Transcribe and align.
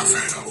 Enigmacero. 0.00 0.40
Pasión 0.40 0.49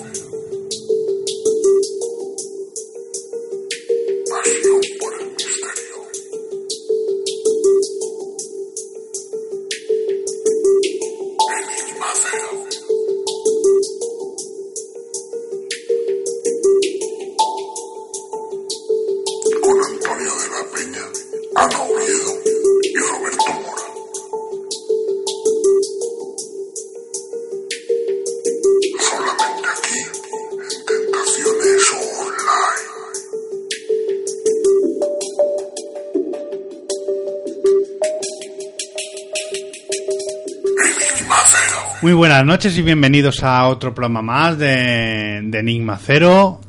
noches 42.59 42.77
y 42.77 42.81
bienvenidos 42.81 43.41
a 43.45 43.65
otro 43.69 43.95
programa 43.95 44.21
más 44.21 44.57
de, 44.57 45.39
de 45.45 45.59
Enigma 45.59 45.97
Cero, 45.97 46.59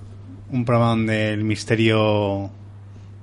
un 0.52 0.64
programa 0.64 0.90
donde 0.90 1.30
el 1.32 1.42
misterio 1.42 2.48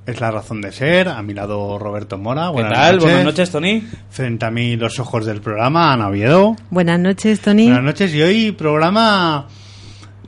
es 0.06 0.20
la 0.20 0.32
razón 0.32 0.60
de 0.60 0.74
ser. 0.74 1.08
A 1.08 1.22
mi 1.22 1.34
lado 1.34 1.80
Roberto 1.80 2.18
Mora, 2.18 2.48
¿Qué 2.48 2.52
buenas 2.52 2.74
tal? 2.74 2.96
noches. 2.96 3.04
Buenas 3.06 3.24
noches, 3.24 3.52
Tony. 3.52 3.84
Frente 4.10 4.46
a 4.46 4.52
mí 4.52 4.76
los 4.76 5.00
ojos 5.00 5.26
del 5.26 5.40
programa, 5.40 5.94
Ana 5.94 6.10
Oviedo. 6.10 6.58
Buenas 6.70 7.00
noches, 7.00 7.40
Tony. 7.40 7.68
Buenas 7.68 7.84
noches 7.86 8.14
y 8.14 8.22
hoy 8.22 8.52
programa, 8.52 9.48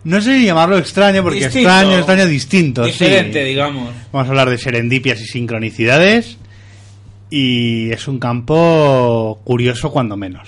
no 0.06 0.22
sé 0.22 0.40
si 0.40 0.46
llamarlo 0.46 0.78
extraño, 0.78 1.22
porque 1.24 1.40
Distinto. 1.44 1.68
extraño, 1.70 1.98
extraño 1.98 2.26
distinto. 2.26 2.86
sí. 2.86 2.92
Diferente, 2.92 3.44
digamos. 3.44 3.90
Vamos 4.14 4.28
a 4.28 4.32
hablar 4.32 4.50
de 4.50 4.58
serendipias 4.58 5.20
y 5.20 5.26
sincronicidades. 5.26 6.38
Y 7.30 7.92
es 7.92 8.08
un 8.08 8.18
campo 8.18 9.42
curioso 9.44 9.92
cuando 9.92 10.16
menos. 10.16 10.48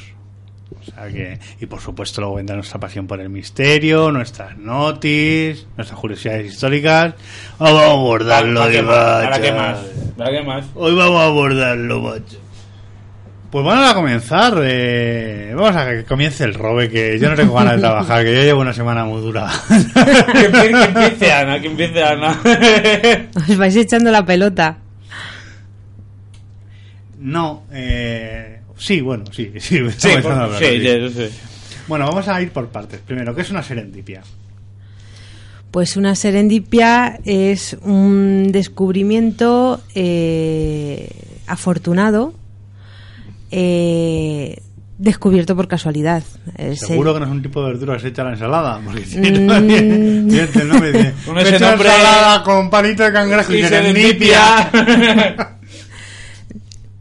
O 0.79 0.83
sea 0.83 1.07
que, 1.09 1.37
y 1.59 1.65
por 1.65 1.79
supuesto 1.81 2.21
luego 2.21 2.35
vendrá 2.35 2.55
nuestra 2.55 2.79
pasión 2.79 3.05
por 3.05 3.19
el 3.19 3.29
misterio, 3.29 4.11
nuestras 4.11 4.57
notis, 4.57 5.67
nuestras 5.77 5.99
curiosidades 5.99 6.51
históricas. 6.53 7.13
Oh, 7.59 7.65
vamos 7.65 7.81
a 7.81 7.91
abordarlo 7.91 8.59
¿Para 8.61 8.71
de 8.71 8.77
qué 8.77 8.81
más? 8.83 8.95
¿Para 8.95 9.29
macho. 9.29 9.41
qué 9.41 9.51
más? 9.51 9.77
¿Para 10.17 10.31
qué 10.31 10.41
más? 10.43 10.65
Hoy 10.75 10.95
vamos 10.95 11.21
a 11.21 11.25
abordarlo, 11.25 12.01
macho. 12.01 12.39
Pues 13.51 13.65
vamos 13.65 13.91
a 13.91 13.93
comenzar. 13.93 14.53
eh, 14.63 15.51
vamos 15.53 15.75
a 15.75 15.89
que 15.89 16.05
comience 16.05 16.45
el 16.45 16.53
robe, 16.53 16.89
que 16.89 17.19
yo 17.19 17.29
no 17.29 17.35
tengo 17.35 17.53
ganas 17.53 17.75
de 17.75 17.79
trabajar, 17.81 18.23
que 18.23 18.33
yo 18.33 18.41
llevo 18.43 18.61
una 18.61 18.71
semana 18.73 19.03
muy 19.03 19.21
dura. 19.21 19.49
que 20.31 20.45
empiece 20.45 21.33
Ana, 21.33 21.59
que 21.59 21.67
empiece 21.67 22.01
Ana. 22.01 22.39
Os 23.49 23.57
vais 23.57 23.75
echando 23.75 24.09
la 24.09 24.25
pelota. 24.25 24.77
No, 27.19 27.63
eh, 27.71 28.50
sí, 28.81 29.01
bueno, 29.01 29.23
sí, 29.31 29.51
sí. 29.59 29.77
sí, 29.77 29.77
estamos 29.77 30.21
por- 30.21 30.31
hablando, 30.31 30.57
sí, 30.59 30.65
sí. 30.65 30.81
ya, 30.81 30.97
yo 30.97 31.09
sé. 31.09 31.29
Bueno, 31.87 32.05
vamos 32.07 32.27
a 32.27 32.41
ir 32.41 32.51
por 32.51 32.67
partes. 32.69 32.99
Primero, 33.01 33.33
¿qué 33.35 33.41
es 33.41 33.49
una 33.51 33.63
serendipia? 33.63 34.21
Pues 35.71 35.95
una 35.97 36.15
serendipia 36.15 37.19
es 37.23 37.77
un 37.83 38.49
descubrimiento 38.51 39.81
eh, 39.95 41.09
afortunado, 41.47 42.33
eh, 43.51 44.57
descubierto 44.97 45.55
por 45.55 45.67
casualidad. 45.67 46.23
Es 46.57 46.79
Seguro 46.81 47.11
el- 47.11 47.15
que 47.15 47.19
no 47.21 47.25
es 47.27 47.31
un 47.31 47.41
tipo 47.41 47.63
de 47.63 47.71
verdura 47.71 47.93
que 47.95 48.01
se 48.01 48.07
echa 48.09 48.21
a 48.21 48.25
la 48.25 48.31
ensalada. 48.33 48.79
Porque 48.83 49.05
si 49.05 49.17
Mm. 49.17 49.45
no, 49.47 49.53
no 49.55 50.79
me 50.79 50.91
dice, 50.91 51.13
Con 51.25 51.35
"Me 51.35 51.41
ese 51.41 51.55
echo 51.55 51.69
nombre- 51.69 51.89
ensalada 51.89 52.43
con 52.43 52.69
palito 52.69 53.03
de 53.03 53.11
cangrejo 53.13 53.53
y, 53.53 53.59
Y 53.59 53.63
serendipia. 53.63 54.69
serendipia. 54.71 55.57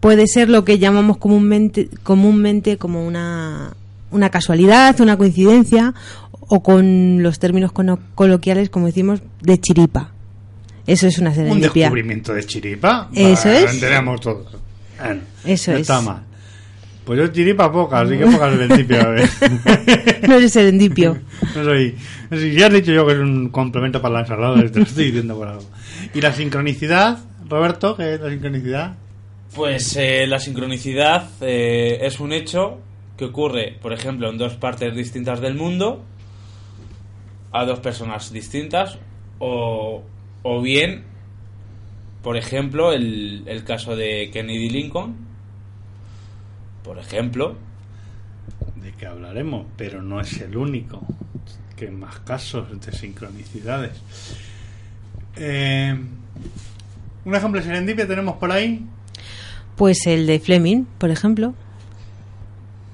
Puede 0.01 0.27
ser 0.27 0.49
lo 0.49 0.65
que 0.65 0.79
llamamos 0.79 1.19
comúnmente, 1.19 1.89
comúnmente 2.03 2.77
como 2.79 3.07
una, 3.07 3.75
una 4.11 4.31
casualidad, 4.31 5.01
una 5.01 5.17
coincidencia, 5.17 5.95
o 6.33 6.63
con 6.63 7.23
los 7.23 7.39
términos 7.39 7.71
coloquiales, 8.15 8.71
como 8.71 8.87
decimos, 8.87 9.21
de 9.41 9.61
chiripa. 9.61 10.11
Eso 10.87 11.07
es 11.07 11.19
una 11.19 11.31
Un 11.31 11.37
serendipia. 11.37 11.85
descubrimiento 11.85 12.35
de 12.35 12.45
chiripa. 12.45 13.09
Eso 13.15 13.49
es. 13.51 13.65
Lo 13.65 13.71
enteramos 13.71 14.21
todos. 14.21 14.57
Bueno, 14.99 15.21
Eso 15.45 15.71
no 15.71 15.77
es. 15.77 15.83
está 15.83 16.01
mal. 16.01 16.23
Pues 17.05 17.19
yo 17.19 17.29
chiripa 17.29 17.71
pocas, 17.73 18.07
así 18.07 18.19
que 18.19 18.27
pocas 18.27 18.53
serendipia. 18.53 19.01
a 19.03 19.09
ver. 19.11 19.29
no 20.29 20.35
es 20.37 20.53
serendipio. 20.53 21.19
No 21.57 21.65
soy. 21.65 21.95
Si 22.33 22.53
ya 22.53 22.67
has 22.67 22.73
dicho 22.73 22.93
yo 22.93 23.07
que 23.07 23.13
es 23.15 23.19
un 23.19 23.49
complemento 23.49 24.01
para 24.03 24.15
la 24.15 24.21
ensalada, 24.21 24.55
te 24.71 24.79
lo 24.79 24.85
estoy 24.85 25.07
diciendo 25.07 25.37
por 25.37 25.49
algo. 25.49 25.65
¿Y 26.15 26.21
la 26.21 26.33
sincronicidad, 26.33 27.19
Roberto? 27.49 27.97
¿Qué 27.97 28.15
es 28.15 28.21
la 28.21 28.31
sincronicidad? 28.31 28.95
Pues 29.55 29.97
eh, 29.97 30.27
la 30.27 30.39
sincronicidad 30.39 31.29
eh, 31.41 31.99
es 32.03 32.21
un 32.21 32.33
hecho 32.33 32.79
que 33.17 33.25
ocurre, 33.27 33.77
por 33.83 33.93
ejemplo, 33.93 34.31
en 34.31 34.39
dos 34.39 34.55
partes 34.55 34.95
distintas 34.95 35.41
del 35.41 35.55
mundo, 35.55 36.03
a 37.53 37.65
dos 37.65 37.81
personas 37.81 38.33
distintas, 38.33 38.99
o, 39.39 40.03
o 40.43 40.63
bien, 40.63 41.05
por 42.23 42.37
ejemplo, 42.37 42.93
el, 42.93 43.43
el 43.47 43.65
caso 43.65 43.97
de 43.97 44.31
Kennedy 44.33 44.71
Lincoln, 44.71 45.17
por 46.85 46.99
ejemplo, 46.99 47.57
De 48.77 48.93
que 48.93 49.07
hablaremos, 49.07 49.67
pero 49.77 50.03
no 50.03 50.21
es 50.21 50.41
el 50.41 50.57
único. 50.57 51.01
Que 51.77 51.91
más 51.91 52.21
casos 52.21 52.69
de 52.81 52.93
sincronicidades. 52.93 53.93
Eh, 55.37 55.95
un 57.25 57.35
ejemplo 57.35 57.61
de 57.61 57.67
serendipia 57.67 58.07
tenemos 58.07 58.37
por 58.37 58.51
ahí. 58.51 58.87
Pues 59.81 60.07
el 60.07 60.27
de 60.27 60.39
Fleming, 60.41 60.85
por 60.99 61.11
ejemplo. 61.11 61.55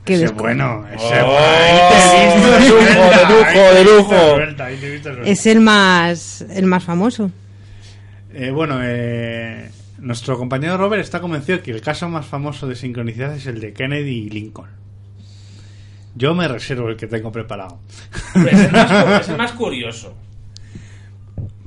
Que 0.04 0.14
ese 0.14 0.28
descu- 0.28 0.38
bueno, 0.38 0.86
ese 0.94 1.04
Oh, 1.20 1.26
bueno. 1.26 1.36
Ahí 1.48 1.80
te 1.90 1.96
he 1.98 2.36
visto 2.36 2.50
de 2.52 2.60
lujo, 2.60 2.86
suelta, 2.86 3.18
de 3.18 3.24
lujo, 3.34 3.44
ahí 3.44 3.54
te 3.54 3.58
he 3.58 3.74
de 3.74 3.82
visto 3.82 3.96
lujo. 3.98 4.34
suelta, 4.36 4.64
ahí 4.66 4.76
te 4.76 4.86
he 4.86 4.90
visto 4.92 5.08
suelta. 5.12 5.30
Es 5.30 5.46
el 5.46 5.60
más, 5.60 6.40
el 6.48 6.66
más 6.66 6.84
famoso. 6.84 7.30
Eh, 8.32 8.50
bueno, 8.52 8.78
eh, 8.82 9.68
nuestro 9.98 10.38
compañero 10.38 10.76
Robert 10.76 11.02
está 11.02 11.20
convencido 11.20 11.60
que 11.60 11.72
el 11.72 11.80
caso 11.80 12.08
más 12.08 12.24
famoso 12.24 12.68
de 12.68 12.76
sincronicidad 12.76 13.34
es 13.34 13.46
el 13.46 13.58
de 13.60 13.72
Kennedy 13.72 14.26
y 14.26 14.30
Lincoln. 14.30 14.70
Yo 16.14 16.34
me 16.36 16.46
reservo 16.46 16.88
el 16.88 16.96
que 16.96 17.08
tengo 17.08 17.32
preparado. 17.32 17.80
es 18.36 18.60
el 18.60 18.70
más, 18.70 19.20
es 19.22 19.28
el 19.28 19.36
más 19.38 19.52
curioso. 19.54 20.14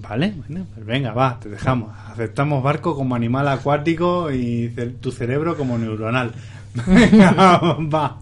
Vale, 0.09 0.33
bueno, 0.35 0.65
pues 0.73 0.83
venga, 0.87 1.13
va, 1.13 1.39
te 1.39 1.49
dejamos. 1.49 1.95
Aceptamos 2.07 2.63
barco 2.63 2.95
como 2.95 3.13
animal 3.13 3.47
acuático 3.47 4.31
y 4.31 4.73
tu 4.99 5.11
cerebro 5.11 5.55
como 5.55 5.77
neuronal. 5.77 6.33
Va. 7.93 8.17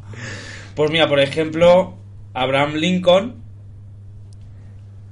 Pues 0.76 0.92
mira, 0.92 1.08
por 1.08 1.22
ejemplo, 1.22 1.96
Abraham 2.34 2.74
Lincoln 2.74 3.36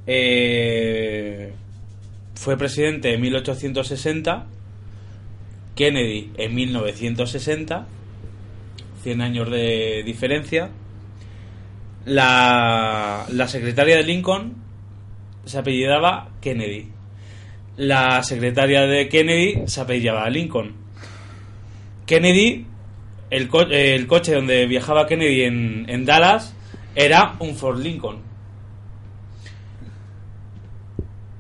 eh, 0.06 1.54
fue 2.34 2.58
presidente 2.58 3.14
en 3.14 3.22
1860, 3.22 4.46
Kennedy 5.76 6.34
en 6.36 6.56
1960, 6.56 7.88
100 9.02 9.22
años 9.22 9.50
de 9.50 10.04
diferencia. 10.06 10.72
La, 12.04 13.26
la 13.30 13.48
secretaria 13.48 13.96
de 13.96 14.04
Lincoln 14.04 14.65
se 15.46 15.58
apellidaba 15.58 16.30
Kennedy. 16.42 16.90
La 17.78 18.24
secretaria 18.24 18.82
de 18.82 19.08
Kennedy 19.10 19.64
se 19.68 19.82
apellidaba 19.82 20.30
Lincoln. 20.30 20.74
Kennedy, 22.06 22.66
el, 23.30 23.48
co- 23.50 23.62
el 23.70 24.08
coche 24.08 24.34
donde 24.34 24.66
viajaba 24.68 25.08
Kennedy 25.08 25.44
en, 25.44 25.86
en 25.90 26.06
Dallas 26.06 26.54
era 26.96 27.36
un 27.40 27.56
Ford 27.56 27.80
Lincoln. 27.82 28.20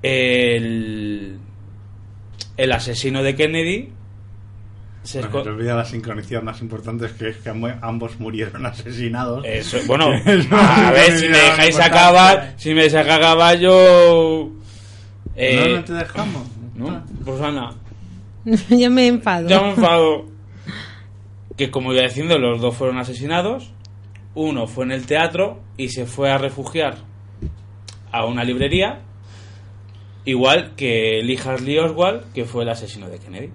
El, 0.01 1.37
el 2.57 2.71
asesino 2.71 3.23
de 3.23 3.35
Kennedy 3.35 3.89
se 5.05 5.21
Bueno, 5.21 5.43
te 5.43 5.49
olvida 5.49 5.75
la 5.75 5.85
sincronicidad 5.85 6.41
más 6.43 6.61
importante 6.61 7.05
es 7.05 7.13
que 7.13 7.29
es 7.29 7.37
que 7.37 7.49
am- 7.49 7.79
ambos 7.81 8.19
murieron 8.19 8.65
asesinados. 8.65 9.43
Eso, 9.45 9.77
bueno, 9.87 10.13
Es 10.25 10.47
a 10.51 10.91
ver 10.91 11.11
si 11.17 11.27
me 11.29 11.37
dejáis 11.37 11.79
acabar, 11.79 12.53
si 12.57 12.73
me 12.73 12.83
dejáis 12.83 13.07
acabar 13.07 13.57
yo... 13.59 14.51
eh, 15.35 15.67
no, 15.69 15.77
no 15.77 15.83
te 15.83 15.93
dejamos. 15.93 16.47
¿no? 16.75 17.05
Pues 17.23 17.41
Ana, 17.41 17.73
Yo 18.69 18.89
me 18.91 19.07
enfado. 19.07 19.47
ya 19.47 19.61
me 19.61 19.69
enfado. 19.71 20.25
Que 21.57 21.71
como 21.71 21.93
iba 21.93 22.03
diciendo, 22.03 22.37
los 22.37 22.59
dos 22.59 22.75
fueron 22.75 22.97
asesinados. 22.97 23.71
Uno 24.33 24.67
fue 24.67 24.83
en 24.83 24.91
el 24.91 25.05
teatro 25.05 25.61
y 25.77 25.87
se 25.89 26.05
fue 26.05 26.29
a 26.29 26.37
refugiar 26.37 26.97
a 28.11 28.25
una 28.25 28.43
librería. 28.43 28.99
Igual 30.25 30.73
que 30.75 31.21
Lee 31.23 31.39
Harley 31.43 31.77
Oswald, 31.77 32.33
que 32.33 32.43
fue 32.45 32.63
el 32.63 32.69
asesino 32.69 33.07
de 33.07 33.19
Kennedy. 33.19 33.51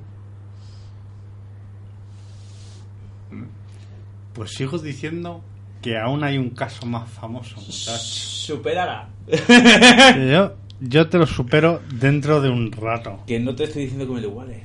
Pues 4.41 4.53
sigo 4.53 4.79
diciendo 4.79 5.45
que 5.83 5.99
aún 5.99 6.25
hay 6.25 6.39
un 6.39 6.49
caso 6.49 6.87
más 6.87 7.11
famoso, 7.11 7.57
muchacho. 7.57 7.99
Superala. 7.99 9.11
Yo, 10.33 10.55
yo 10.81 11.09
te 11.11 11.19
lo 11.19 11.27
supero 11.27 11.83
dentro 11.93 12.41
de 12.41 12.49
un 12.49 12.73
rato. 12.73 13.23
Que 13.27 13.39
no 13.39 13.55
te 13.55 13.65
estoy 13.65 13.83
diciendo 13.83 14.07
que 14.07 14.15
me 14.15 14.23
lo 14.23 14.29
iguales. 14.29 14.63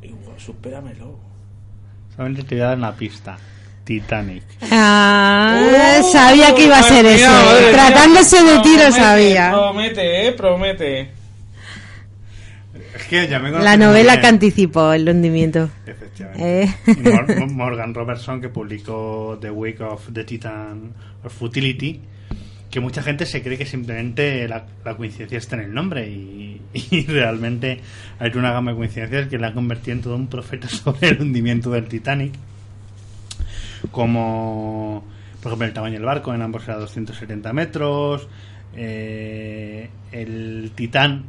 Igual, 0.00 0.40
supéramelo. 0.40 1.18
Solamente 2.16 2.44
te 2.44 2.54
voy 2.54 2.64
a 2.64 2.68
dar 2.68 2.78
una 2.78 2.96
pista. 2.96 3.36
Titanic. 3.84 4.44
Ah, 4.70 6.00
sabía 6.10 6.54
que 6.54 6.64
iba 6.64 6.78
a 6.78 6.82
ser 6.82 7.04
eso. 7.04 7.30
Tratándose 7.70 8.42
de 8.42 8.58
ti 8.60 8.70
lo 8.70 8.84
Promete, 8.84 8.92
sabía. 8.92 9.50
Promete, 9.50 10.28
eh, 10.28 10.32
promete. 10.32 11.10
Es 12.98 13.06
que 13.06 13.28
ya 13.28 13.38
me 13.38 13.50
La 13.50 13.76
novela 13.76 14.20
que 14.20 14.26
anticipó 14.26 14.92
el 14.92 15.08
hundimiento. 15.08 15.70
Efectivamente. 15.86 16.64
Eh. 16.64 17.46
Morgan 17.50 17.94
Robertson, 17.94 18.40
que 18.40 18.48
publicó 18.48 19.38
The 19.40 19.50
Wake 19.50 19.80
of 19.82 20.08
the 20.12 20.24
Titan 20.24 20.92
of 21.22 21.32
Futility, 21.32 22.00
que 22.70 22.80
mucha 22.80 23.02
gente 23.02 23.24
se 23.24 23.42
cree 23.42 23.56
que 23.56 23.66
simplemente 23.66 24.46
la, 24.48 24.66
la 24.84 24.96
coincidencia 24.96 25.38
está 25.38 25.56
en 25.56 25.62
el 25.62 25.74
nombre 25.74 26.08
y, 26.08 26.60
y 26.72 27.06
realmente 27.06 27.80
hay 28.18 28.30
una 28.34 28.52
gama 28.52 28.72
de 28.72 28.76
coincidencias 28.78 29.28
que 29.28 29.38
la 29.38 29.48
ha 29.48 29.54
convertido 29.54 29.96
en 29.96 30.02
todo 30.02 30.16
un 30.16 30.26
profeta 30.26 30.68
sobre 30.68 31.08
el 31.10 31.22
hundimiento 31.22 31.70
del 31.70 31.86
Titanic. 31.86 32.32
Como, 33.92 35.04
por 35.40 35.50
ejemplo, 35.52 35.66
el 35.68 35.72
tamaño 35.72 35.94
del 35.94 36.04
barco, 36.04 36.34
en 36.34 36.42
ambos 36.42 36.64
era 36.64 36.78
270 36.78 37.52
metros. 37.52 38.28
eh, 38.74 39.88
el 40.10 40.72
Titán 40.74 41.24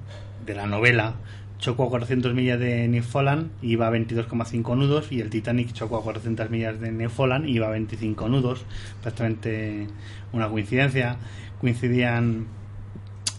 de 0.45 0.55
la 0.55 0.65
novela 0.65 1.13
chocó 1.59 1.83
a 1.83 1.89
400 1.89 2.33
millas 2.33 2.59
de 2.59 2.87
Newfoundland 2.87 3.51
y 3.61 3.73
iba 3.73 3.87
a 3.87 3.91
22,5 3.91 4.77
nudos 4.77 5.11
y 5.11 5.19
el 5.19 5.29
Titanic 5.29 5.73
chocó 5.73 5.97
a 5.97 6.03
400 6.03 6.49
millas 6.49 6.79
de 6.79 6.91
Newfoundland 6.91 7.47
y 7.47 7.55
iba 7.55 7.67
a 7.67 7.71
25 7.71 8.29
nudos. 8.29 8.65
Prácticamente 9.01 9.87
una 10.31 10.49
coincidencia. 10.49 11.17
Coincidían 11.59 12.47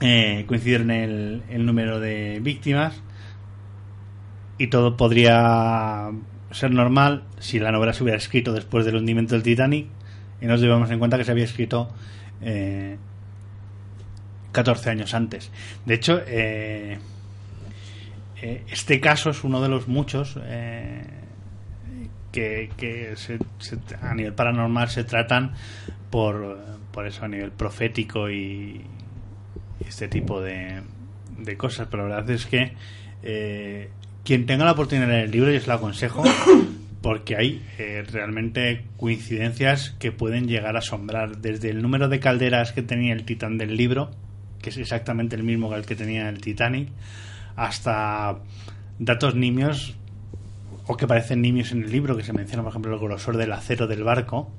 eh, 0.00 0.44
coincidieron 0.46 0.90
el, 0.90 1.42
el 1.48 1.66
número 1.66 2.00
de 2.00 2.40
víctimas 2.40 3.02
y 4.58 4.68
todo 4.68 4.96
podría 4.96 6.10
ser 6.50 6.70
normal 6.70 7.24
si 7.38 7.58
la 7.58 7.72
novela 7.72 7.92
se 7.92 8.02
hubiera 8.02 8.18
escrito 8.18 8.52
después 8.52 8.84
del 8.84 8.96
hundimiento 8.96 9.34
del 9.34 9.42
Titanic 9.42 9.88
y 10.40 10.46
nos 10.46 10.60
llevamos 10.60 10.90
en 10.90 10.98
cuenta 10.98 11.16
que 11.18 11.24
se 11.24 11.30
había 11.30 11.44
escrito 11.44 11.88
eh, 12.42 12.96
14 14.52 14.90
años 14.90 15.14
antes. 15.14 15.50
De 15.86 15.94
hecho 15.94 16.20
eh, 16.26 16.98
eh, 18.42 18.62
este 18.70 19.00
caso 19.00 19.30
es 19.30 19.44
uno 19.44 19.60
de 19.60 19.68
los 19.68 19.88
muchos 19.88 20.38
eh, 20.42 21.02
que, 22.32 22.70
se- 23.16 23.38
a 24.02 24.14
nivel 24.14 24.34
paranormal 24.34 24.88
se 24.88 25.04
tratan 25.04 25.52
por, 26.10 26.58
por 26.92 27.06
eso 27.06 27.24
a 27.24 27.28
nivel 27.28 27.50
profético 27.50 28.30
y, 28.30 28.80
y 29.80 29.88
este 29.88 30.08
tipo 30.08 30.40
de, 30.40 30.82
de 31.38 31.56
cosas. 31.56 31.88
Pero 31.90 32.08
la 32.08 32.16
verdad 32.16 32.30
es 32.30 32.46
que 32.46 32.72
eh, 33.22 33.90
quien 34.24 34.46
tenga 34.46 34.64
la 34.64 34.72
oportunidad 34.72 35.06
de 35.08 35.12
leer 35.12 35.24
el 35.26 35.30
libro, 35.32 35.50
yo 35.50 35.60
se 35.60 35.66
lo 35.66 35.74
aconsejo 35.74 36.22
porque 37.02 37.36
hay 37.36 37.66
eh, 37.78 38.04
realmente 38.10 38.84
coincidencias 38.96 39.90
que 39.98 40.12
pueden 40.12 40.46
llegar 40.46 40.76
a 40.76 40.80
asombrar. 40.80 41.38
Desde 41.38 41.70
el 41.70 41.82
número 41.82 42.08
de 42.08 42.20
calderas 42.20 42.72
que 42.72 42.82
tenía 42.82 43.12
el 43.12 43.24
Titán 43.24 43.58
del 43.58 43.76
libro, 43.76 44.10
que 44.62 44.70
es 44.70 44.76
exactamente 44.76 45.34
el 45.34 45.42
mismo 45.42 45.70
que 45.70 45.76
el 45.76 45.86
que 45.86 45.96
tenía 45.96 46.28
el 46.28 46.40
Titanic, 46.40 46.88
hasta 47.60 48.38
datos 48.98 49.34
nimios 49.34 49.94
o 50.86 50.96
que 50.96 51.06
parecen 51.06 51.42
nimios 51.42 51.72
en 51.72 51.82
el 51.82 51.92
libro, 51.92 52.16
que 52.16 52.24
se 52.24 52.32
menciona, 52.32 52.62
por 52.62 52.70
ejemplo, 52.72 52.94
el 52.94 52.98
grosor 52.98 53.36
del 53.36 53.52
acero 53.52 53.86
del 53.86 54.02
barco, 54.02 54.50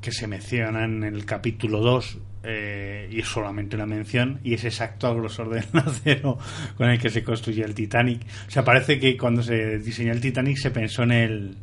que 0.00 0.10
se 0.10 0.26
menciona 0.26 0.84
en 0.84 1.04
el 1.04 1.26
capítulo 1.26 1.80
2 1.80 2.18
eh, 2.44 3.08
y 3.12 3.20
es 3.20 3.28
solamente 3.28 3.76
una 3.76 3.84
mención 3.84 4.40
y 4.42 4.54
es 4.54 4.64
exacto 4.64 5.06
al 5.06 5.16
grosor 5.16 5.50
del 5.50 5.66
acero 5.74 6.38
con 6.78 6.88
el 6.88 6.98
que 6.98 7.10
se 7.10 7.22
construye 7.22 7.62
el 7.62 7.74
Titanic. 7.74 8.22
O 8.48 8.50
sea, 8.50 8.64
parece 8.64 8.98
que 8.98 9.18
cuando 9.18 9.42
se 9.42 9.78
diseñó 9.80 10.12
el 10.12 10.20
Titanic 10.22 10.56
se 10.56 10.70
pensó 10.70 11.02
en 11.02 11.12
el, 11.12 11.56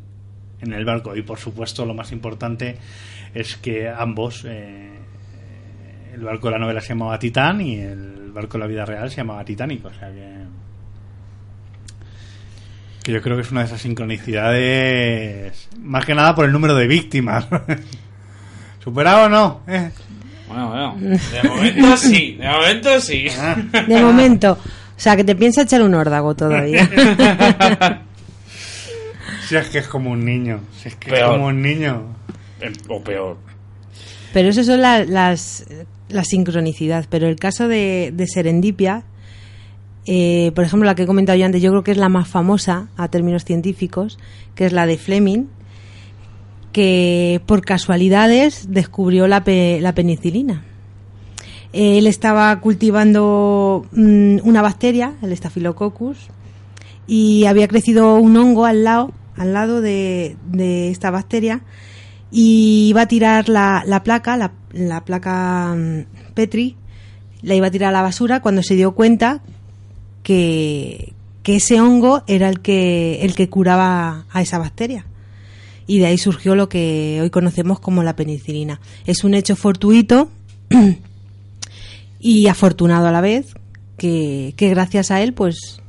en 0.60 0.72
el 0.72 0.84
barco 0.84 1.16
y 1.16 1.22
por 1.22 1.38
supuesto 1.38 1.84
lo 1.84 1.94
más 1.94 2.12
importante 2.12 2.76
es 3.34 3.56
que 3.56 3.88
ambos, 3.88 4.44
eh, 4.48 4.97
el 6.18 6.24
barco 6.24 6.48
de 6.48 6.52
la 6.52 6.58
novela 6.58 6.80
se 6.80 6.88
llamaba 6.88 7.18
Titán 7.18 7.60
y 7.60 7.76
el 7.80 8.32
barco 8.32 8.54
de 8.54 8.58
la 8.60 8.66
vida 8.66 8.84
real 8.84 9.08
se 9.10 9.16
llamaba 9.18 9.44
Titanic. 9.44 9.84
O 9.84 9.90
sea 9.94 10.08
que... 10.10 10.38
Que 13.02 13.12
yo 13.12 13.22
creo 13.22 13.36
que 13.36 13.42
es 13.42 13.50
una 13.50 13.60
de 13.60 13.66
esas 13.66 13.80
sincronicidades, 13.80 15.68
más 15.80 16.04
que 16.04 16.14
nada 16.14 16.34
por 16.34 16.44
el 16.44 16.52
número 16.52 16.74
de 16.74 16.86
víctimas. 16.86 17.46
¿Superado 18.84 19.26
o 19.26 19.28
no? 19.28 19.60
¿Eh? 19.66 19.90
Bueno, 20.48 20.68
bueno. 20.68 20.94
De 21.32 21.48
momento 21.48 21.96
sí, 21.96 22.36
de 22.38 22.48
momento 22.48 23.00
sí. 23.00 23.26
De 23.86 24.02
momento. 24.02 24.52
O 24.52 25.00
sea, 25.00 25.14
que 25.16 25.24
te 25.24 25.36
piensa 25.36 25.62
echar 25.62 25.82
un 25.82 25.94
órdago 25.94 26.34
todavía. 26.34 26.88
Si 29.46 29.56
es 29.56 29.68
que 29.68 29.78
es 29.78 29.88
como 29.88 30.10
un 30.10 30.24
niño, 30.24 30.60
si 30.82 30.88
es 30.88 30.96
que 30.96 31.14
es 31.14 31.22
como 31.22 31.46
un 31.46 31.62
niño. 31.62 32.14
o 32.88 33.02
peor. 33.02 33.36
Pero 34.32 34.48
eso 34.50 34.62
son 34.64 34.82
la- 34.82 35.04
las, 35.04 35.64
la 36.08 36.24
sincronicidad. 36.24 37.06
Pero 37.08 37.26
el 37.28 37.36
caso 37.36 37.68
de, 37.68 38.12
de 38.14 38.26
Serendipia, 38.26 39.04
eh, 40.06 40.52
por 40.54 40.64
ejemplo, 40.64 40.86
la 40.86 40.94
que 40.94 41.02
he 41.02 41.06
comentado 41.06 41.38
yo 41.38 41.44
antes, 41.46 41.60
yo 41.62 41.70
creo 41.70 41.84
que 41.84 41.90
es 41.90 41.98
la 41.98 42.08
más 42.08 42.28
famosa 42.28 42.88
a 42.96 43.08
términos 43.08 43.44
científicos, 43.44 44.18
que 44.54 44.66
es 44.66 44.72
la 44.72 44.86
de 44.86 44.96
Fleming, 44.96 45.44
que 46.72 47.40
por 47.46 47.62
casualidades 47.64 48.66
descubrió 48.70 49.26
la, 49.26 49.44
pe- 49.44 49.78
la 49.80 49.94
penicilina. 49.94 50.64
Él 51.72 52.06
estaba 52.06 52.58
cultivando 52.60 53.86
mm, 53.92 54.38
una 54.44 54.62
bacteria, 54.62 55.14
el 55.22 55.36
Staphylococcus, 55.36 56.18
y 57.06 57.44
había 57.46 57.68
crecido 57.68 58.16
un 58.16 58.36
hongo 58.36 58.64
al 58.64 58.84
lado, 58.84 59.12
al 59.36 59.52
lado 59.54 59.80
de, 59.80 60.36
de 60.50 60.90
esta 60.90 61.10
bacteria, 61.10 61.60
y 62.30 62.88
iba 62.88 63.02
a 63.02 63.08
tirar 63.08 63.48
la, 63.48 63.82
la 63.86 64.02
placa, 64.02 64.36
la, 64.36 64.52
la 64.72 65.04
placa 65.04 65.74
mm, 65.76 66.34
Petri, 66.34 66.76
la 67.42 67.54
iba 67.54 67.68
a 67.68 67.70
tirar 67.70 67.90
a 67.90 67.92
la 67.92 68.02
basura 68.02 68.40
cuando 68.40 68.62
se 68.62 68.74
dio 68.74 68.92
cuenta 68.92 69.42
que, 70.22 71.14
que 71.42 71.56
ese 71.56 71.80
hongo 71.80 72.22
era 72.26 72.48
el 72.48 72.60
que, 72.60 73.20
el 73.22 73.34
que 73.34 73.48
curaba 73.48 74.26
a 74.30 74.42
esa 74.42 74.58
bacteria. 74.58 75.06
Y 75.86 76.00
de 76.00 76.06
ahí 76.06 76.18
surgió 76.18 76.54
lo 76.54 76.68
que 76.68 77.18
hoy 77.22 77.30
conocemos 77.30 77.80
como 77.80 78.02
la 78.02 78.14
penicilina. 78.14 78.80
Es 79.06 79.24
un 79.24 79.32
hecho 79.32 79.56
fortuito 79.56 80.28
y 82.20 82.46
afortunado 82.48 83.06
a 83.06 83.12
la 83.12 83.22
vez, 83.22 83.54
que, 83.96 84.52
que 84.56 84.68
gracias 84.68 85.10
a 85.10 85.22
él, 85.22 85.32
pues 85.32 85.80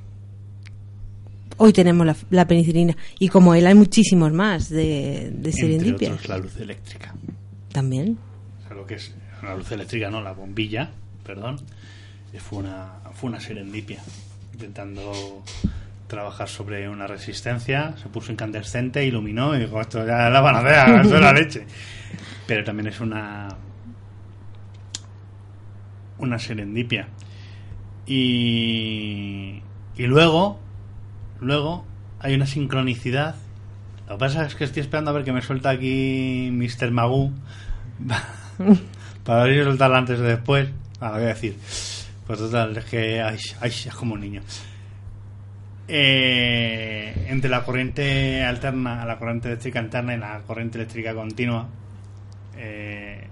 hoy 1.59 1.71
tenemos 1.71 2.05
la, 2.05 2.15
la 2.31 2.47
penicilina. 2.47 2.95
Y 3.19 3.29
como 3.29 3.53
él 3.53 3.67
hay 3.67 3.75
muchísimos 3.75 4.33
más 4.33 4.69
de, 4.69 5.29
de 5.31 5.49
Entre 5.49 5.51
serendipia. 5.53 6.09
otros, 6.13 6.27
la 6.27 6.37
luz 6.39 6.57
eléctrica. 6.57 7.13
También. 7.71 8.17
O 8.63 8.67
sea, 8.67 8.75
lo 8.75 8.85
que 8.85 8.95
es 8.95 9.13
la 9.43 9.55
luz 9.55 9.71
eléctrica, 9.71 10.09
no, 10.09 10.21
la 10.21 10.31
bombilla, 10.33 10.89
perdón. 11.23 11.57
eh, 12.33 12.39
Fue 12.39 12.59
una, 12.59 12.93
fue 13.13 13.29
una 13.29 13.39
serendipia. 13.39 14.01
Intentando 14.53 15.43
trabajar 16.07 16.49
sobre 16.49 16.89
una 16.89 17.05
resistencia, 17.07 17.93
se 18.01 18.09
puso 18.09 18.31
incandescente, 18.31 19.05
iluminó 19.05 19.55
y 19.55 19.59
dijo, 19.59 19.79
esto 19.79 20.05
ya 20.05 20.29
la 20.29 20.41
panacea, 20.41 21.01
esto 21.03 21.15
es 21.15 21.21
la 21.21 21.31
leche. 21.33 21.65
Pero 22.47 22.63
también 22.63 22.87
es 22.87 22.99
una 22.99 23.47
una 26.17 26.37
serendipia. 26.39 27.07
Y, 28.07 29.61
y 29.95 30.03
luego, 30.07 30.59
luego 31.41 31.86
hay 32.19 32.36
una 32.36 32.46
sincronicidad. 32.46 33.36
Lo 34.08 34.15
que 34.15 34.19
pasa 34.19 34.46
es 34.46 34.55
que 34.55 34.63
estoy 34.63 34.81
esperando 34.81 35.12
a 35.12 35.13
ver 35.13 35.24
que 35.24 35.34
me 35.34 35.41
suelta 35.41 35.69
aquí 35.69 36.50
Mr. 36.51 36.91
Magoo 36.91 37.31
para 39.24 39.43
ver 39.43 39.60
si 39.60 39.63
soltarla 39.63 39.98
antes 39.98 40.19
o 40.19 40.24
después. 40.24 40.69
Ah, 41.00 41.12
voy 41.12 41.24
a 41.24 41.27
decir. 41.27 41.55
Pues 42.25 42.39
total, 42.39 42.77
es 42.77 42.86
que 42.86 43.22
ay, 43.22 43.38
ay, 43.62 43.69
es 43.69 43.96
como 43.96 44.13
un 44.13 44.22
niño. 44.22 44.41
Eh, 45.88 47.25
entre 47.29 47.50
la 47.50 47.63
corriente 47.63 48.43
alterna, 48.43 49.05
la 49.05 49.17
corriente 49.17 49.48
eléctrica 49.48 49.79
alterna 49.79 50.13
y 50.13 50.17
la 50.19 50.41
corriente 50.46 50.77
eléctrica 50.77 51.15
continua, 51.15 51.67
eh, 52.55 53.27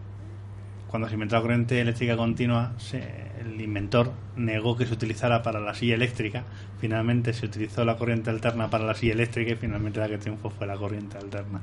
cuando 0.88 1.08
se 1.08 1.16
inventó 1.16 1.36
la 1.36 1.42
corriente 1.42 1.80
eléctrica 1.82 2.16
continua, 2.18 2.74
se- 2.78 3.28
el 3.42 3.60
inventor 3.62 4.12
negó 4.36 4.76
que 4.78 4.86
se 4.86 4.94
utilizara 4.94 5.42
para 5.44 5.60
la 5.60 5.74
silla 5.74 5.96
eléctrica. 5.96 6.44
Finalmente 6.80 7.34
se 7.34 7.46
utilizó 7.46 7.84
la 7.86 7.98
corriente 7.98 8.30
alterna 8.30 8.70
para 8.70 8.86
la 8.86 8.94
silla 8.96 9.14
eléctrica 9.14 9.52
y 9.52 9.56
finalmente 9.56 10.00
la 10.00 10.08
que 10.08 10.18
triunfó 10.18 10.50
fue 10.50 10.66
la 10.68 10.76
corriente 10.76 11.18
alterna. 11.18 11.62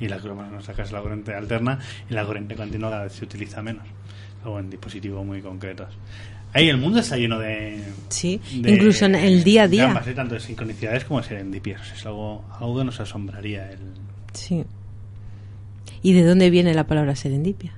Y 0.00 0.08
la 0.08 0.18
que 0.18 0.28
más 0.30 0.50
nos 0.50 0.64
saca 0.64 0.82
es 0.82 0.92
la 0.92 1.00
corriente 1.00 1.32
alterna 1.34 1.78
y 2.10 2.14
la 2.14 2.24
corriente 2.26 2.54
continua 2.56 2.90
cada 2.90 3.04
vez 3.04 3.12
se 3.12 3.24
utiliza 3.24 3.62
menos. 3.62 3.84
O 4.44 4.58
en 4.58 4.68
dispositivos 4.68 5.24
muy 5.24 5.40
concretos. 5.40 5.88
Ahí 6.52 6.68
el 6.68 6.76
mundo 6.76 6.98
está 7.00 7.16
lleno 7.16 7.38
de. 7.38 7.82
Sí, 8.10 8.40
de- 8.60 8.72
incluso 8.72 9.06
en 9.06 9.14
el 9.16 9.42
día 9.42 9.62
a 9.62 9.64
de 9.68 9.70
día. 9.70 9.88
ambas, 9.88 10.06
¿eh? 10.06 10.14
tanto 10.14 10.34
de 10.34 10.40
sincronicidades 10.40 11.04
como 11.04 11.20
de 11.20 11.26
serendipias. 11.28 11.92
Es 11.92 12.04
algo, 12.06 12.44
algo 12.60 12.78
que 12.78 12.84
nos 12.84 13.00
asombraría 13.00 13.70
el. 13.72 13.78
Sí. 14.32 14.64
¿Y 16.02 16.12
de 16.12 16.22
dónde 16.24 16.50
viene 16.50 16.74
la 16.74 16.86
palabra 16.86 17.16
serendipia? 17.16 17.72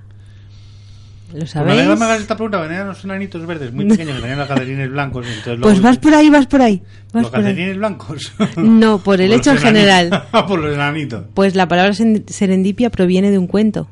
¿Lo 1.33 1.39
Pues 1.39 1.51
sabéis? 1.51 1.81
que 1.81 1.95
me 1.95 2.05
hagas 2.05 2.21
esta 2.21 2.35
pregunta, 2.35 2.61
venían 2.61 2.83
unos 2.85 3.03
enanitos 3.03 3.45
verdes 3.45 3.73
muy 3.73 3.85
pequeños 3.85 4.15
que 4.15 4.21
tenían 4.21 4.39
los 4.39 4.47
calcetines 4.47 4.89
blancos. 4.89 5.25
Entonces 5.27 5.59
Pues 5.61 5.81
vas 5.81 5.97
por 5.97 6.13
ahí, 6.13 6.29
vas 6.29 6.47
por 6.47 6.61
ahí. 6.61 6.81
vas 7.11 7.23
¿Los 7.23 7.31
por 7.31 7.39
ahí. 7.39 7.43
calcetines 7.45 7.77
blancos? 7.77 8.33
No, 8.57 8.99
por 8.99 9.19
el 9.19 9.31
los 9.31 9.39
hecho 9.39 9.51
en 9.51 9.57
general. 9.57 10.23
por 10.47 10.59
los 10.59 10.73
enanitos. 10.73 11.25
Pues 11.33 11.55
la 11.55 11.67
palabra 11.67 11.93
serendipia 11.93 12.89
proviene 12.89 13.29
de 13.31 13.37
un 13.37 13.47
cuento 13.47 13.89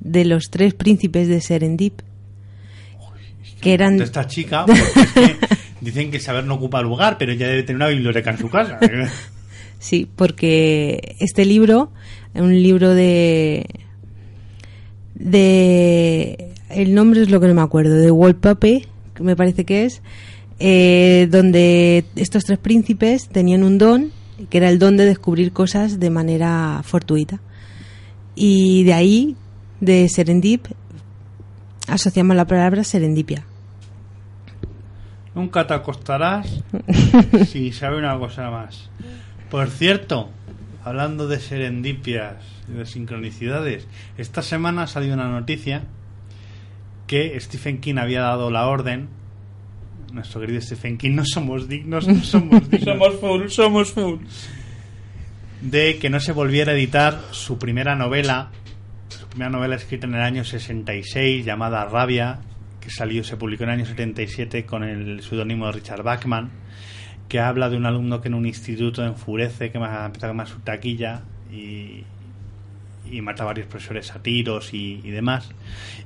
de 0.00 0.24
los 0.24 0.44
tres 0.50 0.72
príncipes 0.74 1.28
de 1.28 1.40
Serendip. 1.40 2.00
Que 3.60 3.74
eran 3.74 3.98
De 3.98 4.04
esta 4.04 4.26
chica, 4.26 4.64
es 4.68 5.12
que 5.12 5.36
dicen 5.80 6.10
que 6.12 6.20
saber 6.20 6.44
no 6.44 6.54
ocupa 6.54 6.80
lugar, 6.80 7.16
pero 7.18 7.32
ella 7.32 7.48
debe 7.48 7.64
tener 7.64 7.76
una 7.76 7.88
biblioteca 7.88 8.30
en 8.30 8.38
su 8.38 8.48
casa. 8.48 8.78
Sí, 9.80 10.08
porque 10.14 11.16
este 11.20 11.44
libro, 11.44 11.92
un 12.34 12.54
libro 12.62 12.94
de. 12.94 13.66
De. 15.18 16.52
El 16.70 16.94
nombre 16.94 17.22
es 17.22 17.30
lo 17.30 17.40
que 17.40 17.48
no 17.48 17.54
me 17.54 17.62
acuerdo, 17.62 17.94
de 17.94 18.10
Wallpaper, 18.10 18.88
que 19.14 19.22
me 19.22 19.36
parece 19.36 19.64
que 19.64 19.84
es, 19.84 20.02
eh, 20.58 21.26
donde 21.30 22.04
estos 22.16 22.44
tres 22.44 22.58
príncipes 22.58 23.28
tenían 23.28 23.62
un 23.62 23.78
don, 23.78 24.12
que 24.50 24.58
era 24.58 24.68
el 24.68 24.78
don 24.78 24.96
de 24.96 25.06
descubrir 25.06 25.52
cosas 25.52 25.98
de 25.98 26.10
manera 26.10 26.80
fortuita. 26.84 27.40
Y 28.34 28.84
de 28.84 28.92
ahí, 28.92 29.36
de 29.80 30.08
Serendip, 30.08 30.66
asociamos 31.88 32.36
la 32.36 32.46
palabra 32.46 32.84
serendipia. 32.84 33.44
Nunca 35.34 35.66
te 35.66 35.74
acostarás 35.74 36.62
si 37.48 37.72
sabe 37.72 37.98
una 37.98 38.18
cosa 38.18 38.50
más. 38.50 38.90
Por 39.50 39.70
cierto, 39.70 40.30
hablando 40.88 41.28
de 41.28 41.38
serendipias 41.38 42.36
y 42.66 42.72
de 42.72 42.86
sincronicidades, 42.86 43.86
esta 44.16 44.42
semana 44.42 44.84
ha 44.84 44.86
salido 44.86 45.14
una 45.14 45.28
noticia 45.28 45.84
que 47.06 47.38
Stephen 47.40 47.80
King 47.80 47.96
había 47.98 48.22
dado 48.22 48.50
la 48.50 48.66
orden. 48.66 49.08
Nuestro 50.12 50.40
querido 50.40 50.60
Stephen 50.60 50.96
King, 50.96 51.16
no 51.16 51.24
somos 51.26 51.68
dignos, 51.68 52.08
no 52.08 52.22
somos 52.22 52.70
dignos. 52.70 52.84
Somos 52.84 53.20
full, 53.20 53.48
somos 53.48 53.92
full. 53.92 54.18
de 55.60 55.98
que 55.98 56.08
no 56.08 56.20
se 56.20 56.32
volviera 56.32 56.72
a 56.72 56.74
editar 56.74 57.20
su 57.32 57.58
primera 57.58 57.94
novela, 57.94 58.50
su 59.08 59.26
primera 59.26 59.50
novela 59.50 59.76
escrita 59.76 60.06
en 60.06 60.14
el 60.14 60.22
año 60.22 60.44
66 60.44 61.44
llamada 61.44 61.84
Rabia, 61.84 62.38
que 62.80 62.90
salió, 62.90 63.24
se 63.24 63.36
publicó 63.36 63.64
en 63.64 63.70
el 63.70 63.74
año 63.80 63.86
77 63.86 64.64
con 64.64 64.84
el 64.84 65.22
seudónimo 65.22 65.66
de 65.66 65.72
Richard 65.72 66.02
Bachman, 66.02 66.50
que 67.28 67.40
habla 67.40 67.68
de 67.68 67.76
un 67.76 67.86
alumno 67.86 68.20
que 68.20 68.28
en 68.28 68.34
un 68.34 68.46
instituto 68.46 69.04
enfurece, 69.04 69.70
que 69.70 69.78
ma- 69.78 70.06
empieza 70.06 70.26
a 70.26 70.30
quemar 70.30 70.48
su 70.48 70.58
taquilla 70.60 71.22
y, 71.52 72.04
y 73.10 73.20
mata 73.22 73.42
a 73.42 73.46
varios 73.46 73.66
profesores 73.66 74.12
a 74.14 74.22
tiros 74.22 74.72
y, 74.72 75.00
demás. 75.02 75.50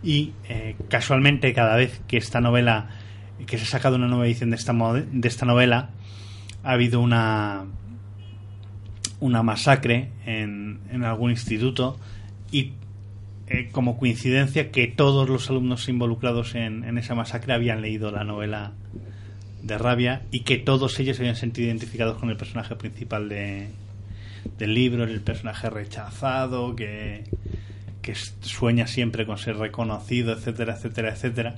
Y 0.03 0.33
eh, 0.49 0.77
casualmente 0.89 1.53
cada 1.53 1.77
vez 1.77 2.01
que 2.09 2.17
esta 2.17 2.41
novela, 2.41 2.89
que 3.47 3.57
se 3.59 3.65
ha 3.65 3.67
sacado 3.67 3.97
una 3.97 4.09
nueva 4.09 4.27
edición 4.27 4.51
de 4.51 4.57
esta, 4.57 4.73
de 4.73 5.29
esta 5.29 5.47
novela, 5.47 5.91
ha 6.65 6.73
habido 6.73 7.01
una 7.01 7.65
una 9.21 9.45
masacre 9.45 10.11
en, 10.27 10.81
en 10.91 11.05
algún 11.05 11.31
instituto 11.31 11.97
y 12.51 12.73
eh, 13.47 13.69
como 13.71 13.97
coincidencia 13.97 14.73
que 14.73 14.89
todos 14.89 15.29
los 15.29 15.49
alumnos 15.49 15.89
involucrados 15.89 16.57
en, 16.57 16.83
en 16.83 16.99
esa 16.99 17.15
masacre 17.15 17.53
habían 17.53 17.83
leído 17.83 18.11
la 18.11 18.25
novela 18.25 18.73
de 19.63 19.79
Rabia 19.79 20.23
y 20.31 20.41
que 20.41 20.59
todos 20.59 20.99
ellos 21.01 21.17
se 21.17 21.23
habían 21.23 21.37
sentido 21.37 21.69
identificados 21.69 22.19
con 22.19 22.31
el 22.31 22.37
personaje 22.37 22.75
principal 22.77 23.29
de, 23.29 23.69
del 24.59 24.75
libro, 24.75 25.05
el 25.05 25.21
personaje 25.21 25.71
rechazado, 25.71 26.75
que, 26.77 27.25
que 28.03 28.15
sueña 28.41 28.87
siempre 28.87 29.25
con 29.27 29.39
ser 29.39 29.57
reconocido, 29.57 30.33
etcétera, 30.33 30.75
etcétera, 30.75 31.11
etcétera. 31.13 31.55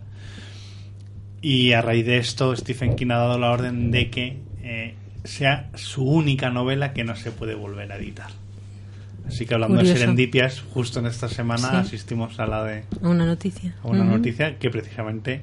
Y 1.41 1.73
a 1.73 1.83
raíz 1.83 2.07
de 2.07 2.19
esto, 2.19 2.55
Stephen 2.57 2.97
King 2.97 3.11
ha 3.11 3.17
dado 3.19 3.39
la 3.39 3.51
orden 3.51 3.91
de 3.91 4.11
que 4.11 4.39
eh, 4.63 4.95
sea 5.25 5.71
su 5.75 6.05
única 6.05 6.51
novela 6.51 6.93
que 6.95 7.05
no 7.05 7.17
se 7.17 7.31
puede 7.33 7.55
volver 7.55 7.93
a 7.93 7.97
editar. 7.97 8.31
Así 9.27 9.47
que 9.47 9.55
hablando 9.55 9.77
Curioso. 9.77 9.95
de 9.95 10.01
serendipias, 10.01 10.61
justo 10.61 11.01
en 11.01 11.07
esta 11.07 11.29
semana 11.29 11.71
Sí. 11.71 11.77
asistimos 11.77 12.39
a 12.41 12.47
la 12.47 12.63
de 12.65 12.85
A 13.03 13.09
una 13.09 13.25
noticia. 13.25 13.75
a 13.83 13.89
una 13.89 14.05
noticia 14.05 14.59
que 14.59 14.69
precisamente 14.69 15.43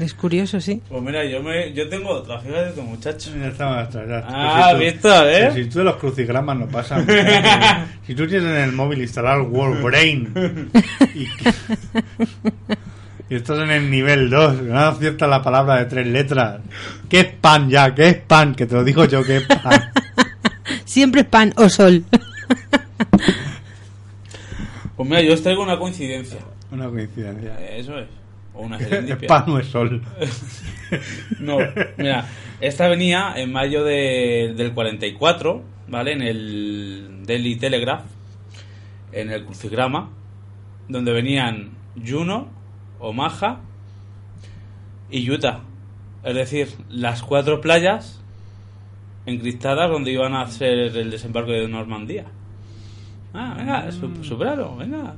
Es 0.00 0.14
curioso, 0.14 0.60
sí. 0.62 0.80
Pues 0.88 1.02
mira, 1.02 1.22
yo, 1.26 1.42
me, 1.42 1.74
yo 1.74 1.86
tengo 1.90 2.08
otra, 2.08 2.40
fíjate 2.40 2.70
tu 2.70 2.82
muchacho. 2.82 3.32
Ya 3.38 3.48
atrás, 3.48 4.08
ya. 4.08 4.24
Ah, 4.26 4.68
Pues 4.72 4.94
visto, 4.94 5.28
¿eh? 5.28 5.50
pues 5.52 5.54
Si 5.54 5.70
tú 5.70 5.78
de 5.80 5.84
los 5.84 5.96
crucigramas 5.96 6.56
no 6.56 6.66
pasan. 6.68 7.06
si 8.06 8.14
tú 8.14 8.26
tienes 8.26 8.48
en 8.50 8.62
el 8.62 8.72
móvil 8.72 9.02
instalado 9.02 9.44
Word 9.44 9.82
Brain 9.82 10.70
y, 11.14 11.26
y 13.28 13.34
estás 13.36 13.58
en 13.58 13.70
el 13.70 13.90
nivel 13.90 14.30
2, 14.30 14.62
no 14.62 14.78
aciertas 14.78 15.28
la 15.28 15.42
palabra 15.42 15.76
de 15.76 15.84
tres 15.84 16.06
letras. 16.06 16.62
¿Qué 17.10 17.20
es 17.20 17.26
pan 17.38 17.68
ya? 17.68 17.94
¿Qué 17.94 18.08
es 18.08 18.16
pan? 18.16 18.54
Que 18.54 18.64
te 18.64 18.74
lo 18.76 18.82
digo 18.84 19.04
yo, 19.04 19.22
¿qué 19.22 19.36
es 19.36 19.42
pan? 19.46 19.92
Siempre 20.86 21.20
es 21.20 21.26
pan 21.26 21.52
o 21.56 21.68
sol. 21.68 22.04
Pues 24.96 25.08
mira, 25.08 25.20
yo 25.20 25.34
os 25.34 25.42
traigo 25.42 25.62
una 25.62 25.78
coincidencia. 25.78 26.38
Una 26.70 26.88
coincidencia. 26.88 27.54
Eso 27.76 27.98
es. 27.98 28.19
O 28.60 28.66
una 28.66 28.76
¿Es 28.78 28.88
serendipia. 28.88 29.62
sol? 29.64 30.02
No, 31.38 31.58
mira, 31.98 32.26
esta 32.60 32.88
venía 32.88 33.32
en 33.36 33.52
mayo 33.52 33.84
de- 33.84 34.54
del 34.56 34.72
44, 34.74 35.62
¿vale? 35.88 36.12
En 36.12 36.22
el 36.22 37.22
Daily 37.26 37.56
Telegraph, 37.56 38.04
en 39.12 39.30
el 39.30 39.44
crucigrama, 39.44 40.10
donde 40.88 41.12
venían 41.12 41.70
Juno, 42.04 42.48
Omaha 42.98 43.60
y 45.10 45.30
Utah. 45.30 45.60
Es 46.24 46.34
decir, 46.34 46.68
las 46.88 47.22
cuatro 47.22 47.60
playas 47.60 48.20
encristadas 49.26 49.88
donde 49.90 50.10
iban 50.12 50.34
a 50.34 50.42
hacer 50.42 50.96
el 50.96 51.10
desembarco 51.10 51.52
de 51.52 51.68
Normandía. 51.68 52.24
Ah, 53.32 53.54
venga, 53.56 53.92
su- 53.92 54.24
supéralo, 54.24 54.76
venga. 54.76 55.14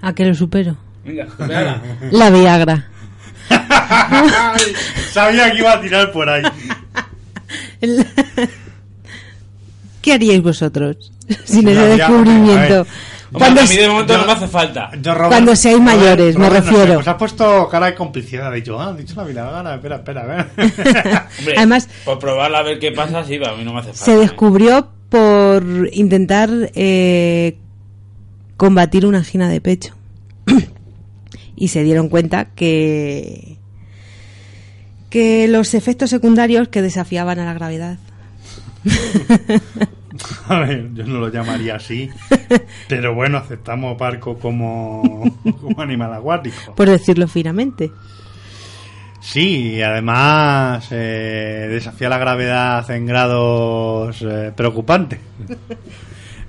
¿A 0.00 0.14
que 0.14 0.24
lo 0.24 0.34
supero? 0.34 0.76
Venga, 1.04 1.26
supérala. 1.30 1.80
La 2.10 2.30
Viagra. 2.30 2.88
Sabía 5.12 5.50
que 5.52 5.58
iba 5.58 5.72
a 5.72 5.80
tirar 5.80 6.12
por 6.12 6.28
ahí. 6.28 6.42
¿Qué 10.00 10.12
haríais 10.12 10.42
vosotros 10.42 11.12
sin 11.44 11.68
ese 11.68 11.78
Viagra, 11.86 11.96
descubrimiento? 11.96 12.84
ver. 12.84 12.86
Hombre, 13.34 13.38
Cuando 13.46 13.60
a 13.62 13.64
mí 13.64 13.76
de 13.76 13.88
momento 13.88 14.12
yo- 14.12 14.18
no 14.20 14.26
me 14.26 14.32
hace 14.32 14.48
falta. 14.48 14.90
Yo, 15.00 15.14
Robert- 15.14 15.28
Cuando 15.30 15.56
seáis 15.56 15.78
Robert- 15.78 15.96
mayores, 15.96 16.36
me 16.38 16.46
Robert, 16.48 16.64
no 16.64 16.70
sé, 16.70 16.76
refiero. 16.76 16.94
pues 16.96 17.08
has 17.08 17.14
puesto 17.14 17.68
cara 17.68 17.86
de 17.86 17.94
complicidad. 17.94 18.48
Ha 18.48 18.50
dicho, 18.52 18.78
ah, 18.78 18.88
ha 18.88 18.92
dicho 18.92 19.14
la 19.16 19.24
Viagra. 19.24 19.74
Espera, 19.74 19.96
espera, 19.96 20.20
a 20.22 20.26
ver. 20.26 20.46
Hombre, 21.38 21.54
Además- 21.56 21.88
por 22.04 22.18
probarla 22.18 22.58
a 22.58 22.62
ver 22.62 22.78
qué 22.78 22.92
pasa, 22.92 23.24
sí, 23.24 23.36
a 23.42 23.52
mí 23.54 23.64
no 23.64 23.72
me 23.72 23.80
hace 23.80 23.88
falta. 23.94 24.04
se 24.04 24.16
descubrió 24.16 24.88
por 25.08 25.64
intentar 25.92 26.50
eh, 26.74 27.56
combatir 28.58 29.06
una 29.06 29.18
angina 29.18 29.48
de 29.48 29.60
pecho. 29.62 29.94
Y 31.62 31.68
se 31.68 31.84
dieron 31.84 32.08
cuenta 32.08 32.46
que 32.56 33.56
que 35.10 35.46
los 35.46 35.74
efectos 35.74 36.10
secundarios 36.10 36.66
que 36.66 36.82
desafiaban 36.82 37.38
a 37.38 37.44
la 37.44 37.54
gravedad. 37.54 37.98
A 40.48 40.58
ver, 40.58 40.92
yo 40.92 41.04
no 41.04 41.20
lo 41.20 41.28
llamaría 41.28 41.76
así. 41.76 42.10
Pero 42.88 43.14
bueno, 43.14 43.38
aceptamos 43.38 43.96
barco 43.96 44.40
como, 44.40 45.22
como 45.60 45.80
animal 45.80 46.12
acuático. 46.14 46.74
Por 46.74 46.90
decirlo 46.90 47.28
finamente. 47.28 47.92
Sí, 49.20 49.74
y 49.74 49.82
además 49.82 50.88
eh, 50.90 51.68
desafía 51.70 52.08
la 52.08 52.18
gravedad 52.18 52.90
en 52.90 53.06
grados 53.06 54.20
eh, 54.22 54.50
preocupantes. 54.56 55.20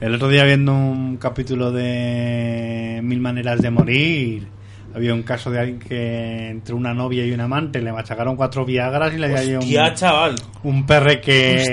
El 0.01 0.15
otro 0.15 0.27
día 0.27 0.43
viendo 0.43 0.74
un 0.74 1.17
capítulo 1.17 1.72
de 1.72 3.00
Mil 3.03 3.22
Maneras 3.22 3.62
de 3.62 3.70
Morir, 3.70 4.48
había 4.95 5.13
un 5.13 5.23
caso 5.23 5.50
de 5.51 5.59
alguien 5.59 5.79
que 5.79 6.50
entre 6.50 6.73
una 6.75 6.93
novia 6.93 7.25
y 7.25 7.31
un 7.31 7.41
amante 7.41 7.81
le 7.81 7.91
machacaron 7.91 8.35
cuatro 8.35 8.63
viagras 8.65 9.13
y 9.13 9.17
le 9.17 9.27
dio 9.45 9.59
un, 9.59 9.93
chaval. 9.95 10.35
un 10.63 10.85
perre 10.85 11.19
que. 11.21 11.63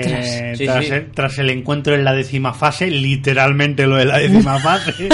Sí, 0.57 0.65
tras, 0.65 0.85
sí. 0.85 0.91
El, 0.93 1.11
tras 1.11 1.37
el 1.37 1.49
encuentro 1.51 1.93
en 1.95 2.03
la 2.03 2.13
décima 2.13 2.53
fase, 2.53 2.89
literalmente 2.89 3.85
lo 3.87 3.95
de 3.97 4.05
la 4.05 4.17
décima 4.17 4.57
fase. 4.59 4.93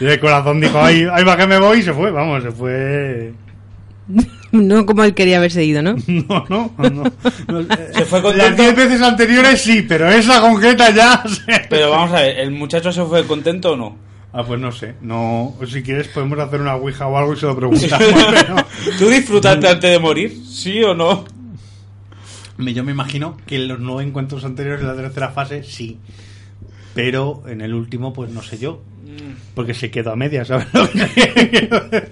y 0.00 0.04
el 0.06 0.20
corazón 0.20 0.60
dijo, 0.60 0.78
ay, 0.82 1.06
ay, 1.12 1.24
va 1.24 1.36
que 1.36 1.46
me 1.46 1.58
voy 1.58 1.78
y 1.78 1.82
se 1.82 1.92
fue, 1.92 2.10
vamos, 2.10 2.42
se 2.42 2.50
fue... 2.50 3.32
No 4.52 4.84
como 4.84 5.04
él 5.04 5.14
quería 5.14 5.36
haberse 5.36 5.64
ido, 5.64 5.80
¿no? 5.80 5.94
No, 6.08 6.44
no, 6.48 6.72
no. 6.78 7.04
no. 7.48 7.64
Se 7.94 8.04
fue 8.04 8.20
Las 8.20 8.32
contento. 8.32 8.62
diez 8.62 8.74
veces 8.74 9.00
anteriores 9.00 9.62
sí, 9.62 9.86
pero 9.88 10.10
esa 10.10 10.40
concreta 10.40 10.90
ya... 10.90 11.22
se- 11.28 11.66
Pero 11.70 11.90
vamos 11.90 12.10
a 12.12 12.22
ver, 12.22 12.40
¿el 12.40 12.50
muchacho 12.50 12.90
se 12.90 13.04
fue 13.04 13.24
contento 13.26 13.72
o 13.72 13.76
no? 13.76 13.96
Ah, 14.32 14.44
pues 14.44 14.60
no 14.60 14.70
sé. 14.70 14.94
No, 15.00 15.56
si 15.66 15.82
quieres 15.82 16.08
podemos 16.08 16.38
hacer 16.38 16.60
una 16.60 16.76
ouija 16.76 17.06
o 17.06 17.16
algo 17.16 17.32
y 17.32 17.36
se 17.36 17.46
lo 17.46 17.56
preguntamos. 17.56 17.98
pero... 18.32 18.56
¿Tú 18.98 19.08
disfrutaste 19.08 19.68
antes 19.68 19.90
de 19.90 19.98
morir? 19.98 20.36
¿Sí 20.46 20.82
o 20.82 20.94
no? 20.94 21.24
Yo 22.58 22.84
me 22.84 22.92
imagino 22.92 23.36
que 23.46 23.56
en 23.56 23.68
los 23.68 23.80
nueve 23.80 24.04
encuentros 24.04 24.44
anteriores 24.44 24.82
de 24.82 24.86
la 24.86 24.94
tercera 24.94 25.30
fase 25.30 25.64
sí. 25.64 25.98
Pero 26.94 27.42
en 27.46 27.60
el 27.60 27.74
último, 27.74 28.12
pues 28.12 28.30
no 28.30 28.42
sé 28.42 28.58
yo. 28.58 28.82
Mm. 29.04 29.54
Porque 29.54 29.74
se 29.74 29.90
quedó 29.90 30.12
a 30.12 30.16
medias, 30.16 30.48
¿sabes? 30.48 30.66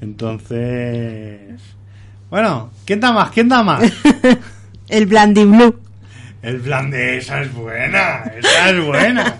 Entonces. 0.00 1.60
Bueno, 2.30 2.70
¿quién 2.84 3.00
da 3.00 3.12
más? 3.12 3.30
¿Quién 3.30 3.48
da 3.48 3.62
más? 3.62 3.82
El 4.88 5.06
Blandy 5.06 5.44
Blue. 5.44 5.80
El 6.42 6.60
plan 6.60 6.90
de 6.90 7.18
esa 7.18 7.40
es 7.40 7.54
buena, 7.54 8.24
esa 8.36 8.70
es 8.70 8.84
buena, 8.84 9.38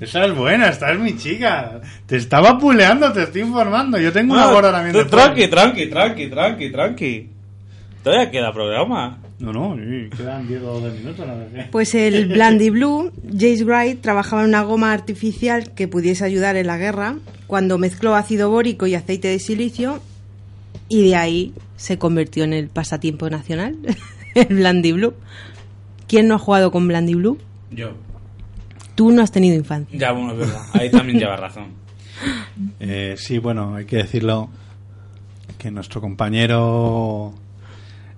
esa 0.00 0.24
es 0.24 0.34
buena, 0.34 0.68
esta 0.68 0.92
es 0.92 0.98
mi 0.98 1.16
chica. 1.16 1.80
Te 2.06 2.16
estaba 2.16 2.58
puleando, 2.58 3.12
te 3.12 3.22
estoy 3.22 3.42
informando. 3.42 3.98
Yo 3.98 4.12
tengo 4.12 4.34
una 4.34 4.50
gorra 4.50 4.72
también 4.72 4.94
de 4.94 5.04
Tranqui, 5.04 5.48
tranqui, 5.48 5.88
tranqui, 5.88 6.28
tranqui, 6.28 6.70
tranqui. 6.70 7.28
Todavía 8.02 8.30
queda 8.30 8.52
programa. 8.52 9.18
No, 9.38 9.52
no, 9.52 9.76
sí, 9.76 10.10
quedan 10.16 10.46
10 10.46 10.62
o 10.62 10.80
12 10.80 10.98
minutos, 10.98 11.26
no 11.26 11.34
sé. 11.34 11.68
Pues 11.72 11.94
el 11.94 12.26
Blandy 12.26 12.70
Blue, 12.70 13.12
Jace 13.32 13.64
Wright 13.64 14.00
trabajaba 14.00 14.42
en 14.42 14.48
una 14.48 14.62
goma 14.62 14.92
artificial 14.92 15.74
que 15.74 15.88
pudiese 15.88 16.24
ayudar 16.24 16.56
en 16.56 16.66
la 16.66 16.78
guerra 16.78 17.16
cuando 17.46 17.76
mezcló 17.78 18.14
ácido 18.14 18.50
bórico 18.50 18.86
y 18.86 18.94
aceite 18.94 19.28
de 19.28 19.38
silicio 19.38 20.00
y 20.88 21.08
de 21.08 21.16
ahí 21.16 21.54
se 21.76 21.98
convirtió 21.98 22.44
en 22.44 22.52
el 22.52 22.68
pasatiempo 22.68 23.28
nacional, 23.28 23.76
el 24.34 24.54
Blandy 24.56 24.92
Blue. 24.92 25.14
¿Quién 26.06 26.28
no 26.28 26.34
ha 26.34 26.38
jugado 26.38 26.70
con 26.70 26.86
Blandy 26.86 27.14
Blue? 27.14 27.38
Yo. 27.70 27.94
Tú 28.94 29.10
no 29.10 29.22
has 29.22 29.32
tenido 29.32 29.56
infancia. 29.56 29.98
Ya, 29.98 30.12
bueno, 30.12 30.32
es 30.32 30.38
verdad. 30.38 30.62
Ahí 30.72 30.90
también 30.90 31.18
lleva 31.18 31.36
razón. 31.36 31.66
Eh, 32.78 33.16
sí, 33.18 33.38
bueno, 33.38 33.74
hay 33.74 33.86
que 33.86 33.96
decirlo 33.96 34.48
que 35.58 35.70
nuestro 35.72 36.00
compañero 36.00 37.34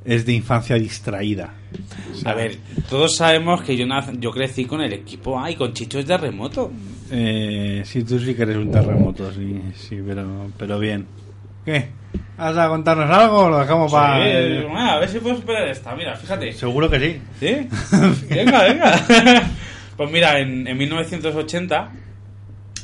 es 0.04 0.26
de 0.26 0.34
infancia 0.34 0.76
distraída. 0.76 1.54
O 2.12 2.14
sea, 2.14 2.32
A 2.32 2.34
ver, 2.34 2.58
todos 2.90 3.16
sabemos 3.16 3.62
que 3.62 3.76
yo, 3.76 3.86
yo 4.18 4.30
crecí 4.30 4.66
con 4.66 4.82
el 4.82 4.92
equipo 4.92 5.40
A 5.40 5.50
y 5.50 5.56
con 5.56 5.72
chichos 5.72 6.06
de 6.06 6.16
remoto. 6.16 6.70
Eh, 7.10 7.82
sí, 7.84 8.04
tú 8.04 8.18
sí 8.18 8.34
que 8.34 8.42
eres 8.42 8.56
un 8.56 8.70
terremoto, 8.70 9.32
sí, 9.32 9.60
sí, 9.74 9.98
pero, 10.06 10.48
pero 10.58 10.78
bien. 10.78 11.06
¿Qué? 11.64 11.88
¿Vas 12.36 12.56
a 12.56 12.68
contarnos 12.68 13.10
algo 13.10 13.44
o 13.44 13.50
lo 13.50 13.58
dejamos 13.58 13.90
para...? 13.90 14.24
Sí, 14.24 14.62
bueno, 14.64 14.90
a 14.90 14.98
ver 15.00 15.08
si 15.08 15.18
puedo 15.18 15.36
superar 15.36 15.68
esta. 15.68 15.96
Mira, 15.96 16.14
fíjate. 16.16 16.52
Seguro 16.52 16.88
que 16.88 17.00
sí. 17.00 17.20
¿Sí? 17.40 17.68
venga, 18.34 18.62
venga. 18.62 19.50
pues 19.96 20.10
mira, 20.10 20.38
en, 20.40 20.66
en 20.66 20.76
1980, 20.76 21.92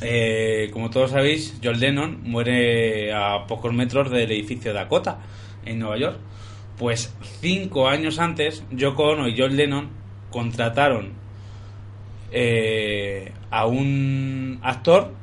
eh, 0.01 0.69
como 0.71 0.89
todos 0.89 1.11
sabéis, 1.11 1.59
John 1.63 1.79
Lennon 1.79 2.21
muere 2.23 3.13
a 3.13 3.45
pocos 3.47 3.73
metros 3.73 4.11
del 4.11 4.31
edificio 4.31 4.73
Dakota, 4.73 5.19
en 5.65 5.79
Nueva 5.79 5.97
York. 5.97 6.17
Pues 6.77 7.15
cinco 7.39 7.87
años 7.87 8.19
antes, 8.19 8.63
Yoko 8.71 9.03
Ono 9.11 9.27
y 9.27 9.35
John 9.37 9.55
Lennon 9.55 9.89
contrataron 10.29 11.13
eh, 12.31 13.31
a 13.51 13.65
un 13.67 14.59
actor 14.63 15.13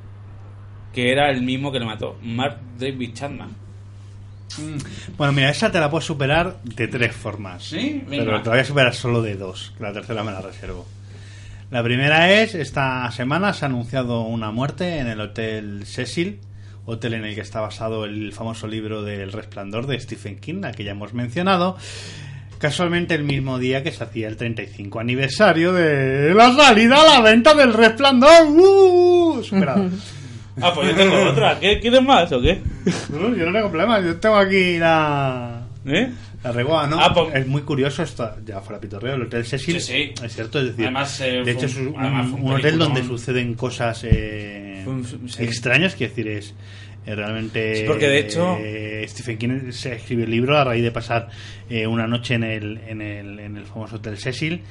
que 0.94 1.10
era 1.10 1.30
el 1.30 1.42
mismo 1.42 1.70
que 1.72 1.80
le 1.80 1.86
mató, 1.86 2.16
Mark 2.22 2.58
David 2.78 3.14
Chapman. 3.14 3.50
Bueno, 5.16 5.32
mira, 5.32 5.50
esa 5.50 5.70
te 5.70 5.78
la 5.78 5.90
puedo 5.90 6.00
superar 6.00 6.60
de 6.62 6.88
tres 6.88 7.14
formas. 7.14 7.64
¿Sí? 7.64 8.02
Venga. 8.08 8.24
Pero 8.24 8.42
te 8.42 8.48
la 8.48 8.54
voy 8.56 8.60
a 8.60 8.64
superar 8.64 8.94
solo 8.94 9.22
de 9.22 9.36
dos. 9.36 9.72
que 9.76 9.82
La 9.84 9.92
tercera 9.92 10.24
me 10.24 10.32
la 10.32 10.40
reservo. 10.40 10.86
La 11.70 11.84
primera 11.84 12.32
es, 12.32 12.56
esta 12.56 13.08
semana 13.12 13.52
se 13.52 13.64
ha 13.64 13.68
anunciado 13.68 14.22
una 14.22 14.50
muerte 14.50 14.98
en 14.98 15.06
el 15.06 15.20
Hotel 15.20 15.82
Cecil, 15.86 16.40
hotel 16.84 17.14
en 17.14 17.24
el 17.24 17.36
que 17.36 17.42
está 17.42 17.60
basado 17.60 18.04
el 18.06 18.32
famoso 18.32 18.66
libro 18.66 19.04
del 19.04 19.30
Resplandor 19.30 19.86
de 19.86 20.00
Stephen 20.00 20.40
King, 20.40 20.64
al 20.64 20.74
que 20.74 20.82
ya 20.82 20.90
hemos 20.90 21.14
mencionado. 21.14 21.76
Casualmente 22.58 23.14
el 23.14 23.22
mismo 23.22 23.60
día 23.60 23.84
que 23.84 23.92
se 23.92 24.02
hacía 24.02 24.26
el 24.26 24.36
35 24.36 24.98
aniversario 24.98 25.72
de 25.72 26.34
la 26.34 26.52
salida 26.54 27.02
a 27.02 27.20
la 27.20 27.20
venta 27.20 27.54
del 27.54 27.72
Resplandor. 27.72 28.46
¡Uh! 28.48 29.42
Superado. 29.42 29.88
Ah, 30.62 30.72
pues 30.74 30.88
yo 30.88 30.94
tengo 30.94 31.16
otra. 31.22 31.58
¿Qué, 31.58 31.80
¿Quieres 31.80 32.02
más 32.02 32.30
o 32.32 32.40
qué? 32.42 32.60
No, 33.08 33.34
yo 33.34 33.46
no 33.46 33.52
tengo 33.52 33.70
problema, 33.70 33.98
yo 34.00 34.16
tengo 34.16 34.36
aquí 34.36 34.76
la... 34.76 35.62
¿Eh? 35.86 36.10
La 36.42 36.52
¿no? 36.86 36.98
Ah, 37.00 37.12
pues- 37.12 37.34
Es 37.34 37.46
muy 37.46 37.62
curioso 37.62 38.02
esto, 38.02 38.34
ya 38.44 38.60
fuera 38.60 38.80
pitorreo, 38.80 39.14
el 39.14 39.22
Hotel 39.22 39.44
Cecil. 39.44 39.80
Sí, 39.80 40.12
sí. 40.16 40.24
Es 40.24 40.34
cierto, 40.34 40.58
es 40.60 40.66
decir, 40.68 40.84
Además, 40.84 41.20
eh, 41.20 41.42
de 41.44 41.50
hecho 41.50 41.66
es 41.66 41.76
un, 41.76 41.94
además 41.98 42.30
fue 42.30 42.40
un 42.40 42.46
un 42.46 42.52
hotel 42.54 42.78
donde 42.78 43.04
suceden 43.04 43.54
cosas 43.54 44.00
eh, 44.04 44.80
Fue 44.84 44.94
un- 44.94 45.28
sí. 45.28 45.42
extrañas, 45.44 45.94
quiero 45.94 46.10
decir, 46.14 46.28
es 46.28 46.54
eh, 47.06 47.14
realmente... 47.14 47.76
Sí, 47.76 47.84
porque 47.86 48.08
de 48.08 48.18
hecho- 48.20 48.56
eh, 48.60 49.04
Stephen 49.08 49.36
King 49.38 49.70
se 49.72 49.94
escribió 49.94 50.24
el 50.24 50.30
libro 50.30 50.56
a 50.58 50.64
raíz 50.64 50.82
de 50.82 50.90
pasar 50.90 51.28
eh, 51.68 51.86
una 51.86 52.06
noche 52.06 52.34
en 52.34 52.44
el, 52.44 52.78
en, 52.88 53.02
el, 53.02 53.38
en 53.38 53.56
el 53.56 53.64
famoso 53.66 53.96
Hotel 53.96 54.16
Cecil 54.16 54.62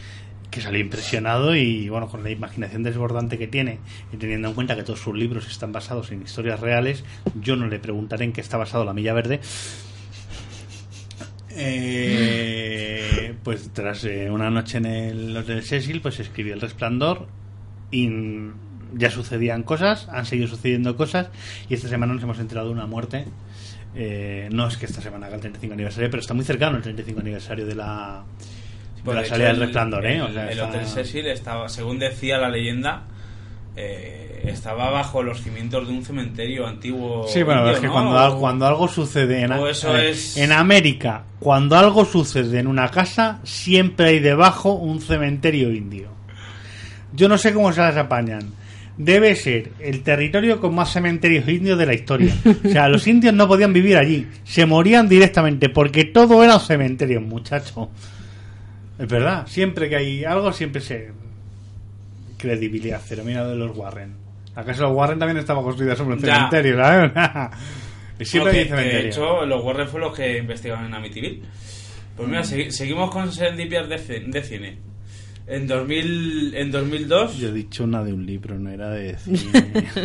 que 0.50 0.62
salió 0.62 0.80
impresionado 0.80 1.56
y 1.56 1.90
bueno 1.90 2.08
con 2.08 2.24
la 2.24 2.32
imaginación 2.32 2.82
desbordante 2.82 3.38
que 3.38 3.46
tiene 3.48 3.78
y 4.12 4.18
teniendo 4.18 4.48
en 4.48 4.56
cuenta 4.56 4.76
que 4.76 4.82
todos 4.82 5.00
sus 5.00 5.16
libros 5.16 5.46
están 5.48 5.72
basados 5.72 6.12
en 6.12 6.24
historias 6.24 6.60
reales 6.60 7.04
yo 7.40 7.56
no 7.56 7.68
le 7.68 7.78
preguntaré 7.78 8.26
en 8.26 8.34
qué 8.34 8.42
está 8.42 8.58
basado 8.58 8.84
La 8.84 8.94
Milla 8.94 9.14
Verde 9.14 9.42
eh, 11.60 13.34
pues 13.44 13.70
tras 13.74 14.04
eh, 14.06 14.30
una 14.30 14.50
noche 14.50 14.78
en 14.78 14.86
el 14.86 15.38
Hotel 15.38 15.64
Cecil, 15.64 16.02
pues 16.02 16.20
escribió 16.20 16.54
El 16.54 16.62
Resplandor 16.62 17.28
y 17.92 18.10
ya 18.96 19.10
sucedían 19.12 19.64
cosas, 19.64 20.08
han 20.10 20.26
seguido 20.26 20.48
sucediendo 20.48 20.96
cosas 20.96 21.30
y 21.70 21.74
esta 21.74 21.88
semana 21.88 22.14
nos 22.14 22.24
hemos 22.24 22.40
enterado 22.40 22.68
de 22.68 22.74
una 22.74 22.86
muerte. 22.88 23.26
Eh, 23.96 24.50
no 24.52 24.68
es 24.68 24.78
que 24.78 24.86
esta 24.86 25.02
semana 25.02 25.26
haga 25.28 25.36
el 25.36 25.42
35 25.42 25.74
aniversario, 25.74 26.10
pero 26.10 26.22
está 26.22 26.34
muy 26.34 26.46
cercano 26.46 26.78
el 26.78 26.84
35 26.84 27.20
aniversario 27.22 27.66
de 27.66 27.76
la, 27.76 28.24
de 28.98 29.02
Pues, 29.04 29.16
la 29.18 29.26
salida 29.26 29.48
del 29.48 29.60
Resplandor. 29.60 30.06
el, 30.06 30.16
¿eh? 30.18 30.22
O 30.22 30.28
el- 30.28 30.34
sea, 30.34 30.44
el 30.46 30.50
está- 30.52 30.68
Hotel 30.70 30.86
Cecil 30.86 31.28
estaba, 31.28 31.70
según 31.70 31.98
decía 32.00 32.38
la 32.38 32.50
leyenda, 32.50 33.04
eh, 33.82 34.42
estaba 34.46 34.90
bajo 34.90 35.24
los 35.24 35.42
cimientos 35.42 35.88
de 35.88 35.94
un 35.94 36.04
cementerio 36.04 36.68
antiguo. 36.68 37.26
Sí, 37.28 37.44
bueno, 37.44 37.62
indio, 37.62 37.74
es 37.76 37.80
que 37.80 37.88
¿no? 37.88 37.94
cuando, 37.94 38.20
al- 38.20 38.36
cuando 38.38 38.68
algo 38.68 38.88
sucede 38.88 39.42
en, 39.42 39.52
eso 39.54 39.96
es- 39.96 40.38
América, 40.52 41.24
cuando 41.40 41.78
algo 41.78 42.04
sucede 42.06 42.60
en 42.60 42.68
una 42.68 42.90
casa, 42.90 43.40
siempre 43.44 44.08
hay 44.10 44.20
debajo 44.20 44.74
un 44.74 45.02
cementerio 45.02 45.72
indio. 45.72 46.10
Yo 47.14 47.28
no 47.30 47.38
sé 47.38 47.54
cómo 47.54 47.72
se 47.74 47.82
las 47.82 47.96
apañan. 47.98 48.54
Debe 48.98 49.34
ser 49.38 49.72
el 49.80 50.04
territorio 50.04 50.60
con 50.60 50.76
más 50.76 50.92
cementerios 50.92 51.48
indios 51.48 51.78
de 51.80 51.86
la 51.86 51.94
historia. 51.94 52.34
O 52.66 52.70
sea, 52.70 52.90
los 52.90 53.08
indios 53.08 53.34
no 53.34 53.48
podían 53.48 53.72
vivir 53.72 53.96
allí. 53.96 54.28
Se 54.44 54.66
morían 54.66 55.08
directamente 55.08 55.70
porque 55.70 56.04
todo 56.04 56.44
era 56.44 56.56
un 56.56 56.60
cementerio, 56.62 57.22
muchacho. 57.22 57.90
Es 59.00 59.08
verdad. 59.08 59.48
Siempre 59.48 59.88
que 59.88 59.96
hay 59.96 60.26
algo, 60.26 60.52
siempre 60.52 60.82
se... 60.82 61.12
Credibilidad 62.40 63.00
cero. 63.06 63.22
Mira 63.26 63.44
lo 63.44 63.50
de 63.50 63.56
los 63.58 63.78
Warren. 63.78 64.16
¿Acaso 64.56 64.84
los 64.84 64.94
Warren 64.96 65.20
también 65.20 65.38
estaba 65.38 65.62
construida 65.62 65.96
sobre 65.96 66.16
un 66.16 66.20
cementerio? 66.22 66.76
¿sabes? 66.78 67.12
siempre 68.28 68.60
hay 68.60 68.66
cementerio. 68.68 69.00
de 69.04 69.08
hecho, 69.10 69.46
los 69.46 69.64
Warren 69.64 69.88
fue 69.88 70.00
los 70.00 70.16
que 70.16 70.38
investigaron 70.40 70.86
en 70.86 70.94
Amityville. 70.96 71.42
Pues 72.16 72.28
Mm. 72.28 72.32
mira, 72.32 72.44
segui- 72.44 72.72
seguimos 72.72 73.12
con 73.12 73.32
Serendipia 73.32 73.84
de, 73.84 73.98
de 73.98 74.44
cine. 74.44 74.78
En, 75.48 75.66
2000, 75.68 76.54
en 76.56 76.72
2002, 76.72 77.38
Yo 77.38 77.50
he 77.50 77.52
dicho 77.54 77.84
una 77.84 78.04
de 78.04 78.14
un 78.14 78.26
libro, 78.26 78.58
no 78.60 78.70
era 78.70 78.90
de 78.90 79.18
cine. 79.20 79.50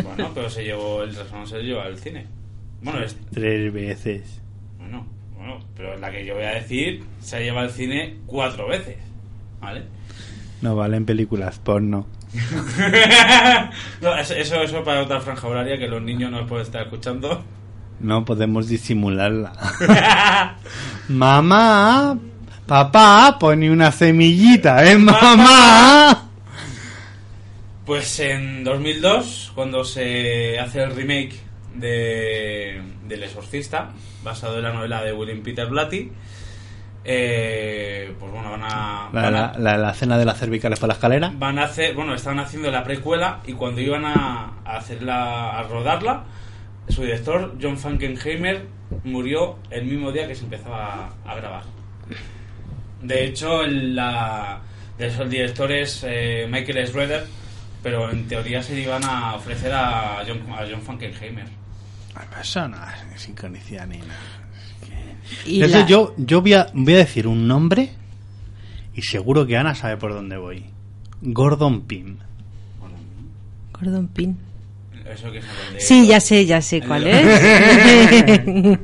bueno, 0.03 0.31
pero 0.35 0.49
se 0.49 0.65
llevó, 0.65 1.03
el 1.03 1.13
trastorno 1.15 1.47
se 1.47 1.59
llevó 1.63 1.81
al 1.81 1.99
cine. 1.99 2.27
Bueno, 2.83 3.03
es, 3.03 3.17
Tres 3.33 3.73
veces. 3.73 4.41
bueno, 4.79 5.07
bueno, 5.37 5.59
pero 5.77 5.97
la 5.99 6.11
que 6.11 6.25
yo 6.25 6.35
voy 6.35 6.45
a 6.45 6.51
decir 6.55 7.03
se 7.21 7.41
lleva 7.43 7.63
al 7.63 7.71
cine 7.71 8.17
cuatro 8.27 8.69
veces. 8.69 8.97
¿Vale? 9.61 9.83
No 10.63 10.77
valen 10.77 11.05
películas 11.05 11.59
porno. 11.59 12.07
no, 14.01 14.17
eso, 14.17 14.35
eso, 14.35 14.85
para 14.85 15.03
otra 15.03 15.21
franja 15.21 15.47
horaria 15.47 15.79
que 15.79 15.87
los 15.87 16.03
niños 16.03 16.31
no 16.31 16.47
pueden 16.47 16.67
estar 16.67 16.83
escuchando. 16.83 17.45
No 18.01 18.25
podemos 18.25 18.69
disimularla. 18.69 19.53
Mamá, 21.09 22.19
papá, 22.67 23.37
pone 23.39 23.71
una 23.71 23.93
semillita, 23.93 24.91
¿eh, 24.91 24.99
mamá? 24.99 26.31
Pues 27.87 28.19
en 28.21 28.65
2002, 28.65 29.53
cuando 29.55 29.85
se 29.85 30.59
hace 30.59 30.83
el 30.83 30.97
remake 30.97 31.35
de 31.75 32.83
del 33.07 33.23
Exorcista, 33.23 33.93
basado 34.23 34.57
en 34.57 34.65
la 34.65 34.73
novela 34.73 35.03
de 35.03 35.13
William 35.13 35.43
Peter 35.43 35.67
Blatty, 35.67 36.11
eh, 37.05 38.15
pues 38.19 38.33
bueno, 38.33 38.51
van 38.53 38.63
a, 38.65 39.11
La, 39.13 39.23
van 39.23 39.35
a- 39.35 39.53
la, 39.53 39.59
la, 39.59 39.79
la 39.79 39.95
cena 39.95 40.17
de 40.19 40.25
las 40.25 40.39
cervicales 40.39 40.79
para 40.81 40.89
la 40.89 40.95
escalera. 40.95 41.33
van 41.37 41.59
a 41.59 41.65
hacer, 41.65 41.95
bueno, 41.95 42.15
estaban 42.15 42.41
haciendo 42.41 42.71
la 42.71 42.83
precuela 42.83 43.41
y 43.47 43.53
cuando 43.53 43.81
iban 43.81 44.05
a, 44.05 44.53
a 44.65 44.77
hacerla, 44.77 45.59
a 45.59 45.63
rodarla, 45.65 46.25
su 46.89 47.03
director, 47.03 47.57
John 47.61 47.79
Frankenheimer, 47.79 48.67
murió 49.05 49.59
el 49.71 49.85
mismo 49.87 50.13
día 50.13 50.27
que 50.27 50.35
se 50.35 50.45
empezaba 50.45 51.11
a, 51.25 51.31
a 51.31 51.35
grabar. 51.37 51.63
De 53.03 53.25
hecho, 53.25 53.63
el, 53.63 53.95
la, 53.95 54.61
de 54.99 55.07
esos 55.09 55.29
directores 55.29 56.05
eh, 56.09 56.47
Michael 56.51 56.87
Schroeder, 56.87 57.27
pero 57.83 58.11
en 58.11 58.27
teoría 58.27 58.63
se 58.63 58.75
le 58.75 58.83
iban 58.83 59.05
a 59.05 59.35
ofrecer 59.35 59.73
a 59.75 60.23
John, 60.27 60.41
a 60.53 60.65
John 60.71 60.81
Frankenheimer. 60.83 61.45
No 63.09 63.15
es 63.15 63.23
sincronicidad 63.23 63.87
ni 63.87 63.99
nada. 63.99 64.15
Y 65.47 65.61
la- 65.67 65.87
yo, 65.87 66.15
yo 66.17 66.41
voy, 66.43 66.53
a, 66.55 66.69
voy 66.75 66.95
a 66.95 66.99
decir 66.99 67.27
un 67.27 67.47
nombre 67.49 67.91
y 68.95 69.03
seguro 69.03 69.47
que 69.47 69.57
Ana 69.57 69.75
sabe 69.75 69.97
por 69.97 70.13
dónde 70.13 70.37
voy. 70.37 70.65
Gordon 71.23 71.83
Pym. 71.83 72.17
Gordon 73.73 74.09
Pym. 74.09 74.37
Eso 75.11 75.31
que 75.31 75.41
Sí, 75.79 76.07
ya 76.07 76.19
sé, 76.21 76.47
ya 76.47 76.63
sé 76.63 76.81
cuál 76.81 77.07
es. 77.07 77.27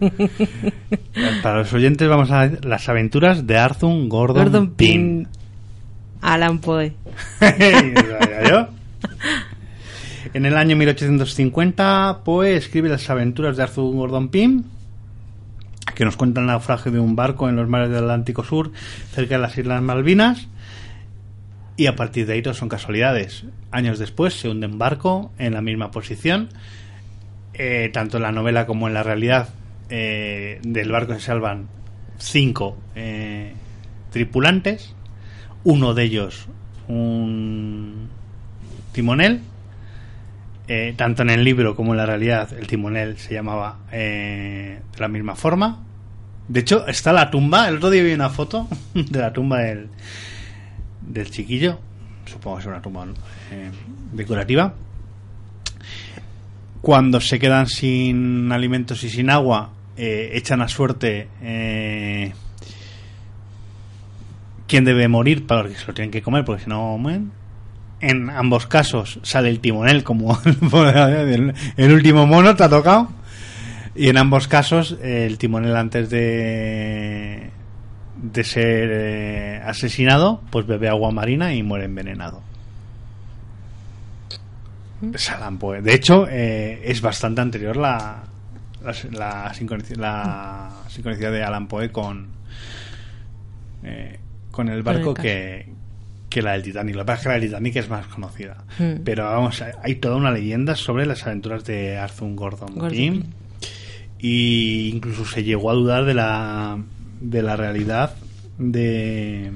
Para 1.43 1.59
los 1.59 1.73
oyentes 1.73 2.09
vamos 2.09 2.31
a 2.31 2.47
ver 2.47 2.65
las 2.65 2.89
aventuras 2.89 3.47
de 3.47 3.57
Arthur 3.57 4.09
Gordon, 4.09 4.43
Gordon 4.45 4.71
Pym. 4.71 5.25
Pym. 5.25 5.27
Alan 6.21 6.59
Poe. 6.59 6.93
En 10.33 10.47
el 10.47 10.57
año 10.57 10.77
1850, 10.77 12.21
Poe 12.25 12.55
escribe 12.55 12.89
las 12.89 13.09
aventuras 13.11 13.57
de 13.57 13.65
Arthur 13.65 13.93
Gordon 13.95 14.29
Pym, 14.29 14.63
que 15.95 16.05
nos 16.05 16.17
cuentan 16.17 16.45
el 16.45 16.49
naufragio 16.49 16.93
de 16.93 17.01
un 17.01 17.17
barco 17.17 17.49
en 17.49 17.57
los 17.57 17.69
mares 17.69 17.91
del 17.91 18.05
Atlántico 18.05 18.45
Sur, 18.45 18.73
cerca 19.13 19.37
de 19.37 19.41
las 19.41 19.57
Islas 19.59 19.83
Malvinas, 19.83 20.49
y 21.77 21.87
a 21.87 21.97
partir 21.97 22.27
de 22.27 22.35
ahí 22.35 22.43
son 22.55 22.69
casualidades. 22.69 23.45
Años 23.71 23.99
después 23.99 24.35
se 24.35 24.49
hunde 24.49 24.67
un 24.67 24.79
barco 24.79 25.33
en 25.39 25.55
la 25.55 25.63
misma 25.63 25.91
posición, 25.91 26.49
eh, 27.55 27.91
tanto 27.93 28.19
en 28.19 28.25
la 28.25 28.33
novela 28.33 28.67
como 28.67 28.89
en 28.89 28.95
la 28.95 29.03
realidad, 29.03 29.49
eh, 29.89 30.61
del 30.63 30.93
barco 30.93 31.15
se 31.15 31.21
salvan 31.21 31.69
cinco 32.19 32.77
eh, 32.95 33.55
tripulantes, 34.11 34.95
uno 35.65 35.95
de 35.95 36.05
ellos 36.05 36.49
un 36.91 38.09
timonel. 38.93 39.41
Eh, 40.73 40.95
tanto 40.97 41.23
en 41.23 41.31
el 41.31 41.43
libro 41.43 41.75
como 41.75 41.95
en 41.95 41.97
la 41.97 42.07
realidad, 42.07 42.53
el 42.57 42.69
timonel 42.69 43.19
se 43.19 43.35
llamaba 43.35 43.81
eh, 43.91 44.79
de 44.93 45.01
la 45.01 45.09
misma 45.09 45.35
forma. 45.35 45.83
De 46.47 46.61
hecho, 46.61 46.87
está 46.87 47.13
la 47.13 47.29
tumba. 47.29 47.69
El 47.69 47.79
otro 47.79 47.91
día 47.91 48.05
vi 48.05 48.13
una 48.13 48.31
foto 48.31 48.69
de 48.95 49.19
la 49.19 49.33
tumba 49.33 49.59
del, 49.63 49.89
del 51.01 51.29
chiquillo. 51.29 51.81
Supongo 52.25 52.59
que 52.59 52.61
es 52.61 52.67
una 52.69 52.81
tumba 52.81 53.05
eh, 53.51 53.69
decorativa. 54.13 54.73
Cuando 56.81 57.21
se 57.21 57.41
quedan 57.41 57.67
sin 57.67 58.53
alimentos 58.53 59.03
y 59.03 59.11
sin 59.11 59.29
agua, 59.29 59.73
echan 59.97 60.63
a 60.63 60.69
suerte 60.69 61.29
quién 64.69 64.85
debe 64.85 65.09
morir 65.09 65.49
para 65.49 65.69
que 65.69 65.75
se 65.75 65.85
lo 65.89 65.95
tienen 65.95 66.13
que 66.13 66.23
comer, 66.23 66.45
porque 66.45 66.63
si 66.63 66.71
no. 66.71 66.97
En 68.01 68.31
ambos 68.31 68.67
casos 68.67 69.19
sale 69.23 69.51
el 69.51 69.61
timonel 69.61 70.05
como 70.05 70.39
el, 70.45 71.55
el 71.77 71.93
último 71.93 72.27
mono, 72.27 72.57
te 72.57 72.65
ha 72.65 72.69
tocado. 72.69 73.09
Y 73.95 74.09
en 74.09 74.17
ambos 74.17 74.49
casos 74.49 74.97
el 75.03 75.37
timonel 75.39 75.77
antes 75.77 76.09
de 76.11 77.51
de 78.23 78.45
ser 78.45 78.91
eh, 78.93 79.63
asesinado, 79.65 80.43
pues 80.51 80.67
bebe 80.67 80.89
agua 80.89 81.11
marina 81.11 81.55
y 81.55 81.63
muere 81.63 81.87
envenenado. 81.87 82.43
Es 85.15 85.31
Alan 85.31 85.59
Poe. 85.59 85.81
De 85.81 85.95
hecho, 85.95 86.27
eh, 86.29 86.83
es 86.85 87.01
bastante 87.01 87.41
anterior 87.41 87.77
la, 87.79 88.23
la, 88.83 88.93
la 89.13 89.53
sincronici- 89.55 89.97
la 89.97 90.69
sincronicidad 90.89 91.33
de 91.33 91.43
Alan 91.43 91.67
Poe 91.69 91.91
con, 91.91 92.29
eh, 93.83 94.19
con 94.51 94.69
el 94.69 94.83
barco 94.83 95.15
que, 95.23 95.73
que 96.31 96.41
la 96.43 96.53
del 96.53 96.63
Titanic. 96.63 96.95
Lo 96.95 97.03
que 97.03 97.07
pasa 97.07 97.19
es 97.19 97.23
que 97.25 97.29
la 97.29 97.35
del 97.35 97.45
Titanic 97.49 97.77
es 97.77 97.89
más 97.91 98.07
conocida. 98.07 98.65
Mm. 98.79 99.03
Pero 99.05 99.25
vamos, 99.25 99.61
hay- 99.83 99.97
toda 99.97 100.17
una 100.17 100.31
leyenda 100.31 100.77
sobre 100.77 101.05
las 101.05 101.27
aventuras 101.27 101.65
de 101.65 101.99
Arthur 101.99 102.35
Gordon, 102.35 102.75
Gordon 102.75 102.91
Pym. 102.91 103.21
Pym. 103.23 103.31
Y 104.21 104.89
incluso 104.95 105.25
se 105.27 105.43
llegó 105.45 105.71
a 105.71 105.75
dudar 105.75 106.05
de 106.05 106.15
la, 106.15 106.79
de 107.21 107.43
la 107.43 107.57
realidad 107.57 108.15
de, 108.59 109.51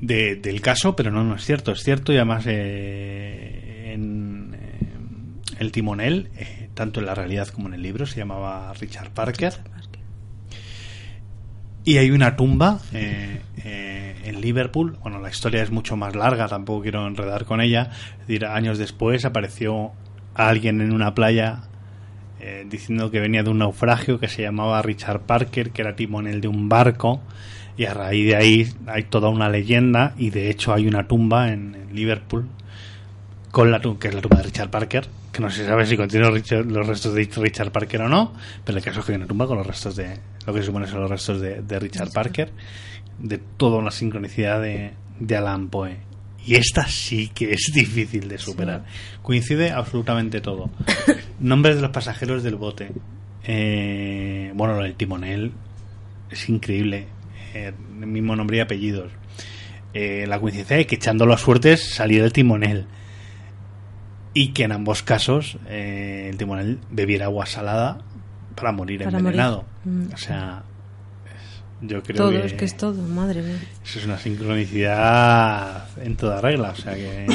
de- 0.00 0.36
del 0.36 0.60
caso, 0.60 0.96
pero 0.96 1.10
no, 1.10 1.22
no 1.24 1.36
es 1.36 1.44
cierto, 1.44 1.72
es 1.72 1.82
cierto 1.82 2.12
y 2.12 2.16
además 2.16 2.44
eh, 2.46 3.92
en 3.94 4.54
eh, 4.54 4.86
el 5.58 5.70
timonel, 5.72 6.28
eh, 6.36 6.68
tanto 6.74 7.00
en 7.00 7.06
la 7.06 7.14
realidad 7.14 7.48
como 7.48 7.68
en 7.68 7.74
el 7.74 7.82
libro, 7.82 8.04
se 8.06 8.18
llamaba 8.18 8.72
Richard 8.80 9.10
Parker. 9.10 9.54
Y 11.84 11.98
hay 11.98 12.12
una 12.12 12.36
tumba 12.36 12.78
eh, 12.92 13.40
eh, 13.64 14.16
en 14.24 14.40
Liverpool. 14.40 14.96
Bueno, 15.02 15.20
la 15.20 15.30
historia 15.30 15.62
es 15.62 15.70
mucho 15.70 15.96
más 15.96 16.14
larga, 16.14 16.46
tampoco 16.46 16.82
quiero 16.82 17.06
enredar 17.06 17.44
con 17.44 17.60
ella. 17.60 17.90
Es 18.20 18.26
decir, 18.28 18.46
años 18.46 18.78
después 18.78 19.24
apareció 19.24 19.90
alguien 20.34 20.80
en 20.80 20.92
una 20.92 21.14
playa 21.14 21.64
eh, 22.40 22.64
diciendo 22.68 23.10
que 23.10 23.18
venía 23.18 23.42
de 23.42 23.50
un 23.50 23.58
naufragio 23.58 24.20
que 24.20 24.28
se 24.28 24.42
llamaba 24.42 24.80
Richard 24.82 25.22
Parker, 25.22 25.70
que 25.70 25.82
era 25.82 25.96
timonel 25.96 26.40
de 26.40 26.48
un 26.48 26.68
barco. 26.68 27.20
Y 27.76 27.86
a 27.86 27.94
raíz 27.94 28.26
de 28.26 28.36
ahí 28.36 28.68
hay 28.86 29.04
toda 29.04 29.28
una 29.28 29.48
leyenda 29.48 30.14
y 30.16 30.30
de 30.30 30.50
hecho 30.50 30.72
hay 30.72 30.86
una 30.86 31.08
tumba 31.08 31.52
en, 31.52 31.74
en 31.74 31.94
Liverpool 31.96 32.46
con 33.50 33.70
la 33.70 33.80
que 33.80 34.08
es 34.08 34.14
la 34.14 34.20
tumba 34.20 34.38
de 34.38 34.44
Richard 34.44 34.70
Parker, 34.70 35.06
que 35.32 35.40
no 35.40 35.50
se 35.50 35.64
sabe 35.64 35.86
si 35.86 35.96
contiene 35.96 36.26
los, 36.26 36.34
Richard- 36.34 36.66
los 36.70 36.86
restos 36.86 37.14
de 37.14 37.24
Richard 37.36 37.72
Parker 37.72 38.02
o 38.02 38.08
no, 38.08 38.34
pero 38.64 38.78
el 38.78 38.84
caso 38.84 39.00
es 39.00 39.06
que 39.06 39.12
hay 39.12 39.16
una 39.16 39.26
tumba 39.26 39.46
con 39.46 39.56
los 39.56 39.66
restos 39.66 39.96
de 39.96 40.18
lo 40.46 40.52
que 40.52 40.60
se 40.60 40.66
supone 40.66 40.86
son 40.86 41.00
los 41.00 41.10
restos 41.10 41.40
de, 41.40 41.62
de 41.62 41.78
Richard 41.78 42.12
Parker, 42.12 42.52
de 43.18 43.38
toda 43.38 43.78
una 43.78 43.90
sincronicidad 43.90 44.60
de, 44.60 44.92
de 45.18 45.36
Alan 45.36 45.68
Poe. 45.68 45.96
Y 46.44 46.56
esta 46.56 46.86
sí 46.88 47.28
que 47.32 47.52
es 47.52 47.70
difícil 47.72 48.26
de 48.28 48.36
superar. 48.36 48.84
Coincide 49.22 49.70
absolutamente 49.70 50.40
todo. 50.40 50.70
Nombres 51.38 51.76
de 51.76 51.82
los 51.82 51.92
pasajeros 51.92 52.42
del 52.42 52.56
bote. 52.56 52.90
Eh, 53.44 54.50
bueno, 54.54 54.74
lo 54.76 54.82
del 54.82 54.96
timonel 54.96 55.52
es 56.30 56.48
increíble. 56.48 57.06
Eh, 57.54 57.72
el 58.00 58.06
mismo 58.08 58.34
nombre 58.34 58.56
y 58.56 58.60
apellidos. 58.60 59.12
Eh, 59.94 60.24
la 60.26 60.40
coincidencia 60.40 60.78
de 60.78 60.86
que 60.88 60.96
echándolo 60.96 61.32
a 61.32 61.38
suertes 61.38 61.94
saliera 61.94 62.24
el 62.24 62.32
timonel. 62.32 62.86
Y 64.34 64.48
que 64.54 64.64
en 64.64 64.72
ambos 64.72 65.02
casos 65.02 65.58
eh, 65.68 66.28
el 66.30 66.36
timonel 66.38 66.78
bebiera 66.90 67.26
agua 67.26 67.46
salada 67.46 67.98
para 68.54 68.72
morir 68.72 69.02
Para 69.04 69.18
envenenado. 69.18 69.64
morir. 69.84 70.08
Mm. 70.08 70.14
O 70.14 70.16
sea, 70.16 70.62
yo 71.82 72.02
creo 72.02 72.16
todo, 72.16 72.30
que, 72.30 72.46
es 72.46 72.52
que 72.54 72.64
es 72.64 72.76
todo, 72.76 73.02
madre 73.02 73.42
mía. 73.42 73.56
eso 73.84 73.98
es 73.98 74.04
una 74.06 74.18
sincronicidad 74.18 75.84
en 76.02 76.16
toda 76.16 76.40
regla. 76.40 76.70
O 76.70 76.76
sea 76.76 76.94
que. 76.94 77.26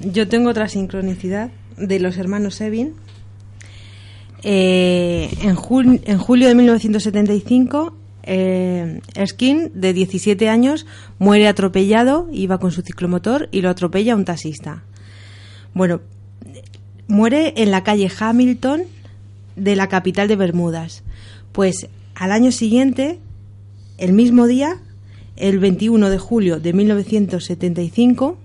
Yo 0.12 0.28
tengo 0.28 0.50
otra 0.50 0.68
sincronicidad 0.68 1.50
de 1.76 2.00
los 2.00 2.16
hermanos 2.16 2.54
Sevin. 2.54 2.94
Eh, 4.42 5.28
en, 5.42 5.56
jul- 5.56 6.00
en 6.04 6.18
julio 6.18 6.48
de 6.48 6.54
1975, 6.54 7.96
eh, 8.22 9.00
Erskine, 9.14 9.70
de 9.74 9.92
17 9.92 10.48
años, 10.48 10.86
muere 11.18 11.48
atropellado, 11.48 12.28
iba 12.32 12.58
con 12.58 12.70
su 12.70 12.82
ciclomotor 12.82 13.48
y 13.50 13.62
lo 13.62 13.68
atropella 13.70 14.14
un 14.14 14.24
taxista. 14.24 14.84
Bueno, 15.74 16.00
muere 17.08 17.54
en 17.56 17.70
la 17.70 17.82
calle 17.82 18.10
Hamilton 18.16 18.82
de 19.56 19.74
la 19.74 19.88
capital 19.88 20.28
de 20.28 20.36
Bermudas. 20.36 21.02
Pues 21.52 21.88
al 22.14 22.30
año 22.30 22.52
siguiente, 22.52 23.18
el 23.96 24.12
mismo 24.12 24.46
día, 24.46 24.76
el 25.36 25.58
21 25.58 26.10
de 26.10 26.18
julio 26.18 26.60
de 26.60 26.72
1975, 26.72 28.38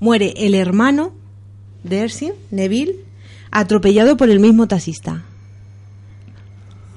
muere 0.00 0.34
el 0.36 0.54
hermano 0.54 1.12
de 1.84 2.00
Ersin, 2.00 2.32
Neville, 2.50 2.96
atropellado 3.50 4.16
por 4.16 4.30
el 4.30 4.40
mismo 4.40 4.66
taxista. 4.66 5.22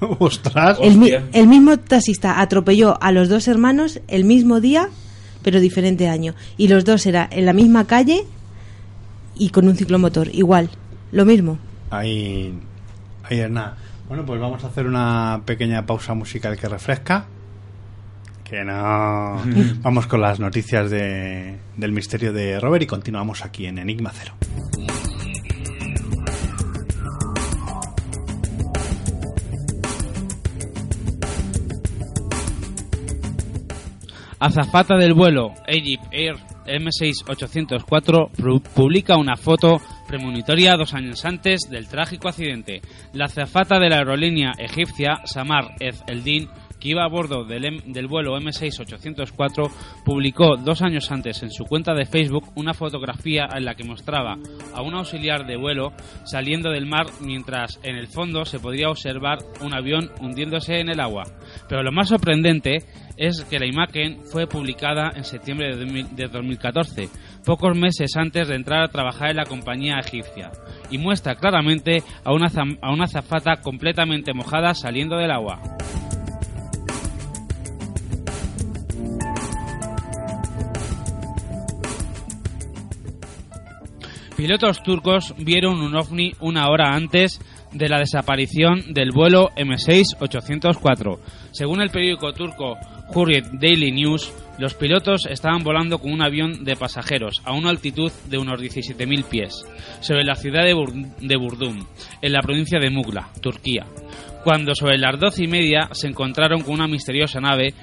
¡Ostras! 0.00 0.78
El, 0.80 1.24
el 1.32 1.46
mismo 1.46 1.76
taxista 1.78 2.40
atropelló 2.40 3.00
a 3.02 3.12
los 3.12 3.28
dos 3.28 3.48
hermanos 3.48 4.00
el 4.08 4.24
mismo 4.24 4.60
día, 4.60 4.88
pero 5.42 5.60
diferente 5.60 6.08
año. 6.08 6.34
Y 6.56 6.68
los 6.68 6.84
dos 6.84 7.06
era 7.06 7.28
en 7.30 7.46
la 7.46 7.52
misma 7.52 7.86
calle 7.86 8.24
y 9.38 9.50
con 9.50 9.68
un 9.68 9.76
ciclomotor, 9.76 10.28
igual, 10.34 10.70
lo 11.12 11.24
mismo. 11.24 11.58
Ahí, 11.90 12.58
ahí 13.24 13.40
es 13.40 13.50
nada. 13.50 13.76
Bueno, 14.08 14.24
pues 14.24 14.40
vamos 14.40 14.64
a 14.64 14.68
hacer 14.68 14.86
una 14.86 15.42
pequeña 15.44 15.84
pausa 15.86 16.14
musical 16.14 16.56
que 16.58 16.68
refresca. 16.68 17.26
Que 18.42 18.64
no. 18.64 19.42
vamos 19.82 20.06
con 20.06 20.20
las 20.20 20.40
noticias 20.40 20.90
de, 20.90 21.58
del 21.76 21.92
misterio 21.92 22.32
de 22.32 22.58
Robert 22.58 22.82
y 22.82 22.86
continuamos 22.86 23.44
aquí 23.44 23.66
en 23.66 23.78
Enigma 23.78 24.10
Cero. 24.14 24.34
Azafata 34.40 34.96
del 34.96 35.14
vuelo 35.14 35.52
Egypt 35.66 36.04
Air 36.12 36.36
M6804 36.68 38.30
pu- 38.36 38.62
publica 38.74 39.16
una 39.16 39.36
foto 39.36 39.80
premonitoria 40.06 40.76
dos 40.76 40.94
años 40.94 41.24
antes 41.24 41.62
del 41.70 41.88
trágico 41.88 42.28
accidente. 42.28 42.80
La 43.12 43.26
azafata 43.26 43.78
de 43.78 43.88
la 43.90 43.96
aerolínea 43.98 44.52
egipcia 44.58 45.20
Samar 45.24 45.74
Ez 45.80 46.02
Eldin, 46.06 46.48
que 46.80 46.90
iba 46.90 47.02
a 47.04 47.08
bordo 47.08 47.44
del, 47.44 47.64
M- 47.64 47.82
del 47.86 48.06
vuelo 48.06 48.38
M6804, 48.38 49.70
publicó 50.04 50.56
dos 50.56 50.80
años 50.80 51.10
antes 51.10 51.42
en 51.42 51.50
su 51.50 51.64
cuenta 51.64 51.92
de 51.92 52.06
Facebook 52.06 52.52
una 52.54 52.72
fotografía 52.72 53.48
en 53.54 53.64
la 53.64 53.74
que 53.74 53.82
mostraba 53.84 54.36
a 54.74 54.82
un 54.82 54.94
auxiliar 54.94 55.44
de 55.46 55.56
vuelo 55.56 55.92
saliendo 56.24 56.70
del 56.70 56.86
mar 56.86 57.06
mientras 57.20 57.80
en 57.82 57.96
el 57.96 58.06
fondo 58.06 58.44
se 58.44 58.60
podría 58.60 58.90
observar 58.90 59.38
un 59.60 59.74
avión 59.74 60.10
hundiéndose 60.20 60.78
en 60.78 60.88
el 60.88 61.00
agua. 61.00 61.24
Pero 61.68 61.82
lo 61.82 61.90
más 61.92 62.08
sorprendente 62.08 62.78
es 63.18 63.44
que 63.44 63.58
la 63.58 63.66
imagen 63.66 64.20
fue 64.24 64.46
publicada 64.46 65.12
en 65.14 65.24
septiembre 65.24 65.68
de 65.68 65.84
2000 65.84 66.16
de 66.16 66.28
2014, 66.28 67.08
pocos 67.44 67.76
meses 67.76 68.16
antes 68.16 68.48
de 68.48 68.54
entrar 68.54 68.84
a 68.84 68.88
trabajar 68.88 69.30
en 69.30 69.36
la 69.36 69.44
compañía 69.44 69.98
egipcia, 69.98 70.52
y 70.90 70.98
muestra 70.98 71.34
claramente 71.34 72.02
a 72.24 72.32
una, 72.32 72.46
a 72.80 72.92
una 72.92 73.04
azafata 73.04 73.60
completamente 73.60 74.32
mojada 74.32 74.72
saliendo 74.74 75.16
del 75.16 75.32
agua. 75.32 75.60
Pilotos 84.36 84.84
turcos 84.84 85.34
vieron 85.36 85.80
un 85.80 85.96
ovni 85.96 86.32
una 86.38 86.68
hora 86.68 86.94
antes 86.94 87.40
de 87.72 87.88
la 87.88 87.98
desaparición 87.98 88.94
del 88.94 89.10
vuelo 89.10 89.50
M6-804. 89.56 91.18
Según 91.50 91.82
el 91.82 91.90
periódico 91.90 92.32
turco 92.32 92.76
Hurriyet 93.14 93.46
Daily 93.52 93.92
News, 93.92 94.32
los 94.58 94.74
pilotos 94.74 95.26
estaban 95.26 95.62
volando 95.62 95.98
con 95.98 96.12
un 96.12 96.22
avión 96.22 96.64
de 96.64 96.76
pasajeros 96.76 97.40
a 97.44 97.52
una 97.52 97.70
altitud 97.70 98.12
de 98.28 98.38
unos 98.38 98.60
17.000 98.60 99.24
pies 99.24 99.64
sobre 100.00 100.24
la 100.24 100.34
ciudad 100.34 100.64
de, 100.64 100.74
de 101.20 101.36
Burdum, 101.36 101.86
en 102.20 102.32
la 102.32 102.42
provincia 102.42 102.78
de 102.78 102.90
Mugla, 102.90 103.28
Turquía. 103.40 103.86
Cuando 104.44 104.74
sobre 104.74 104.98
las 104.98 105.18
doce 105.18 105.44
y 105.44 105.48
media 105.48 105.88
se 105.92 106.08
encontraron 106.08 106.62
con 106.62 106.74
una 106.74 106.88
misteriosa 106.88 107.40
nave, 107.40 107.74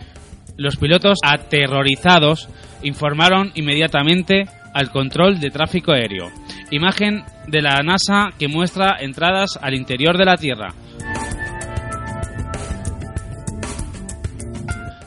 los 0.58 0.78
pilotos, 0.78 1.20
aterrorizados, 1.24 2.48
informaron 2.84 3.52
inmediatamente 3.56 4.46
al 4.74 4.92
control 4.92 5.40
de 5.40 5.50
tráfico 5.50 5.92
aéreo. 5.92 6.30
Imagen 6.72 7.24
de 7.48 7.62
la 7.62 7.82
NASA 7.84 8.30
que 8.38 8.48
muestra 8.48 8.98
entradas 9.00 9.58
al 9.62 9.74
interior 9.74 10.18
de 10.18 10.26
la 10.26 10.38
Tierra. 10.38 10.74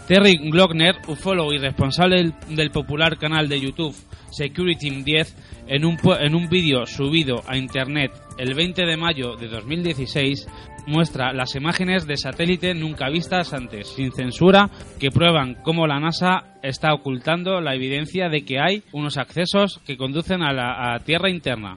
Terry 0.09 0.39
Glockner, 0.39 0.97
ufólogo 1.07 1.53
y 1.53 1.59
responsable 1.59 2.33
del, 2.49 2.71
popular 2.71 3.19
canal 3.19 3.47
de 3.47 3.61
YouTube 3.61 3.95
Security 4.31 5.03
10, 5.03 5.37
en 5.67 5.85
un, 5.85 5.99
en 6.19 6.35
un 6.35 6.49
vídeo 6.49 6.87
subido 6.87 7.43
a 7.47 7.59
internet 7.59 8.11
el 8.39 8.55
20 8.55 8.87
de 8.87 8.97
mayo 8.97 9.37
de 9.37 9.49
2016, 9.49 10.49
muestra 10.87 11.35
las 11.35 11.55
imágenes 11.57 12.07
de 12.07 12.17
satélite 12.17 12.73
nunca 12.73 13.11
vistas 13.11 13.53
antes, 13.53 13.89
sin 13.89 14.11
censura, 14.11 14.71
que 14.99 15.11
prueban 15.11 15.57
cómo 15.63 15.87
la 15.87 16.01
NASA 16.01 16.55
está 16.63 16.95
ocultando 16.95 17.61
la 17.61 17.75
evidencia 17.75 18.31
de 18.31 18.47
que 18.47 18.61
hay 18.61 18.85
unos 18.93 19.19
accesos 19.19 19.79
que 19.85 19.99
conducen 19.99 20.41
a 20.41 20.55
la 20.55 20.99
Tierra 21.05 21.29
interna. 21.29 21.75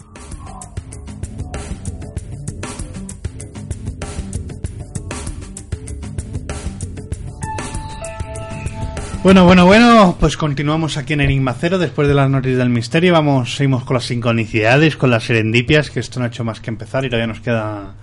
Bueno, 9.24 9.46
bueno, 9.46 9.66
bueno, 9.68 10.18
pues 10.20 10.36
continuamos 10.36 10.98
aquí 10.98 11.14
en 11.14 11.22
Enigma 11.22 11.54
Cero 11.60 11.78
después 11.78 12.08
de 12.08 12.16
las 12.16 12.30
noticias 12.30 12.58
del 12.58 12.70
misterio. 12.70 13.14
Vamos, 13.14 13.56
seguimos 13.56 13.84
con 13.84 13.94
las 13.96 14.06
sincronicidades, 14.06 14.98
con 14.98 15.12
las 15.12 15.24
serendipias, 15.26 15.92
que 15.92 16.00
esto 16.00 16.20
no 16.20 16.26
ha 16.26 16.30
hecho 16.30 16.44
más 16.44 16.60
que 16.60 16.72
empezar 16.72 17.06
y 17.06 17.10
todavía 17.10 17.28
nos 17.28 17.40
queda 17.40 17.94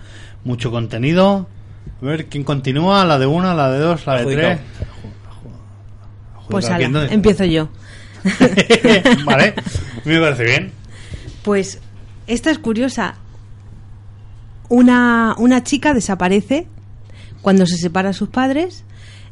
mucho 0.44 0.70
contenido. 0.70 1.48
A 2.00 2.04
ver, 2.04 2.26
¿quién 2.26 2.44
continúa? 2.44 3.04
La 3.04 3.18
de 3.18 3.26
una, 3.26 3.52
la 3.54 3.68
de 3.70 3.78
dos, 3.81 4.07
la 4.07 4.14
de 4.14 4.20
Adjudicado. 4.20 4.48
tres. 4.48 4.61
Pues 6.48 6.64
Adjudicado. 6.66 6.68
ala, 6.68 6.76
¿Quién 6.78 6.92
dónde- 6.92 7.14
empiezo 7.14 7.44
yo. 7.44 7.68
vale, 9.24 9.54
me 10.04 10.20
parece 10.20 10.44
bien. 10.44 10.72
Pues 11.42 11.81
esta 12.28 12.50
es 12.52 12.59
curiosa. 12.61 13.14
Una, 14.68 15.35
una 15.38 15.64
chica 15.64 15.94
desaparece 15.94 16.68
cuando 17.42 17.66
se 17.66 17.76
separa 17.76 18.11
a 18.11 18.12
sus 18.12 18.28
padres. 18.28 18.85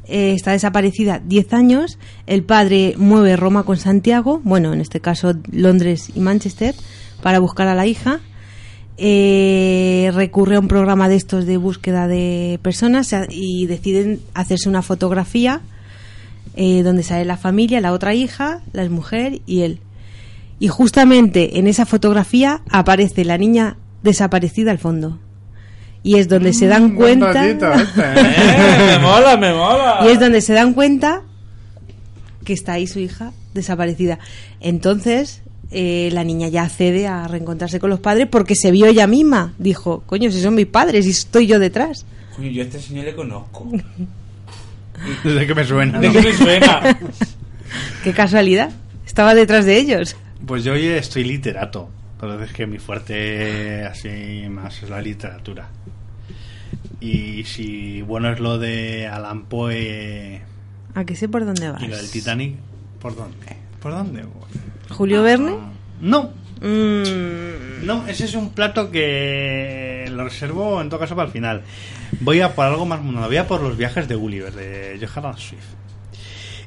Eh, 0.08 0.32
está 0.34 0.52
desaparecida 0.52 1.20
10 1.24 1.52
años. 1.52 1.98
El 2.26 2.42
padre 2.44 2.94
mueve 2.96 3.36
Roma 3.36 3.64
con 3.64 3.76
Santiago, 3.76 4.40
bueno, 4.44 4.72
en 4.72 4.80
este 4.80 5.00
caso 5.00 5.34
Londres 5.52 6.10
y 6.14 6.20
Manchester, 6.20 6.74
para 7.22 7.38
buscar 7.38 7.68
a 7.68 7.74
la 7.74 7.86
hija. 7.86 8.20
Eh, 8.98 10.10
recurre 10.14 10.56
a 10.56 10.60
un 10.60 10.68
programa 10.68 11.08
de 11.10 11.16
estos 11.16 11.44
de 11.44 11.58
búsqueda 11.58 12.08
de 12.08 12.58
personas 12.62 13.08
se- 13.08 13.26
y 13.30 13.66
deciden 13.66 14.20
hacerse 14.32 14.70
una 14.70 14.80
fotografía 14.80 15.60
eh, 16.54 16.82
donde 16.82 17.02
sale 17.02 17.26
la 17.26 17.36
familia, 17.36 17.82
la 17.82 17.92
otra 17.92 18.14
hija, 18.14 18.62
la 18.72 18.88
mujer 18.88 19.42
y 19.44 19.60
él. 19.60 19.80
Y 20.58 20.68
justamente 20.68 21.58
en 21.58 21.66
esa 21.66 21.84
fotografía 21.84 22.62
aparece 22.70 23.26
la 23.26 23.36
niña 23.36 23.76
desaparecida 24.02 24.70
al 24.70 24.78
fondo. 24.78 25.18
Y 26.06 26.18
es 26.18 26.28
donde 26.28 26.52
se 26.52 26.68
dan 26.68 26.94
cuenta. 26.94 27.32
Eh, 27.96 28.86
me 28.86 28.98
mola, 29.00 29.36
me 29.36 29.52
mola. 29.52 30.02
Y 30.04 30.12
es 30.12 30.20
donde 30.20 30.40
se 30.40 30.52
dan 30.52 30.72
cuenta 30.72 31.22
que 32.44 32.52
está 32.52 32.74
ahí 32.74 32.86
su 32.86 33.00
hija 33.00 33.32
desaparecida. 33.54 34.20
Entonces, 34.60 35.42
eh, 35.72 36.10
la 36.12 36.22
niña 36.22 36.46
ya 36.46 36.62
accede 36.62 37.08
a 37.08 37.26
reencontrarse 37.26 37.80
con 37.80 37.90
los 37.90 37.98
padres 37.98 38.28
porque 38.30 38.54
se 38.54 38.70
vio 38.70 38.86
ella 38.86 39.08
misma. 39.08 39.54
Dijo, 39.58 40.04
coño, 40.06 40.30
si 40.30 40.40
son 40.40 40.54
mis 40.54 40.66
padres 40.66 41.06
y 41.06 41.10
estoy 41.10 41.48
yo 41.48 41.58
detrás. 41.58 42.06
Coño, 42.36 42.50
yo 42.50 42.62
a 42.62 42.66
este 42.66 42.78
señor 42.78 43.06
le 43.06 43.14
conozco. 43.16 43.68
Desde 45.24 45.44
que 45.44 45.54
me 45.56 45.64
suena. 45.64 45.98
¿De 45.98 46.06
¿no? 46.06 46.12
qué 46.12 46.22
me 46.22 46.32
suena? 46.34 46.98
Qué 48.04 48.12
casualidad. 48.12 48.70
Estaba 49.04 49.34
detrás 49.34 49.64
de 49.64 49.76
ellos. 49.76 50.16
Pues 50.46 50.62
yo 50.62 50.74
hoy 50.74 50.86
estoy 50.86 51.24
literato. 51.24 51.88
Pero 52.20 52.42
es 52.42 52.52
que 52.52 52.66
mi 52.66 52.78
fuerte 52.78 53.84
así 53.84 54.46
más 54.48 54.82
es 54.82 54.88
la 54.88 55.02
literatura. 55.02 55.68
Y 57.00 57.44
si 57.44 58.02
bueno 58.02 58.30
es 58.30 58.40
lo 58.40 58.58
de 58.58 59.06
Alan 59.06 59.44
Poe 59.44 60.42
¿A 60.94 61.04
que 61.04 61.14
sé 61.14 61.28
por 61.28 61.44
dónde 61.44 61.70
vas? 61.70 61.82
y 61.82 61.88
lo 61.88 61.96
del 61.96 62.10
Titanic, 62.10 62.56
¿por 63.00 63.14
dónde? 63.14 63.56
¿Por 63.80 63.92
dónde? 63.92 64.24
¿Julio 64.88 65.22
Verne? 65.22 65.56
No, 66.00 66.30
Mm, 66.60 67.84
no, 67.84 68.06
ese 68.06 68.24
es 68.24 68.34
un 68.34 68.50
plato 68.50 68.90
que 68.90 70.10
lo 70.10 70.24
reservo 70.24 70.80
en 70.80 70.88
todo 70.88 71.00
caso 71.00 71.14
para 71.14 71.26
el 71.26 71.32
final. 71.32 71.62
Voy 72.20 72.40
a 72.40 72.54
por 72.54 72.64
algo 72.64 72.86
más 72.86 73.00
mundano, 73.02 73.26
voy 73.26 73.36
a 73.36 73.46
por 73.46 73.62
los 73.62 73.76
viajes 73.76 74.08
de 74.08 74.14
Gulliver, 74.14 74.52
de 74.54 75.06
Johann 75.06 75.36
Swift. 75.36 75.64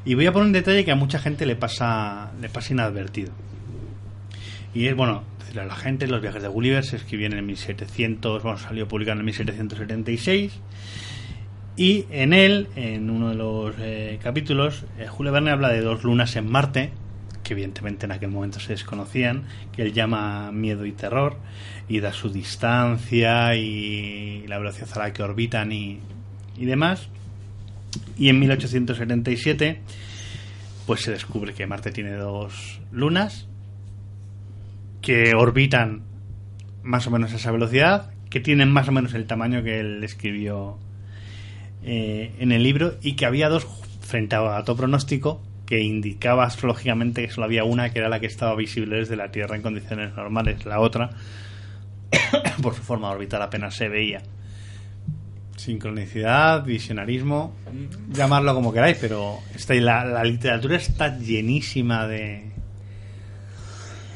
Y 0.05 0.13
voy 0.13 0.27
a 0.27 0.31
por 0.31 0.43
un 0.43 0.51
detalle 0.51 0.85
que 0.85 0.91
a 0.91 0.95
mucha 0.95 1.19
gente 1.19 1.45
le 1.45 1.55
pasa, 1.55 2.31
le 2.39 2.49
pasa 2.49 2.73
inadvertido. 2.73 3.31
Y 4.73 4.85
es, 4.87 4.95
bueno, 4.95 5.23
a 5.57 5.65
la 5.65 5.75
gente, 5.75 6.07
los 6.07 6.21
viajes 6.21 6.41
de 6.41 6.47
Gulliver 6.47 6.83
se 6.83 6.97
escribieron 6.97 7.38
en 7.38 7.45
1700, 7.45 8.43
bueno, 8.43 8.57
salió 8.57 8.88
publicado 8.88 9.19
en 9.19 9.25
1776. 9.25 10.59
Y 11.75 12.05
en 12.12 12.33
él, 12.33 12.67
en 12.75 13.09
uno 13.09 13.29
de 13.29 13.35
los 13.35 13.75
eh, 13.79 14.19
capítulos, 14.21 14.85
eh, 14.97 15.07
Julio 15.07 15.31
Verne 15.31 15.51
habla 15.51 15.69
de 15.69 15.81
dos 15.81 16.03
lunas 16.03 16.35
en 16.35 16.51
Marte, 16.51 16.91
que 17.43 17.53
evidentemente 17.53 18.05
en 18.05 18.12
aquel 18.12 18.29
momento 18.29 18.59
se 18.59 18.73
desconocían, 18.73 19.43
que 19.71 19.81
él 19.81 19.93
llama 19.93 20.51
miedo 20.51 20.85
y 20.85 20.91
terror, 20.91 21.38
y 21.88 21.99
da 21.99 22.13
su 22.13 22.29
distancia 22.29 23.55
y 23.55 24.45
la 24.47 24.57
velocidad 24.59 24.89
a 24.95 24.99
la 24.99 25.13
que 25.13 25.23
orbitan 25.23 25.71
y, 25.71 25.99
y 26.57 26.65
demás. 26.65 27.09
Y 28.17 28.29
en 28.29 28.39
1877, 28.39 29.81
pues 30.85 31.01
se 31.01 31.12
descubre 31.12 31.53
que 31.53 31.65
Marte 31.65 31.91
tiene 31.91 32.13
dos 32.13 32.81
lunas 32.91 33.48
que 35.01 35.33
orbitan 35.35 36.03
más 36.83 37.07
o 37.07 37.12
menos 37.12 37.33
a 37.33 37.35
esa 37.38 37.51
velocidad, 37.51 38.12
que 38.29 38.39
tienen 38.39 38.71
más 38.71 38.88
o 38.88 38.91
menos 38.91 39.13
el 39.13 39.25
tamaño 39.25 39.63
que 39.63 39.79
él 39.79 40.03
escribió 40.03 40.77
eh, 41.83 42.33
en 42.39 42.51
el 42.51 42.63
libro 42.63 42.95
y 43.01 43.15
que 43.15 43.25
había 43.25 43.49
dos 43.49 43.65
frente 44.01 44.35
a 44.35 44.63
todo 44.63 44.75
pronóstico 44.75 45.41
que 45.65 45.81
indicaba 45.81 46.45
astrológicamente 46.45 47.23
que 47.25 47.31
solo 47.31 47.45
había 47.45 47.63
una 47.63 47.91
que 47.91 47.99
era 47.99 48.09
la 48.09 48.19
que 48.19 48.25
estaba 48.25 48.55
visible 48.55 48.97
desde 48.97 49.15
la 49.15 49.31
Tierra 49.31 49.55
en 49.55 49.62
condiciones 49.62 50.15
normales, 50.15 50.65
la 50.65 50.79
otra 50.79 51.12
por 52.62 52.73
su 52.73 52.81
forma 52.81 53.09
orbital 53.09 53.41
apenas 53.41 53.75
se 53.75 53.88
veía. 53.88 54.21
Sincronicidad, 55.55 56.63
visionarismo, 56.63 57.53
llamarlo 58.09 58.55
como 58.55 58.73
queráis, 58.73 58.97
pero 58.99 59.39
está, 59.53 59.73
ahí. 59.73 59.81
la, 59.81 60.05
la 60.05 60.23
literatura 60.23 60.77
está 60.77 61.17
llenísima 61.19 62.07
de, 62.07 62.49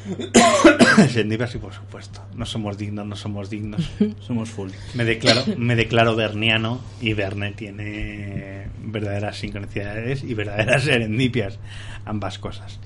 Serendipia 1.08 1.46
sí, 1.46 1.58
por 1.58 1.72
supuesto. 1.72 2.22
No 2.34 2.44
somos 2.46 2.76
dignos, 2.76 3.06
no 3.06 3.16
somos 3.16 3.50
dignos. 3.50 3.90
Somos 4.20 4.50
full. 4.50 4.70
Me 4.94 5.04
declaro, 5.04 5.42
me 5.56 5.76
declaro 5.76 6.14
verniano 6.14 6.80
y 7.00 7.14
Verne 7.14 7.52
tiene 7.52 8.68
verdaderas 8.82 9.36
sincronicidades 9.36 10.22
y 10.22 10.34
verdaderas 10.34 10.82
serendipias, 10.84 11.58
ambas 12.04 12.38
cosas. 12.38 12.78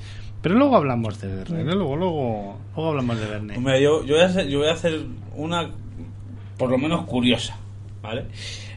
Pero 0.42 0.54
luego 0.54 0.76
hablamos 0.76 1.20
de 1.20 1.28
Verne, 1.28 1.64
¿no? 1.64 1.74
luego, 1.74 1.96
luego, 1.96 2.59
luego 2.74 2.90
hablamos 2.90 3.18
de 3.18 3.26
Verne. 3.26 3.57
Hombre, 3.57 3.83
yo, 3.83 4.04
yo, 4.04 4.14
voy 4.14 4.22
a 4.22 4.26
hacer, 4.26 4.48
yo 4.48 4.59
voy 4.59 4.68
a 4.68 4.72
hacer 4.72 5.00
una, 5.35 5.70
por 6.57 6.70
lo 6.70 6.78
menos 6.78 7.07
curiosa, 7.07 7.57
¿vale? 8.00 8.26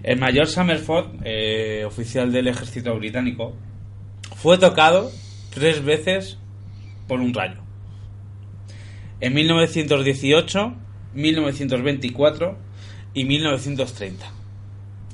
El 0.01 0.19
mayor 0.19 0.47
Summerford, 0.47 1.21
eh, 1.23 1.85
oficial 1.85 2.31
del 2.31 2.47
ejército 2.47 2.95
británico, 2.95 3.53
fue 4.35 4.57
tocado 4.57 5.11
tres 5.53 5.83
veces 5.83 6.39
por 7.07 7.19
un 7.19 7.33
rayo. 7.33 7.60
En 9.21 9.33
1918, 9.33 10.73
1924 11.13 12.57
y 13.13 13.23
1930. 13.25 14.25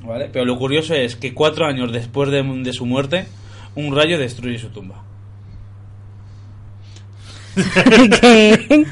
¿Vale? 0.04 0.30
Pero 0.32 0.46
lo 0.46 0.58
curioso 0.58 0.94
es 0.94 1.16
que 1.16 1.34
cuatro 1.34 1.66
años 1.66 1.92
después 1.92 2.30
de, 2.32 2.42
de 2.44 2.74
su 2.74 2.86
muerte, 2.86 3.26
un 3.76 3.96
rayo 3.96 4.18
destruye 4.18 4.58
su 4.60 4.70
tumba. 4.70 5.04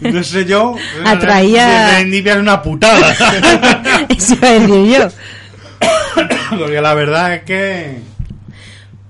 No 0.00 0.22
sé 0.22 0.44
yo. 0.44 0.76
Atraía- 1.04 1.90
Serendipia 1.90 2.34
es 2.34 2.38
una 2.38 2.62
putada. 2.62 3.12
eso 4.08 4.34
iba 4.34 4.48
a 4.48 4.52
decir 4.52 4.86
yo. 4.98 5.08
Porque 6.58 6.80
la 6.80 6.94
verdad 6.94 7.34
es 7.34 7.42
que. 7.42 7.98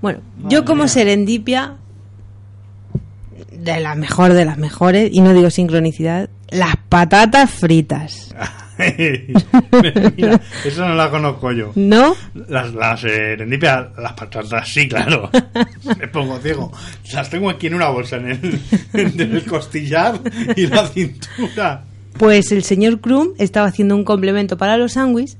Bueno, 0.01 0.21
yo 0.49 0.65
como 0.65 0.89
serendipia, 0.89 1.77
de 3.65 3.81
la 3.81 3.95
mejor 3.95 4.33
de 4.33 4.45
las 4.45 4.59
mejores, 4.59 5.11
y 5.13 5.21
no 5.21 5.33
digo 5.33 5.51
sincronicidad, 5.51 6.29
las 6.51 6.77
patatas 6.89 7.51
fritas. 7.51 8.35
Mira, 10.17 10.41
eso 10.65 10.89
no 10.89 10.95
la 10.95 11.11
conozco 11.11 11.53
yo. 11.53 11.73
¿No? 11.75 12.17
Las, 12.49 12.75
las 12.75 13.01
serendipia, 13.01 13.91
las 13.99 14.13
patatas, 14.15 14.69
sí, 14.69 14.89
claro. 14.89 15.31
Me 15.99 16.09
pongo 16.09 16.39
ciego. 16.41 16.73
Las 17.13 17.31
tengo 17.31 17.51
aquí 17.51 17.69
en 17.69 17.75
una 17.75 17.89
bolsa, 17.89 18.17
en 18.17 18.31
el, 18.31 18.61
en 18.93 19.21
el 19.21 19.45
costillar 19.45 20.21
y 20.57 20.67
la 20.67 20.87
cintura. 20.89 21.85
Pues 22.19 22.53
el 22.53 22.65
señor 22.65 23.01
Krum 23.01 23.31
estaba 23.39 23.67
haciendo 23.67 23.97
un 23.97 24.05
complemento 24.05 24.57
para 24.57 24.77
los 24.77 24.93
sándwiches 24.93 25.37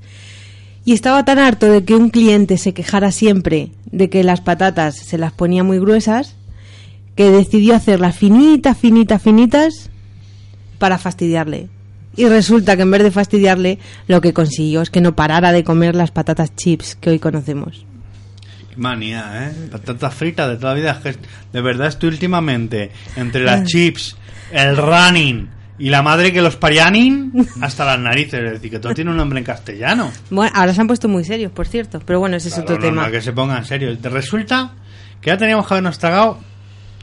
y 0.83 0.93
estaba 0.93 1.25
tan 1.25 1.39
harto 1.39 1.67
de 1.67 1.83
que 1.83 1.95
un 1.95 2.09
cliente 2.09 2.57
se 2.57 2.73
quejara 2.73 3.11
siempre 3.11 3.71
de 3.85 4.09
que 4.09 4.23
las 4.23 4.41
patatas 4.41 4.95
se 4.95 5.17
las 5.17 5.31
ponía 5.31 5.63
muy 5.63 5.79
gruesas 5.79 6.34
que 7.15 7.31
decidió 7.31 7.75
hacerlas 7.75 8.17
finitas, 8.17 8.77
finitas, 8.77 9.21
finitas 9.21 9.89
para 10.77 10.97
fastidiarle. 10.97 11.69
Y 12.17 12.27
resulta 12.27 12.75
que 12.75 12.83
en 12.83 12.91
vez 12.91 13.03
de 13.03 13.11
fastidiarle, 13.11 13.79
lo 14.07 14.21
que 14.21 14.33
consiguió 14.33 14.81
es 14.81 14.89
que 14.89 15.01
no 15.01 15.15
parara 15.15 15.51
de 15.51 15.63
comer 15.63 15.95
las 15.95 16.11
patatas 16.11 16.55
chips 16.55 16.95
que 16.95 17.09
hoy 17.09 17.19
conocemos. 17.19 17.85
Qué 18.69 18.77
manía, 18.77 19.49
¿eh? 19.49 19.69
Patatas 19.71 20.13
fritas 20.13 20.49
de 20.49 20.57
toda 20.57 20.73
la 20.73 20.79
vida. 20.79 21.01
De 21.51 21.61
verdad 21.61 21.87
estoy 21.87 22.09
últimamente 22.09 22.91
entre 23.15 23.43
las 23.43 23.65
chips, 23.65 24.15
el 24.51 24.77
running 24.77 25.49
y 25.77 25.89
la 25.89 26.01
madre 26.01 26.31
que 26.31 26.41
los 26.41 26.55
parianin 26.55 27.33
hasta 27.61 27.83
las 27.83 27.99
narices. 27.99 28.41
Es 28.41 28.51
decir, 28.53 28.71
que 28.71 28.79
todo 28.79 28.93
tiene 28.93 29.11
un 29.11 29.17
nombre 29.17 29.39
en 29.39 29.45
castellano. 29.45 30.11
Bueno, 30.29 30.51
ahora 30.55 30.73
se 30.73 30.79
han 30.79 30.87
puesto 30.87 31.09
muy 31.09 31.25
serios, 31.25 31.51
por 31.51 31.67
cierto, 31.67 32.01
pero 32.05 32.19
bueno, 32.19 32.37
ese 32.37 32.47
es 32.47 32.57
otro 32.57 32.77
tema. 32.77 32.95
normal 32.95 33.11
que 33.11 33.21
se 33.21 33.33
ponga 33.33 33.57
en 33.57 33.65
serio. 33.65 33.97
Resulta 34.03 34.71
que 35.19 35.31
ya 35.31 35.37
teníamos 35.37 35.67
que 35.67 35.73
habernos 35.73 35.99
tragado 35.99 36.39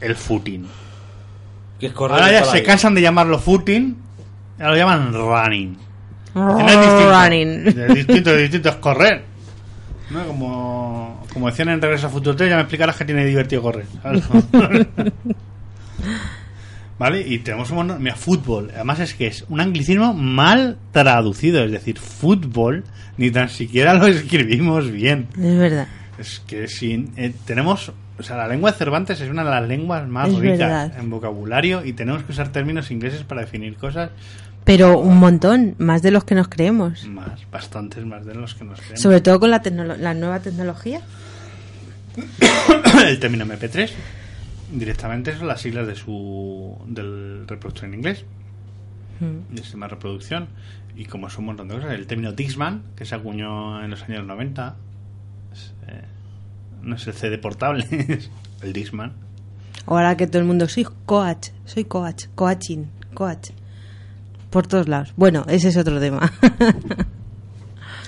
el 0.01 0.15
footing. 0.15 0.65
Que 1.79 1.87
es 1.87 1.93
correr 1.93 2.15
Ahora 2.19 2.31
ya 2.31 2.45
se 2.45 2.57
vida. 2.57 2.65
cansan 2.65 2.93
de 2.95 3.01
llamarlo 3.01 3.39
footing, 3.39 3.95
ahora 4.59 4.69
lo 4.71 4.77
llaman 4.77 5.13
running. 5.13 5.77
No 6.35 6.59
es 6.59 6.65
distinto. 6.65 7.11
Running. 7.11 7.67
Es 7.67 7.93
distinto, 7.95 8.29
es 8.31 8.37
distinto, 8.41 8.69
es 8.69 8.75
correr. 8.75 9.23
¿No? 10.09 10.25
Como, 10.27 11.23
como 11.33 11.47
decían 11.49 11.69
en 11.69 11.81
Regreso 11.81 12.07
a 12.07 12.09
Futuro 12.09 12.35
3, 12.35 12.49
ya 12.49 12.55
me 12.55 12.61
explicarás 12.61 12.95
que 12.97 13.05
tiene 13.05 13.25
divertido 13.25 13.61
correr. 13.61 13.85
¿Vale? 16.99 17.21
Y 17.21 17.39
tenemos 17.39 17.69
un 17.71 17.77
montón- 17.77 18.01
Mira, 18.01 18.15
fútbol. 18.15 18.71
Además 18.73 18.99
es 18.99 19.13
que 19.15 19.27
es 19.27 19.45
un 19.49 19.59
anglicismo 19.59 20.13
mal 20.13 20.77
traducido. 20.91 21.63
Es 21.63 21.71
decir, 21.71 21.97
fútbol 21.99 22.83
ni 23.17 23.31
tan 23.31 23.49
siquiera 23.49 23.93
lo 23.95 24.07
escribimos 24.07 24.91
bien. 24.91 25.27
Es 25.37 25.57
verdad. 25.57 25.87
Es 26.17 26.41
que 26.45 26.67
si 26.67 27.09
eh, 27.17 27.33
tenemos, 27.45 27.91
o 28.19 28.23
sea, 28.23 28.37
la 28.37 28.47
lengua 28.47 28.71
de 28.71 28.77
Cervantes 28.77 29.19
es 29.21 29.29
una 29.29 29.43
de 29.43 29.49
las 29.49 29.67
lenguas 29.67 30.07
más 30.07 30.29
Es 30.29 30.35
ricas 30.37 30.57
verdad. 30.59 30.99
en 30.99 31.09
vocabulario 31.09 31.83
y 31.85 31.93
tenemos 31.93 32.23
que 32.23 32.31
usar 32.31 32.49
términos 32.49 32.91
ingleses 32.91 33.23
para 33.23 33.41
definir 33.41 33.75
cosas 33.75 34.11
Pero 34.65 34.99
un 34.99 35.17
montón, 35.17 35.75
más 35.79 36.01
de 36.01 36.11
los 36.11 36.23
que 36.23 36.35
nos 36.35 36.47
creemos. 36.47 37.05
más, 37.07 37.49
bastantes 37.51 38.05
más 38.05 38.25
de 38.25 38.35
los 38.35 38.55
que 38.55 38.63
nos 38.65 38.79
creemos. 38.79 39.01
Sobre 39.01 39.21
todo 39.21 39.39
con 39.39 39.49
la, 39.51 39.61
la 39.99 40.13
nueva 40.13 40.39
tecnología. 40.39 41.01
el 43.07 43.19
término 43.19 43.45
MP3 43.45 43.89
directamente 44.71 45.35
son 45.37 45.47
las 45.47 45.61
siglas 45.61 45.87
de 45.87 45.95
su 45.95 46.77
del 46.87 47.45
reproductor 47.47 47.85
en 47.85 47.93
inglés, 47.95 48.25
Mm. 49.19 49.53
del 49.53 49.63
sistema 49.63 49.85
de 49.85 49.91
reproducción 49.91 50.47
y 50.95 51.05
como 51.05 51.29
son 51.29 51.41
un 51.41 51.45
montón 51.47 51.67
de 51.67 51.75
cosas, 51.75 51.91
el 51.93 52.07
término 52.07 52.31
Dixman 52.33 52.81
que 52.95 53.05
se 53.05 53.13
acuñó 53.13 53.83
en 53.83 53.91
los 53.91 54.01
años 54.03 54.25
90 54.25 54.75
es, 55.53 55.73
eh, 55.87 56.01
no 56.83 56.95
es 56.95 57.07
el 57.07 57.13
CD 57.13 57.37
portable, 57.37 57.85
es 57.89 58.29
el 58.61 58.73
Dixman. 58.73 59.13
Ahora 59.85 60.15
que 60.15 60.27
todo 60.27 60.39
el 60.39 60.45
mundo 60.45 60.67
soy 60.69 60.85
coach, 61.05 61.49
soy 61.65 61.85
coach, 61.85 62.25
coaching, 62.35 62.85
coach. 63.13 63.49
Por 64.49 64.67
todos 64.67 64.87
lados. 64.87 65.13
Bueno, 65.17 65.45
ese 65.49 65.69
es 65.69 65.77
otro 65.77 65.99
tema. 65.99 66.31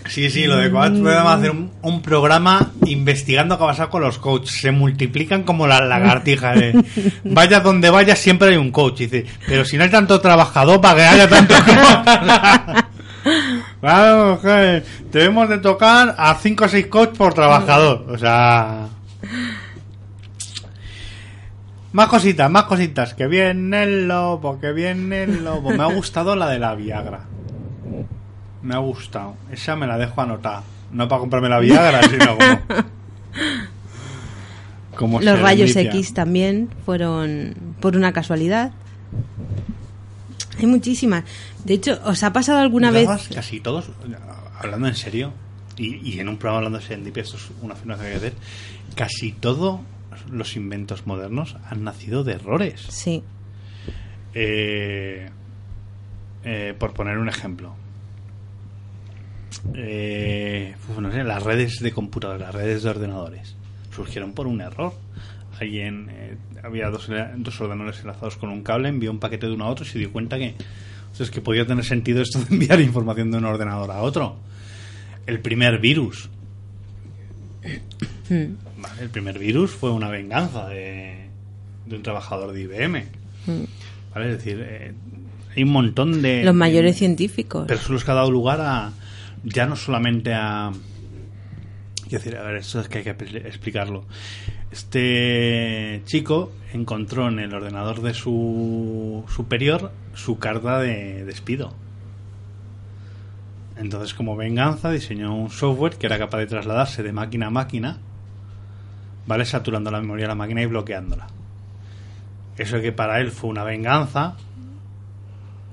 Sí, 0.07 0.29
sí, 0.29 0.45
lo 0.45 0.57
de 0.57 0.69
coach 0.69 0.91
podemos 1.01 1.33
hacer 1.33 1.49
un, 1.49 1.71
un 1.81 2.01
programa 2.03 2.71
investigando 2.85 3.57
qué 3.57 3.63
ha 3.63 3.67
pasado 3.67 3.89
con 3.89 4.03
los 4.03 4.19
coaches. 4.19 4.51
Se 4.61 4.69
multiplican 4.69 5.41
como 5.41 5.65
las 5.65 5.81
lagartijas. 5.81 6.61
eh. 6.61 6.73
Vaya 7.23 7.59
donde 7.59 7.89
vaya, 7.89 8.15
siempre 8.15 8.49
hay 8.49 8.57
un 8.57 8.69
coach. 8.71 8.99
Dice, 8.99 9.25
pero 9.47 9.65
si 9.65 9.77
no 9.77 9.83
hay 9.83 9.89
tanto 9.89 10.21
trabajador 10.21 10.79
para 10.79 10.95
que 10.95 11.03
haya 11.05 11.27
tanto 11.27 11.55
coach. 11.55 12.84
Claro, 13.85 14.41
que 14.41 14.81
debemos 15.11 15.47
de 15.47 15.59
tocar 15.59 16.15
a 16.17 16.33
5 16.33 16.65
o 16.65 16.67
6 16.67 16.87
coach 16.87 17.15
por 17.15 17.35
trabajador. 17.35 18.07
O 18.09 18.17
sea... 18.17 18.87
Más 21.91 22.07
cositas, 22.07 22.49
más 22.49 22.63
cositas. 22.63 23.13
Que 23.13 23.27
viene 23.27 23.83
el 23.83 24.07
lobo, 24.07 24.59
que 24.59 24.73
viene 24.73 25.25
el 25.25 25.43
lobo. 25.43 25.69
Me 25.69 25.83
ha 25.83 25.93
gustado 25.93 26.35
la 26.35 26.49
de 26.49 26.57
la 26.57 26.73
Viagra. 26.73 27.25
Me 28.63 28.73
ha 28.73 28.79
gustado. 28.79 29.35
Esa 29.51 29.75
me 29.75 29.85
la 29.85 29.99
dejo 29.99 30.19
anotada. 30.19 30.63
No 30.91 31.07
para 31.07 31.19
comprarme 31.19 31.49
la 31.49 31.59
Viagra, 31.59 32.01
sino 32.09 32.37
como. 32.39 32.61
como 34.97 35.21
Los 35.21 35.39
rayos. 35.39 35.75
X 35.75 36.15
también 36.15 36.69
fueron 36.87 37.53
por 37.81 37.95
una 37.95 38.13
casualidad. 38.13 38.71
Hay 40.57 40.65
muchísimas. 40.65 41.23
De 41.63 41.73
hecho, 41.75 41.99
¿os 42.05 42.23
ha 42.23 42.31
pasado 42.33 42.59
alguna 42.59 42.91
vez? 42.91 43.07
Casi 43.33 43.59
todos, 43.59 43.89
hablando 44.59 44.87
en 44.87 44.95
serio, 44.95 45.33
y, 45.77 45.95
y 45.97 46.19
en 46.19 46.29
un 46.29 46.37
programa 46.37 46.57
hablando 46.57 46.79
de 46.79 46.85
serendipia, 46.85 47.23
esto 47.23 47.37
es 47.37 47.49
una 47.61 47.73
afirmación 47.73 48.07
que 48.07 48.13
hay 48.13 48.19
que 48.19 48.27
hacer. 48.27 48.39
Casi 48.95 49.31
todos 49.33 49.81
los 50.31 50.55
inventos 50.55 51.05
modernos 51.05 51.57
han 51.69 51.83
nacido 51.83 52.23
de 52.23 52.33
errores. 52.33 52.85
Sí. 52.89 53.23
Eh, 54.33 55.29
eh, 56.43 56.75
por 56.77 56.93
poner 56.93 57.17
un 57.17 57.29
ejemplo. 57.29 57.75
Eh, 59.73 60.75
no 60.99 61.11
sé, 61.11 61.23
las 61.23 61.41
redes 61.43 61.79
de 61.79 61.91
computadores, 61.91 62.41
las 62.41 62.53
redes 62.53 62.83
de 62.83 62.89
ordenadores, 62.89 63.55
surgieron 63.93 64.33
por 64.33 64.47
un 64.47 64.61
error. 64.61 64.93
Alguien, 65.59 66.09
eh, 66.11 66.37
había 66.65 66.89
dos, 66.89 67.07
dos 67.37 67.61
ordenadores 67.61 67.99
enlazados 68.01 68.35
con 68.37 68.49
un 68.49 68.63
cable, 68.63 68.89
envió 68.89 69.11
un 69.11 69.19
paquete 69.19 69.47
de 69.47 69.53
uno 69.53 69.65
a 69.65 69.69
otro 69.69 69.85
y 69.85 69.87
se 69.87 69.99
dio 69.99 70.11
cuenta 70.11 70.37
que, 70.37 70.55
entonces, 71.03 71.29
que 71.31 71.41
podía 71.41 71.65
tener 71.65 71.85
sentido 71.85 72.21
esto 72.21 72.39
de 72.39 72.53
enviar 72.53 72.81
información 72.81 73.31
de 73.31 73.37
un 73.37 73.45
ordenador 73.45 73.91
a 73.91 74.01
otro. 74.01 74.37
El 75.25 75.39
primer 75.39 75.79
virus. 75.79 76.29
Mm. 78.29 78.81
Vale, 78.81 79.01
el 79.01 79.09
primer 79.09 79.39
virus 79.39 79.71
fue 79.71 79.91
una 79.91 80.09
venganza 80.09 80.67
de, 80.67 81.27
de 81.85 81.95
un 81.95 82.03
trabajador 82.03 82.51
de 82.53 82.61
IBM. 82.61 83.05
¿Vale? 84.13 84.31
Es 84.31 84.37
decir, 84.37 84.63
eh, 84.67 84.93
hay 85.55 85.63
un 85.63 85.69
montón 85.71 86.21
de... 86.21 86.43
Los 86.43 86.53
mayores 86.55 86.93
de- 86.95 86.99
científicos. 86.99 87.65
Pero 87.67 87.79
son 87.79 87.93
los 87.93 88.03
que 88.03 88.11
ha 88.11 88.15
dado 88.15 88.31
lugar 88.31 88.61
a... 88.61 88.91
Ya 89.43 89.65
no 89.65 89.75
solamente 89.75 90.33
a... 90.33 90.71
Quiero 92.07 92.23
decir, 92.23 92.37
a 92.37 92.43
ver, 92.43 92.57
esto 92.57 92.79
es 92.81 92.87
que 92.87 92.99
hay 92.99 93.03
que 93.03 93.17
expli- 93.17 93.45
explicarlo. 93.45 94.05
Este 94.75 96.01
chico 96.03 96.51
encontró 96.73 97.29
en 97.29 97.39
el 97.39 97.53
ordenador 97.53 98.01
de 98.01 98.13
su 98.13 99.23
superior 99.33 99.93
su 100.15 100.37
carta 100.37 100.81
de 100.81 101.23
despido. 101.23 101.73
Entonces, 103.77 104.13
como 104.13 104.35
venganza, 104.35 104.91
diseñó 104.91 105.33
un 105.33 105.49
software 105.49 105.95
que 105.95 106.07
era 106.07 106.17
capaz 106.17 106.39
de 106.39 106.47
trasladarse 106.47 107.03
de 107.03 107.13
máquina 107.13 107.47
a 107.47 107.51
máquina, 107.51 107.99
¿vale? 109.25 109.45
Saturando 109.45 109.91
la 109.91 110.01
memoria 110.01 110.25
de 110.25 110.29
la 110.29 110.35
máquina 110.35 110.61
y 110.61 110.65
bloqueándola. 110.65 111.27
Eso 112.57 112.81
que 112.81 112.91
para 112.91 113.21
él 113.21 113.31
fue 113.31 113.51
una 113.51 113.63
venganza, 113.63 114.35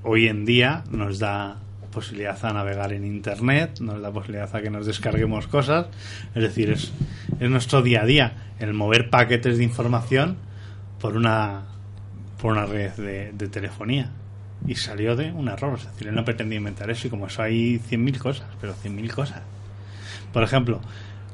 hoy 0.03 0.29
en 0.29 0.45
día 0.45 0.85
nos 0.91 1.19
da 1.19 1.57
posibilidad 1.93 2.43
a 2.43 2.53
navegar 2.53 2.91
en 2.93 3.05
internet, 3.05 3.79
nos 3.79 4.01
da 4.01 4.11
posibilidad 4.11 4.53
a 4.53 4.61
que 4.61 4.69
nos 4.69 4.85
descarguemos 4.85 5.47
cosas, 5.47 5.87
es 6.35 6.41
decir, 6.41 6.71
es, 6.71 6.91
es 7.39 7.49
nuestro 7.49 7.81
día 7.81 8.01
a 8.01 8.05
día, 8.05 8.33
el 8.59 8.73
mover 8.73 9.09
paquetes 9.09 9.57
de 9.57 9.63
información 9.63 10.37
por 10.99 11.15
una 11.15 11.63
por 12.41 12.51
una 12.51 12.65
red 12.65 12.91
de, 12.93 13.31
de 13.31 13.47
telefonía. 13.47 14.11
Y 14.67 14.75
salió 14.75 15.15
de 15.15 15.31
un 15.31 15.47
error, 15.47 15.77
es 15.77 15.85
decir, 15.85 16.09
él 16.09 16.15
no 16.15 16.25
pretendía 16.25 16.57
inventar 16.57 16.89
eso 16.89 17.07
y 17.07 17.09
como 17.09 17.27
eso 17.27 17.41
hay 17.41 17.79
100.000 17.79 18.17
cosas, 18.17 18.47
pero 18.59 18.73
100.000 18.75 19.13
cosas. 19.13 19.41
Por 20.33 20.43
ejemplo, 20.43 20.81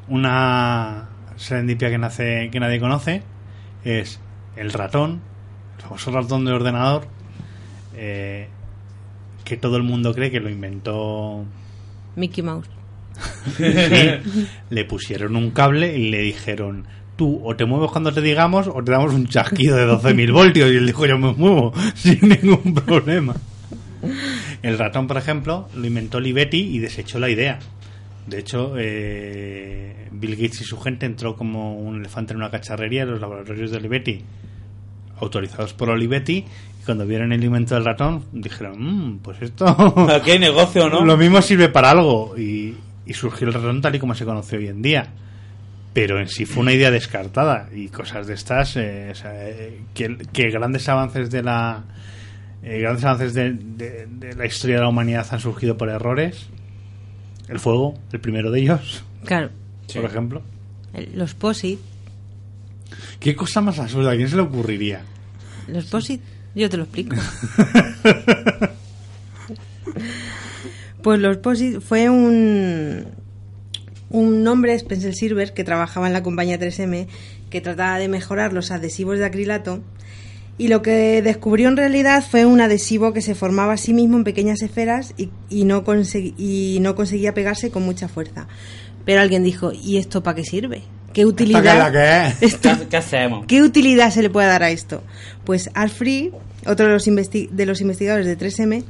una 0.08 1.10
serendipia 1.36 1.90
que, 1.90 1.98
nace, 1.98 2.50
que 2.52 2.60
nadie 2.60 2.80
conoce 2.80 3.24
es 3.84 4.20
el 4.56 4.72
ratón, 4.72 5.22
el 5.78 5.84
famoso 5.84 6.12
ratón 6.12 6.46
de 6.46 6.52
ordenador, 6.52 7.08
eh, 7.96 8.50
que 9.50 9.58
todo 9.58 9.76
el 9.76 9.84
mundo 9.84 10.14
cree 10.14 10.32
que 10.32 10.40
lo 10.40 10.50
inventó. 10.50 11.44
Mickey 12.16 12.44
Mouse. 12.44 12.70
Sí, 13.58 13.66
le 14.70 14.86
pusieron 14.86 15.36
un 15.36 15.52
cable 15.52 15.98
y 15.98 16.10
le 16.10 16.20
dijeron: 16.22 16.86
tú 17.20 17.42
o 17.44 17.54
te 17.54 17.66
mueves 17.66 17.92
cuando 17.92 18.14
te 18.14 18.22
digamos 18.22 18.70
o 18.74 18.82
te 18.82 18.94
damos 18.94 19.14
un 19.14 19.28
chasquido 19.28 19.76
de 19.76 19.86
12.000 19.86 20.32
voltios. 20.32 20.72
Y 20.72 20.78
él 20.78 20.86
dijo, 20.86 21.06
yo 21.06 21.18
me 21.18 21.34
muevo 21.34 21.74
sin 21.96 22.20
ningún 22.22 22.74
problema. 22.74 23.36
El 24.62 24.78
ratón, 24.78 25.08
por 25.08 25.18
ejemplo, 25.18 25.68
lo 25.76 25.86
inventó 25.86 26.20
Olivetti 26.20 26.58
y 26.58 26.80
desechó 26.80 27.20
la 27.20 27.30
idea. 27.30 27.60
De 28.26 28.40
hecho, 28.40 28.76
eh, 28.78 30.08
Bill 30.12 30.38
Gates 30.38 30.62
y 30.62 30.64
su 30.64 30.80
gente 30.80 31.06
entró 31.06 31.36
como 31.36 31.76
un 31.76 32.00
elefante 32.00 32.32
en 32.32 32.38
una 32.38 32.52
cacharrería 32.52 33.04
en 33.04 33.12
los 33.12 33.20
laboratorios 33.20 33.72
de 33.72 33.78
Olivetti, 33.78 34.24
autorizados 35.20 35.74
por 35.74 35.90
Olivetti, 35.90 36.46
cuando 36.90 37.06
vieron 37.06 37.32
el 37.32 37.44
invento 37.44 37.76
del 37.76 37.86
ratón, 37.86 38.24
dijeron, 38.32 38.76
"Mm, 38.80 39.20
pues 39.20 39.42
esto... 39.42 39.66
Aquí 40.14 40.32
hay 40.32 40.40
negocio, 40.40 40.90
¿no? 40.90 41.06
Lo 41.06 41.18
mismo 41.18 41.42
sirve 41.42 41.70
para 41.70 41.92
algo 41.92 42.36
y, 42.38 42.76
y 43.06 43.14
surgió 43.14 43.48
el 43.48 43.54
ratón 43.54 43.82
tal 43.82 43.96
y 43.96 44.00
como 44.00 44.16
se 44.16 44.26
conoce 44.26 44.58
hoy 44.58 44.68
en 44.68 44.82
día. 44.82 45.08
Pero 45.94 46.20
en 46.20 46.28
sí 46.28 46.46
fue 46.46 46.62
una 46.62 46.72
idea 46.74 46.92
descartada 46.92 47.68
y 47.74 47.90
cosas 47.90 48.28
de 48.28 48.34
estas, 48.36 48.76
eh, 48.78 49.10
o 49.12 49.16
sea, 49.16 49.32
eh, 49.50 49.82
que, 49.94 50.18
que 50.32 50.50
grandes 50.52 50.88
avances 50.88 51.32
de 51.32 51.42
la 51.44 51.84
eh, 52.62 52.80
grandes 52.80 53.04
avances 53.06 53.34
de, 53.34 53.54
de- 53.54 54.06
de 54.08 54.36
la 54.36 54.46
historia 54.46 54.76
de 54.78 54.82
la 54.84 54.90
humanidad 54.90 55.26
han 55.32 55.40
surgido 55.40 55.78
por 55.78 55.90
errores. 55.90 56.48
El 57.48 57.60
fuego, 57.60 57.96
el 58.12 58.20
primero 58.20 58.52
de 58.52 58.60
ellos, 58.62 59.04
Claro. 59.26 59.50
Sí. 59.88 60.00
por 60.00 60.10
ejemplo. 60.10 60.42
El- 60.94 61.18
Los 61.18 61.34
POSIT. 61.34 61.80
¿Qué 63.20 63.36
cosa 63.36 63.62
más 63.62 63.80
absurda? 63.80 64.12
¿A 64.12 64.16
quién 64.16 64.30
se 64.30 64.36
le 64.36 64.42
ocurriría? 64.44 65.02
Los 65.68 65.86
POSIT. 65.86 66.22
Yo 66.60 66.70
te 66.70 66.78
lo 66.78 66.84
explico. 66.84 67.16
Pues 71.02 71.20
los 71.20 71.38
POSIT 71.38 71.80
fue 71.80 72.10
un, 72.10 73.06
un 74.10 74.48
hombre, 74.48 74.74
Spencer 74.76 75.14
Silver, 75.16 75.54
que 75.54 75.64
trabajaba 75.64 76.08
en 76.08 76.14
la 76.14 76.22
compañía 76.24 76.60
3M, 76.60 77.08
que 77.50 77.62
trataba 77.62 77.98
de 78.00 78.10
mejorar 78.10 78.52
los 78.52 78.70
adhesivos 78.72 79.18
de 79.18 79.26
acrilato. 79.26 79.80
Y 80.58 80.68
lo 80.68 80.82
que 80.82 81.22
descubrió 81.22 81.70
en 81.70 81.78
realidad 81.78 82.22
fue 82.30 82.46
un 82.46 82.60
adhesivo 82.60 83.14
que 83.14 83.22
se 83.22 83.34
formaba 83.34 83.74
a 83.74 83.78
sí 83.78 83.94
mismo 83.94 84.18
en 84.18 84.26
pequeñas 84.26 84.62
esferas 84.62 85.14
y, 85.16 85.30
y 85.50 85.64
no, 85.64 85.86
y 86.38 86.80
no 86.82 86.96
conseguía 86.96 87.34
pegarse 87.34 87.72
con 87.72 87.84
mucha 87.84 88.10
fuerza. 88.10 88.48
Pero 89.06 89.22
alguien 89.22 89.44
dijo, 89.46 89.72
¿y 89.72 89.98
esto 89.98 90.22
para 90.22 90.36
qué 90.36 90.44
sirve? 90.44 90.84
¿Qué 91.14 91.22
¿Esta 91.22 91.30
utilidad? 91.32 91.62
qué 91.64 91.70
es 91.70 91.76
la 91.76 91.92
que 91.94 92.28
es? 92.46 92.54
Esto- 92.56 92.78
¿Qué, 92.78 92.88
qué 92.90 92.98
hacemos? 92.98 93.46
¿Qué 93.48 93.64
utilidad 93.64 94.12
se 94.12 94.22
le 94.22 94.30
puede 94.30 94.48
dar 94.48 94.64
a 94.64 94.70
esto? 94.70 95.02
Pues 95.46 95.70
Alfred, 95.76 96.32
otro 96.66 96.88
de 96.88 96.94
los, 96.94 97.08
investi- 97.08 97.50
de 97.50 97.66
los 97.66 97.82
investigadores 97.82 98.26
de 98.26 98.38
3M, 98.38 98.84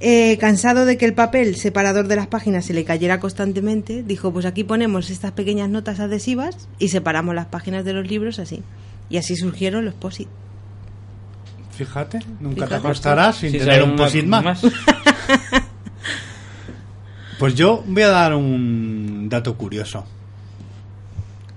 eh, 0.00 0.36
cansado 0.38 0.84
de 0.86 0.96
que 0.98 1.04
el 1.06 1.14
papel 1.14 1.56
separador 1.56 2.08
de 2.08 2.16
las 2.16 2.26
páginas 2.26 2.64
se 2.66 2.74
le 2.74 2.84
cayera 2.84 3.20
constantemente, 3.20 4.02
dijo, 4.02 4.32
pues 4.32 4.44
aquí 4.46 4.64
ponemos 4.64 5.10
estas 5.10 5.32
pequeñas 5.32 5.68
notas 5.70 6.00
adhesivas 6.00 6.68
y 6.78 6.88
separamos 6.88 7.34
las 7.34 7.46
páginas 7.46 7.84
de 7.84 7.92
los 7.92 8.06
libros 8.08 8.38
así. 8.38 8.62
Y 9.10 9.16
así 9.18 9.36
surgieron 9.36 9.84
los 9.84 9.94
POSIT. 9.94 10.28
Fíjate, 11.72 12.20
nunca 12.40 12.66
te 12.66 12.74
acostarás 12.76 13.36
sin 13.36 13.50
Sí, 13.52 13.58
tener 13.58 13.82
un 13.82 13.96
posit 13.96 14.24
más. 14.26 14.60
Pues 17.38 17.54
yo 17.56 17.82
voy 17.86 18.02
a 18.02 18.08
dar 18.08 18.34
un 18.34 19.28
dato 19.28 19.56
curioso. 19.56 20.04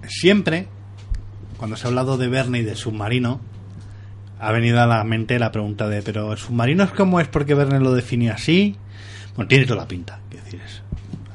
Siempre, 0.07 0.67
cuando 1.57 1.75
se 1.77 1.85
ha 1.85 1.89
hablado 1.89 2.17
de 2.17 2.27
Verne 2.27 2.59
y 2.59 2.63
de 2.63 2.75
submarino, 2.75 3.39
ha 4.39 4.51
venido 4.51 4.81
a 4.81 4.85
la 4.85 5.03
mente 5.03 5.39
la 5.39 5.51
pregunta 5.51 5.87
de, 5.89 6.01
¿pero 6.01 6.31
el 6.31 6.37
submarino 6.37 6.83
es 6.83 6.91
como 6.91 7.19
es 7.19 7.27
porque 7.27 7.53
Verne 7.53 7.79
lo 7.79 7.93
definió 7.93 8.33
así? 8.33 8.75
Bueno, 9.35 9.47
tiene 9.47 9.65
toda 9.65 9.81
la 9.81 9.87
pinta, 9.87 10.19
quiero 10.29 10.45
decir 10.45 10.61
eso. 10.65 10.81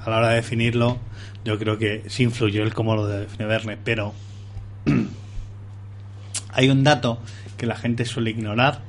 A 0.05 0.11
la 0.11 0.19
hora 0.19 0.29
de 0.31 0.37
definirlo, 0.37 0.99
yo 1.45 1.59
creo 1.59 1.79
que 1.79 2.05
sí 2.09 2.23
influyó 2.23 2.63
el 2.63 2.75
cómo 2.75 2.95
lo 2.95 3.07
define 3.07 3.47
Verne, 3.47 3.79
pero 3.83 4.15
hay 6.53 6.69
un 6.69 6.85
dato 6.85 7.21
que 7.57 7.67
la 7.67 7.77
gente 7.77 8.05
suele 8.05 8.31
ignorar 8.31 8.81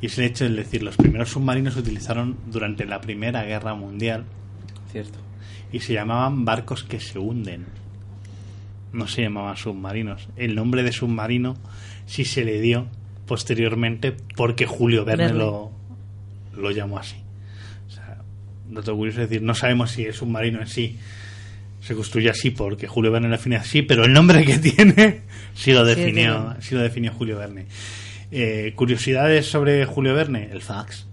y 0.00 0.06
es 0.06 0.18
el 0.18 0.24
hecho 0.24 0.44
de 0.44 0.50
decir 0.50 0.82
los 0.82 0.96
primeros 0.96 1.30
submarinos 1.30 1.74
se 1.74 1.80
utilizaron 1.80 2.38
durante 2.46 2.86
la 2.86 3.00
Primera 3.00 3.44
Guerra 3.44 3.74
Mundial 3.74 4.24
Cierto. 4.90 5.18
y 5.72 5.80
se 5.80 5.92
llamaban 5.92 6.44
barcos 6.44 6.84
que 6.84 7.00
se 7.00 7.18
hunden. 7.18 7.66
No 8.92 9.06
se 9.06 9.22
llamaban 9.22 9.56
submarinos. 9.56 10.28
El 10.36 10.54
nombre 10.54 10.82
de 10.82 10.92
submarino 10.92 11.56
sí 12.06 12.24
se 12.24 12.44
le 12.44 12.60
dio 12.60 12.88
posteriormente 13.30 14.12
porque 14.34 14.66
Julio 14.66 15.04
Verne, 15.04 15.26
Verne. 15.26 15.38
Lo, 15.38 15.70
lo 16.56 16.72
llamó 16.72 16.98
así. 16.98 17.14
O 17.86 17.90
sea, 17.92 18.18
dato 18.70 18.96
curioso 18.96 19.22
es 19.22 19.30
decir, 19.30 19.40
no 19.40 19.54
sabemos 19.54 19.92
si 19.92 20.04
el 20.04 20.14
submarino 20.14 20.60
en 20.60 20.66
sí 20.66 20.98
se 21.80 21.94
construye 21.94 22.28
así 22.28 22.50
porque 22.50 22.88
Julio 22.88 23.12
Verne 23.12 23.28
lo 23.28 23.36
define 23.36 23.54
así, 23.54 23.82
pero 23.82 24.04
el 24.04 24.12
nombre 24.12 24.44
que 24.44 24.58
tiene 24.70 25.20
sí 25.54 25.70
lo 25.72 25.86
es 25.86 25.96
definió, 25.96 26.56
sí 26.58 26.74
lo 26.74 26.80
definió 26.80 27.12
Julio 27.12 27.38
Verne. 27.38 27.66
Eh, 28.32 28.72
curiosidades 28.74 29.46
sobre 29.46 29.84
Julio 29.84 30.12
Verne, 30.12 30.48
el 30.50 30.60
fax. 30.60 31.06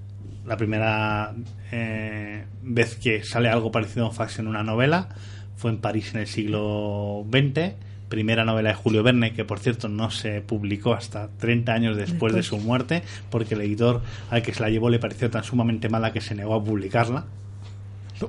La 0.47 0.57
primera 0.57 1.35
eh, 1.71 2.45
vez 2.63 2.95
que 2.95 3.23
sale 3.23 3.47
algo 3.47 3.71
parecido 3.71 4.07
a 4.07 4.09
un 4.09 4.15
fax 4.15 4.39
en 4.39 4.47
una 4.47 4.63
novela 4.63 5.09
fue 5.55 5.69
en 5.69 5.77
París 5.77 6.15
en 6.15 6.21
el 6.21 6.27
siglo 6.27 7.27
XX. 7.31 7.75
Primera 8.09 8.45
novela 8.45 8.69
de 8.69 8.75
Julio 8.75 9.03
Verne, 9.03 9.33
que 9.33 9.43
por 9.43 9.59
cierto 9.59 9.89
no 9.89 10.11
se 10.11 10.41
publicó 10.41 10.93
hasta 10.93 11.29
30 11.39 11.73
años 11.73 11.97
después 11.97 12.33
de 12.33 12.43
su 12.43 12.57
muerte, 12.57 13.03
porque 13.29 13.55
el 13.55 13.61
editor 13.61 14.01
al 14.29 14.41
que 14.41 14.53
se 14.53 14.61
la 14.61 14.69
llevó 14.69 14.89
le 14.89 14.99
pareció 14.99 15.29
tan 15.29 15.43
sumamente 15.43 15.89
mala 15.89 16.13
que 16.13 16.21
se 16.21 16.35
negó 16.35 16.55
a 16.55 16.63
publicarla. 16.63 17.25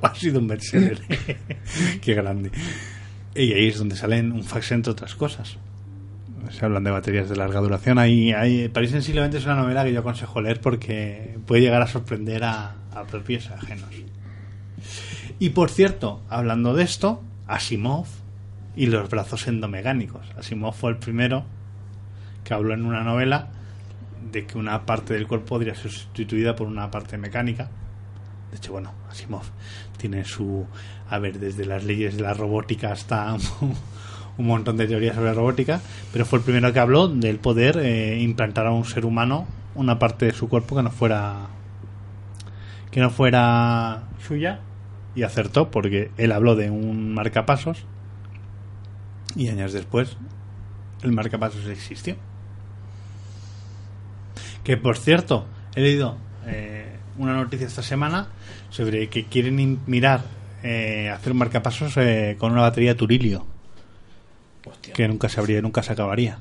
Ha 0.03 0.15
sido 0.15 0.39
un 0.39 0.49
bestseller. 0.49 1.01
Qué 2.03 2.13
grande. 2.13 2.51
Y 3.35 3.53
ahí 3.55 3.69
es 3.69 3.79
donde 3.79 3.97
salen 3.97 4.33
un 4.33 4.45
fax 4.45 4.73
entre 4.73 4.93
otras 4.93 5.15
cosas. 5.15 5.57
Se 6.51 6.65
hablan 6.65 6.85
de 6.85 6.91
baterías 6.91 7.29
de 7.29 7.37
larga 7.37 7.61
duración. 7.61 7.99
Ahí, 7.99 8.33
ahí, 8.33 8.69
París 8.69 8.91
XX 8.91 9.09
es 9.09 9.45
una 9.45 9.55
novela 9.55 9.85
que 9.85 9.93
yo 9.93 10.01
aconsejo 10.01 10.43
leer 10.43 10.61
porque 10.61 11.39
puede 11.47 11.63
llegar 11.63 11.81
a 11.81 11.87
sorprender 11.87 12.45
a, 12.45 12.75
a 12.95 13.05
propios 13.05 13.51
ajenos. 13.51 13.89
Y 15.39 15.51
por 15.51 15.71
cierto, 15.71 16.21
hablando 16.29 16.75
de 16.75 16.85
esto, 16.85 17.23
Asimov 17.47 18.07
y 18.79 18.87
los 18.87 19.11
brazos 19.11 19.49
endomecánicos. 19.49 20.31
Asimov 20.39 20.73
fue 20.73 20.91
el 20.91 20.99
primero 20.99 21.45
que 22.45 22.55
habló 22.55 22.75
en 22.75 22.87
una 22.87 23.03
novela 23.03 23.49
de 24.31 24.47
que 24.47 24.57
una 24.57 24.87
parte 24.87 25.15
del 25.15 25.27
cuerpo 25.27 25.47
podría 25.47 25.75
ser 25.75 25.91
sustituida 25.91 26.55
por 26.55 26.69
una 26.69 26.89
parte 26.89 27.19
mecánica. 27.19 27.69
De 28.53 28.57
hecho, 28.57 28.71
bueno, 28.71 28.93
Asimov 29.11 29.43
tiene 29.97 30.25
su... 30.25 30.65
A 31.11 31.19
ver, 31.19 31.41
desde 31.41 31.67
las 31.67 31.83
leyes 31.83 32.17
de 32.17 32.23
la 32.23 32.35
robótica 32.35 32.93
hasta 32.93 33.35
un 34.39 34.47
montón 34.47 34.77
de 34.77 34.87
teorías 34.87 35.17
sobre 35.17 35.35
robótica, 35.35 35.81
pero 36.13 36.25
fue 36.25 36.39
el 36.39 36.45
primero 36.45 36.73
que 36.73 36.79
habló 36.79 37.09
del 37.09 37.41
poder 37.41 37.79
eh, 37.79 38.21
implantar 38.21 38.69
a 38.69 38.71
un 38.71 38.85
ser 38.85 39.05
humano 39.05 39.45
una 39.75 39.99
parte 39.99 40.27
de 40.27 40.33
su 40.33 40.49
cuerpo 40.49 40.77
que 40.77 40.85
no 40.85 40.91
fuera 40.93 41.49
que 42.93 43.01
no 43.01 43.11
fuera 43.11 44.05
suya 44.25 44.61
y 45.17 45.25
acertó 45.25 45.73
porque 45.73 46.13
él 46.17 46.31
habló 46.31 46.55
de 46.55 46.71
un 46.71 47.13
marcapasos 47.13 47.85
y 49.37 49.49
años 49.49 49.73
después 49.73 50.17
el 51.03 51.13
marcapasos 51.13 51.67
existió. 51.67 52.17
Que 54.65 54.77
por 54.77 54.99
cierto, 54.99 55.47
he 55.75 55.81
leído 55.81 56.17
eh, 56.47 56.99
una 57.17 57.35
noticia 57.35 57.67
esta 57.67 57.83
semana 57.83 58.29
sobre 58.71 59.09
que 59.09 59.25
quieren 59.27 59.81
mirar 59.87 60.23
eh, 60.63 61.09
hacer 61.11 61.33
un 61.33 61.39
marcapasos 61.39 61.97
eh, 61.97 62.37
con 62.39 62.53
una 62.53 62.63
batería 62.63 62.97
turilio 62.97 63.47
Hostia. 64.65 64.93
que 64.93 65.07
nunca 65.07 65.29
se 65.29 65.41
abría, 65.41 65.63
nunca 65.63 65.83
se 65.83 65.93
acabaría. 65.93 66.39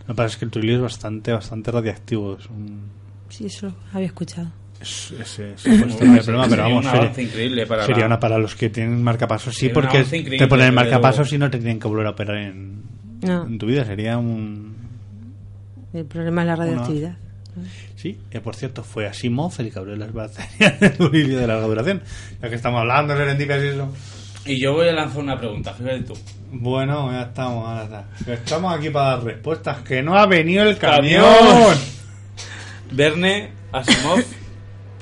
Lo 0.00 0.06
que 0.06 0.14
pasa 0.14 0.28
es 0.28 0.36
que 0.36 0.44
el 0.46 0.50
turilio 0.50 0.76
es 0.76 0.82
bastante, 0.82 1.32
bastante 1.32 1.70
radiactivo. 1.70 2.36
Es 2.38 2.46
un. 2.46 2.90
Sí, 3.28 3.46
eso 3.46 3.74
había 3.92 4.06
escuchado. 4.06 4.50
Es, 4.82 5.12
es, 5.12 5.38
es- 5.38 5.66
es 5.66 5.82
cuestión 5.82 6.14
de 6.14 6.22
problema, 6.22 6.44
pero 6.48 6.62
Sería 6.62 6.62
vamos, 6.64 6.84
sería, 6.84 7.00
avance 7.00 7.22
increíble 7.22 7.66
para 7.66 7.86
sería 7.86 8.00
la- 8.00 8.06
una 8.06 8.20
para 8.20 8.38
los 8.38 8.54
que 8.54 8.68
tienen 8.70 9.02
marcapasos, 9.02 9.54
sí, 9.54 9.60
Sería 9.68 9.74
porque 9.74 10.04
te 10.04 10.46
ponen 10.46 10.66
el 10.66 10.72
marcapasos 10.72 11.32
y 11.32 11.38
no 11.38 11.50
te 11.50 11.58
tienen 11.58 11.78
que 11.80 11.88
volver 11.88 12.06
a 12.06 12.10
operar 12.10 12.36
en, 12.36 12.82
No. 13.22 13.46
en 13.46 13.58
tu 13.58 13.66
vida. 13.66 13.84
Sería 13.84 14.18
un. 14.18 14.76
El 15.94 16.04
problema 16.06 16.42
es 16.42 16.46
la 16.48 16.56
radioactividad. 16.56 17.16
Sí, 17.96 18.18
que 18.30 18.40
por 18.40 18.56
cierto, 18.56 18.82
fue 18.82 19.06
Asimov 19.06 19.52
el 19.58 19.70
que 19.72 19.78
abrió 19.78 19.94
las 19.94 20.12
baterías 20.12 20.80
de 20.80 20.88
de 20.90 21.46
larga 21.46 21.66
duración. 21.66 22.02
Ya 22.40 22.48
que 22.48 22.54
estamos 22.56 22.80
hablando 22.80 23.12
de 23.14 23.20
serendipias 23.20 23.62
y 23.62 23.66
eso. 23.68 23.92
Y 24.46 24.60
yo 24.60 24.72
voy 24.72 24.88
a 24.88 24.92
lanzar 24.92 25.20
una 25.22 25.38
pregunta, 25.38 25.72
fíjate 25.74 26.00
tú. 26.00 26.14
Bueno, 26.50 27.12
ya 27.12 27.22
estamos, 27.22 27.68
ahora 27.68 27.84
está. 27.84 28.32
Estamos 28.32 28.74
aquí 28.76 28.90
para 28.90 29.10
dar 29.16 29.24
respuestas. 29.24 29.82
¡Que 29.82 30.02
no 30.02 30.16
ha 30.18 30.26
venido 30.26 30.64
el 30.64 30.76
¡Camión! 30.78 31.22
camión! 31.22 31.76
Verne, 32.90 33.50
Asimov, 33.72 34.20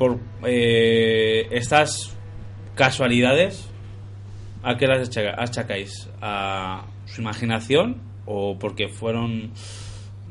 por 0.01 0.19
eh, 0.47 1.47
estas 1.51 2.17
casualidades, 2.75 3.67
¿a 4.63 4.79
qué 4.79 4.87
las 4.87 5.11
achacáis? 5.37 6.09
¿A 6.23 6.87
su 7.05 7.21
imaginación 7.21 8.01
o 8.25 8.59
porque 8.59 8.89
fueron, 8.89 9.51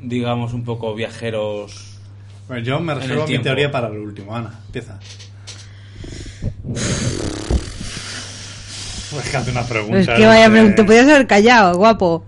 digamos, 0.01 0.53
un 0.53 0.63
poco 0.63 0.95
viajeros? 0.95 1.99
Pues 2.47 2.65
yo 2.65 2.79
me 2.79 2.95
reservo 2.95 3.27
mi 3.27 3.37
teoría 3.37 3.69
para 3.69 3.89
lo 3.89 4.01
último, 4.01 4.35
Ana. 4.35 4.59
Empieza. 4.65 4.99
Pues 9.11 9.27
que 9.27 9.37
hace 9.37 9.49
una 9.49 9.63
pregunta. 9.63 9.99
Es 9.99 10.07
que 10.07 10.23
vaya 10.23 10.47
pregunta, 10.51 10.75
te 10.75 10.83
podías 10.83 11.07
haber 11.07 11.25
callado, 11.25 11.75
guapo. 11.75 12.23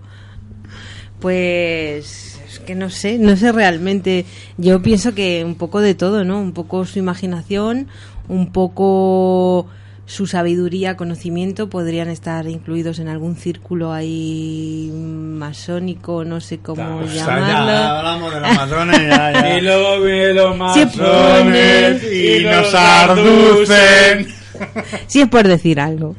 Pues 1.20 2.21
es 2.21 2.21
que 2.64 2.74
no 2.74 2.90
sé, 2.90 3.18
no 3.18 3.36
sé 3.36 3.52
realmente. 3.52 4.24
Yo 4.58 4.82
pienso 4.82 5.14
que 5.14 5.44
un 5.44 5.54
poco 5.54 5.80
de 5.80 5.94
todo, 5.94 6.24
¿no? 6.24 6.40
Un 6.40 6.52
poco 6.52 6.84
su 6.84 6.98
imaginación, 6.98 7.88
un 8.28 8.52
poco 8.52 9.66
su 10.04 10.26
sabiduría, 10.26 10.96
conocimiento 10.96 11.70
podrían 11.70 12.08
estar 12.08 12.46
incluidos 12.46 12.98
en 12.98 13.08
algún 13.08 13.36
círculo 13.36 13.92
ahí 13.92 14.90
masónico, 14.92 16.24
no 16.24 16.40
sé 16.40 16.58
cómo 16.58 16.98
O 16.98 17.08
sea, 17.08 17.14
ya 17.14 17.26
llamarlo. 17.26 17.72
hablamos 17.72 18.34
de 18.34 18.40
los 18.40 18.54
masones, 18.54 19.00
ya, 19.00 19.32
ya. 19.32 19.56
Y 19.58 19.60
luego 19.60 20.00
vienen 20.02 20.36
los 20.36 20.56
masones 20.56 22.02
y 22.12 22.44
nos 22.44 22.56
nos 22.62 22.74
arducen. 22.74 24.28
Si 25.06 25.20
es 25.20 25.28
por 25.28 25.48
decir 25.48 25.80
algo. 25.80 26.14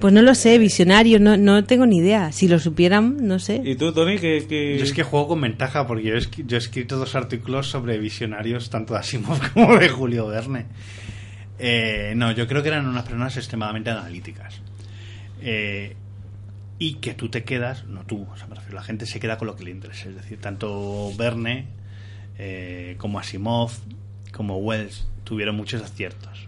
Pues 0.00 0.14
no 0.14 0.22
lo 0.22 0.34
sé, 0.34 0.58
visionario, 0.58 1.18
no, 1.18 1.36
no 1.36 1.64
tengo 1.64 1.84
ni 1.86 1.98
idea. 1.98 2.30
Si 2.32 2.46
lo 2.46 2.58
supieran, 2.60 3.16
no 3.26 3.38
sé. 3.40 3.60
¿Y 3.64 3.74
tú, 3.74 3.92
Tony? 3.92 4.16
que 4.18 4.76
Yo 4.78 4.84
es 4.84 4.92
que 4.92 5.02
juego 5.02 5.28
con 5.28 5.40
ventaja 5.40 5.86
porque 5.86 6.04
yo 6.04 6.14
he, 6.14 6.18
escri- 6.18 6.46
yo 6.46 6.56
he 6.56 6.58
escrito 6.58 6.96
dos 6.98 7.14
artículos 7.16 7.66
sobre 7.68 7.98
visionarios 7.98 8.70
tanto 8.70 8.94
de 8.94 9.00
Asimov 9.00 9.40
como 9.54 9.76
de 9.76 9.88
Julio 9.88 10.28
Verne. 10.28 10.66
Eh, 11.58 12.12
no, 12.16 12.30
yo 12.32 12.46
creo 12.46 12.62
que 12.62 12.68
eran 12.68 12.86
unas 12.86 13.02
personas 13.02 13.36
extremadamente 13.36 13.90
analíticas. 13.90 14.60
Eh, 15.40 15.96
y 16.78 16.94
que 16.94 17.14
tú 17.14 17.28
te 17.28 17.42
quedas, 17.42 17.86
no 17.86 18.04
tú, 18.04 18.24
o 18.32 18.36
sea, 18.36 18.46
me 18.46 18.54
refiero, 18.54 18.76
la 18.76 18.84
gente 18.84 19.04
se 19.06 19.18
queda 19.18 19.36
con 19.36 19.46
lo 19.48 19.56
que 19.56 19.64
le 19.64 19.72
interesa. 19.72 20.08
Es 20.08 20.14
decir, 20.14 20.38
tanto 20.40 21.10
Verne 21.16 21.66
eh, 22.38 22.94
como 22.98 23.18
Asimov 23.18 23.72
como 24.30 24.58
Wells 24.58 25.08
tuvieron 25.24 25.56
muchos 25.56 25.82
aciertos, 25.82 26.46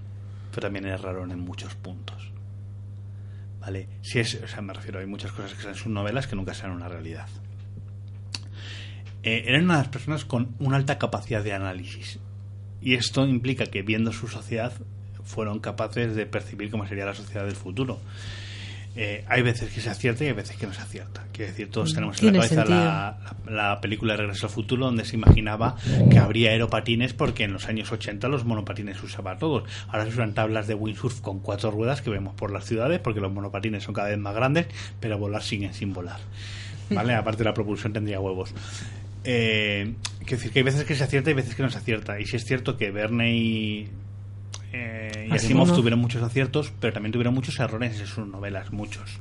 pero 0.51 0.62
también 0.68 0.86
erraron 0.86 1.32
en 1.32 1.40
muchos 1.40 1.74
puntos. 1.74 2.20
¿Vale? 3.61 3.89
Si 4.03 4.19
es, 4.19 4.35
o 4.43 4.49
sea, 4.49 4.63
me 4.63 4.73
refiero, 4.73 5.01
hay 5.01 5.07
muchas 5.07 5.33
cosas 5.33 5.55
que 5.55 5.63
son 5.63 5.75
sus 5.75 5.93
novelas 5.93 6.27
que 6.27 6.35
nunca 6.35 6.55
serán 6.55 6.73
una 6.73 6.89
realidad. 6.89 7.29
Eh, 9.23 9.45
eran 9.47 9.65
unas 9.65 9.89
personas 9.89 10.25
con 10.25 10.55
una 10.59 10.77
alta 10.77 10.99
capacidad 10.99 11.45
de 11.45 11.53
análisis. 11.53 12.19
Y 12.81 12.95
esto 12.95 13.27
implica 13.27 13.67
que 13.67 13.83
viendo 13.83 14.13
su 14.13 14.29
sociedad 14.29 14.73
fueron 15.23 15.61
capaces 15.61 16.17
de 16.17 16.25
percibir 16.25 16.71
cómo 16.71 16.87
sería 16.87 17.05
la 17.05 17.15
sociedad 17.15 17.45
del 17.45 17.57
futuro. 17.57 18.01
Eh, 18.97 19.24
hay 19.28 19.43
veces 19.43 19.72
que 19.72 19.80
se 19.80 19.88
acierta 19.88 20.24
y 20.24 20.26
hay 20.28 20.32
veces 20.32 20.57
que 20.57 20.66
no 20.66 20.72
se 20.74 20.80
acierta. 20.82 21.24
Quiero 21.32 21.53
decir, 21.53 21.70
todos 21.70 21.95
tenemos 21.95 22.20
en 22.20 22.26
la 22.26 22.32
cabeza 22.49 22.64
la, 22.64 23.18
la- 23.47 23.53
la 23.70 23.80
película 23.80 24.14
de 24.14 24.22
Regreso 24.22 24.47
al 24.47 24.53
Futuro 24.53 24.86
donde 24.86 25.05
se 25.05 25.14
imaginaba 25.14 25.76
que 26.11 26.18
habría 26.18 26.51
aeropatines 26.51 27.12
porque 27.14 27.45
en 27.45 27.53
los 27.53 27.66
años 27.68 27.93
80 27.93 28.26
los 28.28 28.45
monopatines 28.45 28.99
se 28.99 29.07
usaba 29.07 29.38
todos. 29.38 29.62
Ahora 29.88 30.05
se 30.05 30.11
usan 30.11 30.34
tablas 30.34 30.66
de 30.66 30.74
windsurf 30.74 31.20
con 31.20 31.38
cuatro 31.38 31.70
ruedas 31.70 32.03
que 32.03 32.11
vemos 32.11 32.34
por 32.34 32.51
las 32.53 32.64
ciudades 32.64 32.99
porque 32.99 33.20
los 33.20 33.32
monopatines 33.32 33.84
son 33.84 33.95
cada 33.95 34.09
vez 34.09 34.18
más 34.18 34.34
grandes, 34.34 34.66
pero 34.99 35.18
volar 35.18 35.43
siguen 35.43 35.72
sin 35.72 35.93
volar. 35.93 36.18
¿Vale? 36.91 37.14
Aparte 37.14 37.45
la 37.45 37.55
propulsión 37.55 37.93
tendría 37.93 38.18
huevos. 38.18 38.53
Eh, 39.22 39.95
quiero 40.20 40.36
decir 40.36 40.51
que 40.51 40.59
hay 40.61 40.64
veces 40.64 40.84
que 40.84 40.95
se 40.97 41.05
acierta 41.05 41.30
y 41.30 41.34
veces 41.34 41.55
que 41.55 41.62
no 41.62 41.70
se 41.70 41.78
acierta. 41.78 42.18
Y 42.18 42.24
sí 42.26 42.36
es 42.36 42.45
cierto 42.45 42.76
que 42.76 42.91
Verne 42.91 43.36
y, 43.36 43.88
eh, 44.73 45.29
y 45.31 45.35
Asimov 45.35 45.73
tuvieron 45.75 46.01
muchos 46.01 46.23
aciertos, 46.23 46.73
pero 46.81 46.93
también 46.93 47.12
tuvieron 47.12 47.35
muchos 47.35 47.59
errores 47.59 47.99
en 48.01 48.07
sus 48.07 48.27
novelas, 48.27 48.73
muchos. 48.73 49.21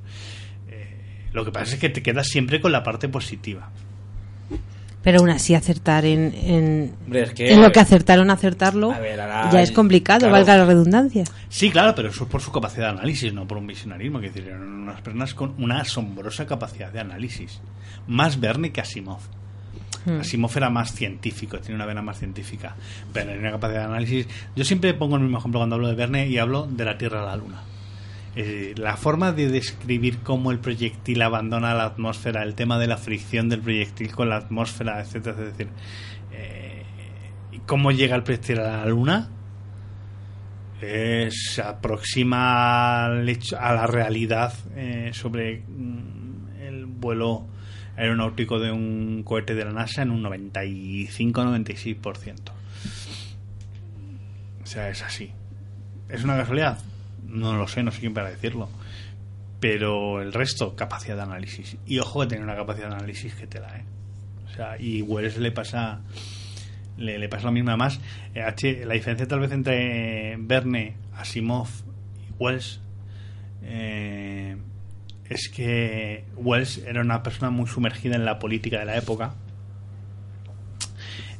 Eh, 0.70 1.28
lo 1.34 1.44
que 1.46 1.52
pasa 1.52 1.74
es 1.76 1.80
que 1.80 1.90
te 1.90 2.02
quedas 2.04 2.28
siempre 2.28 2.62
con 2.62 2.72
la 2.72 2.84
parte 2.84 3.10
positiva. 3.10 3.70
Pero 5.02 5.20
aún 5.20 5.30
así 5.30 5.56
acertar 5.56 6.04
en, 6.06 6.34
en, 6.36 6.94
Hombre, 7.06 7.22
es 7.24 7.32
que- 7.32 7.54
en 7.54 7.62
lo 7.62 7.72
que 7.72 7.80
acertaron 7.80 8.30
acertarlo 8.30 8.92
A 8.92 9.00
ver, 9.00 9.20
ahora- 9.22 9.50
ya 9.50 9.62
es 9.62 9.72
complicado, 9.72 10.20
claro. 10.20 10.34
valga 10.34 10.58
la 10.58 10.66
redundancia. 10.66 11.24
Sí, 11.48 11.72
claro, 11.72 11.96
pero 11.96 12.10
eso 12.10 12.26
es 12.26 12.30
por 12.30 12.42
su 12.42 12.52
capacidad 12.52 12.92
de 12.92 13.00
análisis, 13.00 13.34
no 13.34 13.48
por 13.48 13.58
un 13.58 13.66
visionarismo. 13.66 14.20
Quiero 14.20 14.34
decir, 14.34 14.50
eran 14.50 14.62
unas 14.68 15.00
personas 15.02 15.34
con 15.34 15.54
una 15.58 15.80
asombrosa 15.80 16.46
capacidad 16.46 16.92
de 16.92 17.00
análisis. 17.00 17.62
Más 18.08 18.42
Verne 18.42 18.74
que 18.74 18.82
Asimov. 18.82 19.22
Hmm. 20.06 20.22
Asimov 20.22 20.52
era 20.56 20.70
más 20.70 20.94
científico, 20.94 21.60
tiene 21.60 21.76
una 21.76 21.86
vena 21.86 22.02
más 22.02 22.20
científica. 22.20 22.76
Pero 23.14 23.26
tenía 23.28 23.42
una 23.42 23.52
capacidad 23.52 23.80
de 23.82 23.86
análisis. 23.86 24.28
Yo 24.56 24.64
siempre 24.64 24.94
pongo 24.94 25.16
el 25.18 25.24
mismo 25.24 25.38
ejemplo 25.40 25.60
cuando 25.60 25.76
hablo 25.76 25.88
de 25.90 25.96
Verne 25.96 26.28
y 26.28 26.38
hablo 26.38 26.68
de 26.68 26.86
la 26.86 26.98
Tierra 26.98 27.22
a 27.24 27.26
la 27.26 27.36
Luna. 27.36 27.62
Eh, 28.36 28.74
la 28.78 28.96
forma 28.96 29.32
de 29.34 29.50
describir 29.50 30.20
cómo 30.20 30.52
el 30.52 30.60
proyectil 30.60 31.22
abandona 31.22 31.74
la 31.74 31.86
atmósfera, 31.86 32.44
el 32.44 32.54
tema 32.56 32.78
de 32.80 32.88
la 32.88 32.98
fricción 32.98 33.50
del 33.50 33.60
proyectil 33.62 34.12
con 34.14 34.30
la 34.30 34.38
atmósfera, 34.38 35.02
etcétera, 35.02 35.36
es 35.40 35.46
decir, 35.58 35.68
eh, 36.32 36.84
cómo 37.66 37.92
llega 37.92 38.16
el 38.16 38.24
proyectil 38.24 38.60
a 38.60 38.78
la 38.78 38.86
Luna, 38.86 39.30
eh, 40.82 41.30
se 41.32 41.62
aproxima 41.62 43.06
al 43.06 43.28
hecho- 43.28 43.60
a 43.60 43.74
la 43.74 43.86
realidad 43.88 44.54
eh, 44.76 45.10
sobre 45.14 45.64
mm, 45.68 46.62
el 46.62 46.86
vuelo 46.86 47.48
aeronáutico 48.00 48.60
de 48.60 48.72
un 48.72 49.24
cohete 49.24 49.56
de 49.56 49.66
la 49.66 49.72
NASA 49.72 50.04
en 50.04 50.12
un 50.12 50.24
95-96%. 50.24 52.36
O 54.64 54.66
sea, 54.66 54.90
es 54.90 55.04
así. 55.04 55.32
¿Es 56.08 56.24
una 56.24 56.38
casualidad? 56.38 56.80
No 57.28 57.58
lo 57.58 57.68
sé, 57.68 57.84
no 57.84 57.92
sé 57.92 58.00
quién 58.00 58.14
para 58.14 58.30
decirlo. 58.30 58.70
Pero 59.60 60.22
el 60.22 60.32
resto, 60.32 60.76
capacidad 60.76 61.18
de 61.18 61.24
análisis. 61.24 61.78
Y 61.86 62.00
ojo 62.00 62.22
que 62.22 62.28
tiene 62.28 62.44
una 62.44 62.56
capacidad 62.56 62.90
de 62.90 62.96
análisis 62.96 63.36
que 63.36 63.48
te 63.48 63.60
la, 63.60 63.78
¿eh? 63.78 63.84
O 64.48 64.56
sea, 64.56 64.80
y 64.80 65.02
Wells 65.02 65.38
le 65.38 65.52
pasa 65.52 66.02
le, 66.98 67.18
le 67.18 67.30
pasa 67.30 67.48
lo 67.48 67.52
mismo. 67.52 67.70
Además, 67.70 68.00
eh, 68.34 68.42
H, 68.42 68.86
la 68.86 68.94
diferencia 68.94 69.28
tal 69.28 69.40
vez 69.40 69.52
entre 69.52 70.38
Verne, 70.38 70.96
Asimov 71.16 71.70
y 72.18 72.42
Wells 72.42 72.80
eh, 73.64 74.56
es 75.30 75.50
que 75.50 76.26
Wells 76.36 76.80
era 76.80 77.02
una 77.02 77.22
persona 77.24 77.50
muy 77.52 77.68
sumergida 77.68 78.16
en 78.16 78.26
la 78.26 78.40
política 78.40 78.80
de 78.80 78.86
la 78.86 78.98
época. 78.98 79.34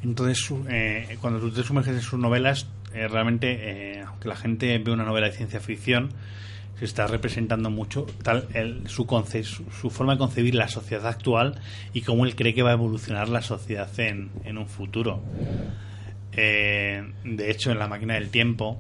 Entonces, 0.04 0.50
eh, 0.70 1.18
cuando 1.22 1.40
tú 1.40 1.52
te 1.52 1.64
sumerges 1.64 1.96
en 1.96 2.02
sus 2.02 2.20
novelas, 2.20 2.68
eh, 2.94 3.08
realmente, 3.08 3.98
eh, 3.98 4.02
aunque 4.08 4.28
la 4.30 4.36
gente 4.36 4.78
ve 4.78 4.92
una 4.92 5.04
novela 5.04 5.28
de 5.28 5.34
ciencia 5.34 5.60
ficción, 5.60 6.10
se 6.78 6.86
está 6.86 7.08
representando 7.08 7.70
mucho 7.70 8.06
tal 8.24 8.48
el- 8.54 8.88
su, 8.88 9.06
conce- 9.06 9.44
su, 9.44 9.66
su 9.72 9.90
forma 9.90 10.14
de 10.14 10.20
concebir 10.20 10.56
la 10.56 10.70
sociedad 10.70 11.06
actual 11.08 11.60
y 11.94 12.02
cómo 12.02 12.26
él 12.26 12.36
cree 12.36 12.54
que 12.54 12.64
va 12.64 12.70
a 12.70 12.74
evolucionar 12.74 13.28
la 13.28 13.42
sociedad 13.42 13.90
en, 14.00 14.30
en 14.46 14.58
un 14.58 14.68
futuro. 14.68 15.22
Eh, 16.32 17.04
de 17.26 17.52
hecho, 17.52 17.72
en 17.72 17.80
la 17.80 17.88
máquina 17.88 18.14
del 18.14 18.30
tiempo 18.30 18.80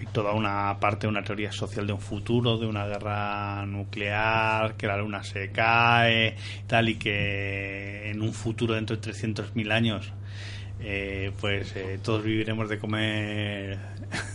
hay 0.00 0.06
toda 0.06 0.32
una 0.32 0.78
parte, 0.80 1.06
una 1.06 1.22
teoría 1.22 1.52
social 1.52 1.86
de 1.86 1.92
un 1.92 2.00
futuro, 2.00 2.56
de 2.56 2.66
una 2.66 2.86
guerra 2.86 3.66
nuclear, 3.66 4.74
que 4.76 4.86
la 4.86 4.96
luna 4.96 5.22
se 5.22 5.50
cae, 5.50 6.36
tal, 6.66 6.88
y 6.88 6.94
que 6.94 8.10
en 8.10 8.22
un 8.22 8.32
futuro 8.32 8.74
dentro 8.74 8.96
de 8.96 9.12
300.000 9.12 9.72
años, 9.72 10.12
eh, 10.80 11.32
pues 11.38 11.76
eh, 11.76 11.98
todos 12.02 12.24
viviremos 12.24 12.70
de 12.70 12.78
comer 12.78 13.78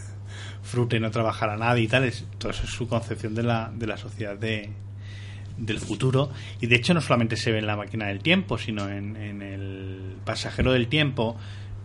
fruta 0.61 0.97
y 0.97 0.99
no 0.99 1.09
trabajará 1.09 1.57
nadie 1.57 1.83
y 1.83 1.87
tal. 1.87 2.03
Es, 2.03 2.25
eso 2.39 2.49
es 2.49 2.69
su 2.69 2.87
concepción 2.87 3.33
de 3.33 3.41
la, 3.41 3.71
de 3.75 3.87
la 3.87 3.97
sociedad 3.97 4.37
de, 4.37 4.69
del 5.57 5.79
futuro. 5.79 6.29
Y 6.61 6.67
de 6.67 6.75
hecho 6.75 6.93
no 6.93 7.01
solamente 7.01 7.37
se 7.37 7.51
ve 7.51 7.57
en 7.57 7.65
la 7.65 7.75
máquina 7.75 8.05
del 8.05 8.19
tiempo, 8.19 8.59
sino 8.59 8.87
en, 8.87 9.15
en 9.17 9.41
el 9.41 10.17
pasajero 10.23 10.73
del 10.73 10.87
tiempo, 10.89 11.35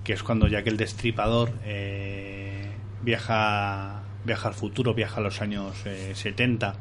que 0.04 0.12
es 0.12 0.22
cuando 0.22 0.48
Jack 0.48 0.66
el 0.66 0.76
Destripador 0.76 1.52
eh, 1.64 2.69
viaja, 3.02 4.02
viaja 4.24 4.48
al 4.48 4.54
futuro, 4.54 4.94
viaja 4.94 5.18
a 5.18 5.20
los 5.20 5.40
años 5.40 5.74
eh, 5.86 6.12
70. 6.14 6.74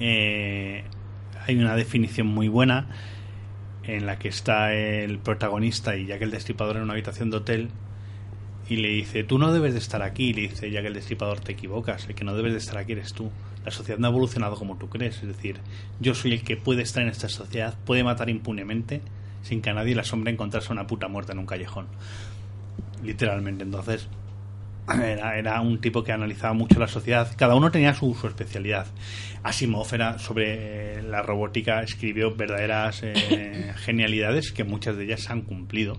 Eh, 0.00 0.84
hay 1.46 1.56
una 1.56 1.76
definición 1.76 2.26
muy 2.26 2.48
buena 2.48 2.88
en 3.84 4.06
la 4.06 4.18
que 4.18 4.28
está 4.28 4.72
el 4.72 5.18
protagonista 5.18 5.96
y 5.96 6.06
Jack 6.06 6.22
el 6.22 6.30
Destripador 6.30 6.76
en 6.76 6.82
una 6.82 6.92
habitación 6.92 7.30
de 7.30 7.38
hotel 7.38 7.68
y 8.68 8.76
le 8.76 8.88
dice, 8.88 9.24
tú 9.24 9.38
no 9.38 9.52
debes 9.52 9.72
de 9.72 9.80
estar 9.80 10.02
aquí. 10.02 10.30
Y 10.30 10.32
le 10.34 10.42
dice 10.42 10.70
Jack 10.70 10.84
el 10.84 10.94
Destripador, 10.94 11.40
te 11.40 11.52
equivocas, 11.52 12.08
el 12.08 12.14
que 12.14 12.24
no 12.24 12.34
debes 12.34 12.52
de 12.52 12.58
estar 12.58 12.78
aquí 12.78 12.92
eres 12.92 13.12
tú. 13.12 13.30
La 13.64 13.70
sociedad 13.70 13.98
no 13.98 14.06
ha 14.06 14.10
evolucionado 14.10 14.56
como 14.56 14.76
tú 14.76 14.88
crees. 14.88 15.16
Es 15.16 15.28
decir, 15.28 15.58
yo 16.00 16.14
soy 16.14 16.32
el 16.32 16.42
que 16.42 16.56
puede 16.56 16.82
estar 16.82 17.02
en 17.02 17.08
esta 17.08 17.28
sociedad, 17.28 17.76
puede 17.84 18.04
matar 18.04 18.30
impunemente 18.30 19.02
sin 19.42 19.60
que 19.60 19.70
a 19.70 19.74
nadie 19.74 19.94
le 19.94 20.00
asombre 20.02 20.32
encontrarse 20.32 20.72
una 20.72 20.86
puta 20.86 21.08
muerta 21.08 21.32
en 21.32 21.40
un 21.40 21.46
callejón. 21.46 21.86
Literalmente, 23.02 23.64
entonces 23.64 24.08
era, 25.02 25.38
era 25.38 25.60
un 25.60 25.80
tipo 25.80 26.02
que 26.04 26.12
analizaba 26.12 26.52
mucho 26.54 26.78
la 26.78 26.88
sociedad. 26.88 27.30
Cada 27.36 27.54
uno 27.54 27.70
tenía 27.70 27.94
su, 27.94 28.14
su 28.14 28.26
especialidad. 28.26 28.86
Asimov 29.42 29.92
era 29.92 30.18
sobre 30.18 30.98
eh, 30.98 31.02
la 31.02 31.22
robótica, 31.22 31.82
escribió 31.82 32.34
verdaderas 32.34 33.00
eh, 33.02 33.72
genialidades 33.84 34.52
que 34.52 34.64
muchas 34.64 34.96
de 34.96 35.04
ellas 35.04 35.22
se 35.22 35.32
han 35.32 35.42
cumplido. 35.42 35.98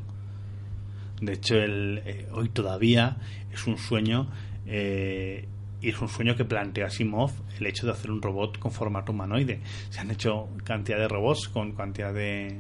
De 1.21 1.33
hecho, 1.33 1.55
el, 1.55 2.01
eh, 2.05 2.27
hoy 2.33 2.49
todavía 2.49 3.17
es 3.53 3.65
un 3.67 3.77
sueño 3.77 4.27
eh, 4.65 5.47
y 5.81 5.89
es 5.89 5.99
un 6.01 6.07
sueño 6.09 6.35
que 6.35 6.45
plantea 6.45 6.87
Asimov 6.87 7.31
el 7.59 7.65
hecho 7.67 7.85
de 7.85 7.91
hacer 7.93 8.11
un 8.11 8.21
robot 8.21 8.57
con 8.59 8.71
formato 8.71 9.11
humanoide. 9.11 9.59
Se 9.89 9.99
han 9.99 10.11
hecho 10.11 10.49
cantidad 10.63 10.97
de 10.97 11.07
robots 11.07 11.47
con 11.49 11.73
cantidad 11.73 12.13
de, 12.13 12.57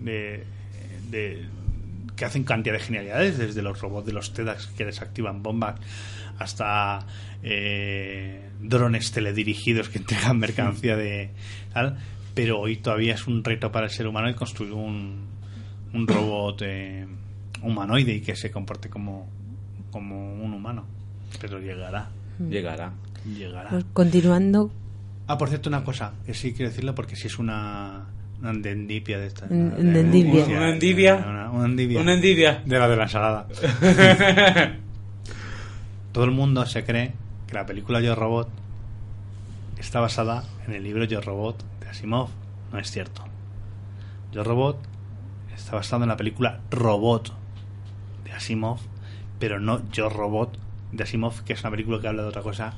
de, 0.00 0.44
de- 1.10 1.46
que 2.20 2.26
hacen 2.26 2.44
cantidad 2.44 2.74
de 2.74 2.80
genialidades, 2.80 3.38
desde 3.38 3.62
los 3.62 3.80
robots 3.80 4.04
de 4.06 4.12
los 4.12 4.34
TEDx 4.34 4.66
que 4.76 4.84
desactivan 4.84 5.42
bombas 5.42 5.80
hasta 6.38 7.06
eh, 7.42 8.46
drones 8.60 9.10
teledirigidos 9.10 9.88
que 9.88 9.96
entregan 9.98 10.38
mercancía 10.38 10.96
de 10.96 11.30
tal. 11.72 11.96
pero 12.34 12.60
hoy 12.60 12.76
todavía 12.76 13.14
es 13.14 13.26
un 13.26 13.42
reto 13.42 13.72
para 13.72 13.86
el 13.86 13.90
ser 13.90 14.06
humano 14.06 14.28
el 14.28 14.34
construir 14.34 14.74
un, 14.74 15.28
un 15.94 16.06
robot 16.06 16.60
eh, 16.66 17.06
humanoide 17.62 18.16
y 18.16 18.20
que 18.20 18.36
se 18.36 18.50
comporte 18.50 18.90
como, 18.90 19.26
como 19.90 20.34
un 20.34 20.52
humano. 20.52 20.84
Pero 21.40 21.58
llegará, 21.58 22.10
Llegará. 22.50 22.92
llegará. 23.24 23.70
Pues 23.70 23.86
continuando, 23.94 24.70
Ah, 25.26 25.38
por 25.38 25.48
cierto, 25.48 25.68
una 25.70 25.84
cosa 25.84 26.12
que 26.26 26.34
sí 26.34 26.52
quiero 26.52 26.68
decirlo 26.70 26.94
porque 26.94 27.16
si 27.16 27.28
es 27.28 27.38
una, 27.38 28.04
una 28.40 28.50
endendipia 28.50 29.18
de 29.18 29.26
esta. 29.26 29.46
Un- 29.50 29.74
un 29.78 29.96
endivia. 29.96 30.44
Una 30.46 30.70
endivia. 30.70 31.16
Una, 31.16 31.64
endivia. 31.66 32.00
Una 32.00 32.14
envidia. 32.14 32.62
De 32.64 32.78
la 32.78 32.88
de 32.88 32.96
la 32.96 33.02
ensalada. 33.04 33.46
Todo 36.12 36.24
el 36.24 36.30
mundo 36.32 36.64
se 36.66 36.84
cree 36.84 37.12
que 37.46 37.54
la 37.54 37.66
película 37.66 38.00
Yo 38.00 38.14
Robot 38.14 38.48
está 39.78 40.00
basada 40.00 40.44
en 40.66 40.74
el 40.74 40.82
libro 40.82 41.04
Yo 41.04 41.20
Robot 41.20 41.62
de 41.80 41.88
Asimov. 41.88 42.28
No 42.72 42.78
es 42.78 42.90
cierto. 42.90 43.24
Yo 44.32 44.42
Robot 44.44 44.78
está 45.54 45.76
basado 45.76 46.02
en 46.02 46.08
la 46.08 46.16
película 46.16 46.60
Robot 46.70 47.32
de 48.24 48.32
Asimov, 48.32 48.78
pero 49.38 49.60
no 49.60 49.82
Yo 49.92 50.08
Robot 50.08 50.58
de 50.92 51.02
Asimov, 51.04 51.42
que 51.44 51.52
es 51.52 51.60
una 51.62 51.70
película 51.70 52.00
que 52.00 52.08
habla 52.08 52.22
de 52.22 52.28
otra 52.28 52.42
cosa 52.42 52.74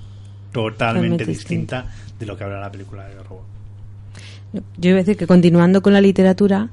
totalmente 0.53 1.25
Totalmente 1.25 1.25
distinta 1.25 1.87
de 2.19 2.27
lo 2.27 2.37
que 2.37 2.45
habla 2.45 2.61
la 2.61 2.71
película 2.71 3.07
de 3.07 3.15
Yo 3.15 3.23
Robot. 3.23 3.47
Yo 4.53 4.91
iba 4.91 4.99
a 4.99 5.03
decir 5.03 5.17
que 5.17 5.27
continuando 5.27 5.83
con 5.83 5.93
la 5.93 6.01
literatura, 6.01 6.71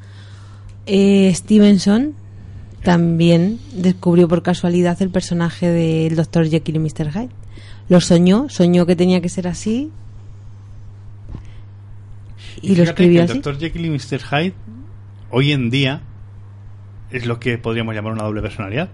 eh, 0.85 1.31
Stevenson 1.33 2.13
también 2.83 3.59
descubrió 3.73 4.27
por 4.27 4.43
casualidad 4.43 5.01
el 5.01 5.09
personaje 5.09 5.67
del 5.69 6.15
Dr. 6.15 6.49
Jekyll 6.49 6.75
y 6.75 6.79
Mr. 6.79 7.11
Hyde. 7.11 7.29
Lo 7.89 8.01
soñó, 8.01 8.49
soñó 8.49 8.85
que 8.85 8.95
tenía 8.95 9.21
que 9.21 9.29
ser 9.29 9.47
así 9.47 9.91
y, 12.61 12.75
lo 12.75 12.83
escribió 12.83 13.23
así. 13.23 13.33
el 13.33 13.41
Dr. 13.41 13.59
Jekyll 13.59 13.85
y 13.85 13.89
Mr. 13.89 14.19
Hyde 14.19 14.53
hoy 15.31 15.51
en 15.51 15.69
día 15.69 16.01
es 17.11 17.25
lo 17.25 17.39
que 17.39 17.57
podríamos 17.57 17.95
llamar 17.95 18.13
una 18.13 18.23
doble 18.23 18.41
personalidad. 18.41 18.89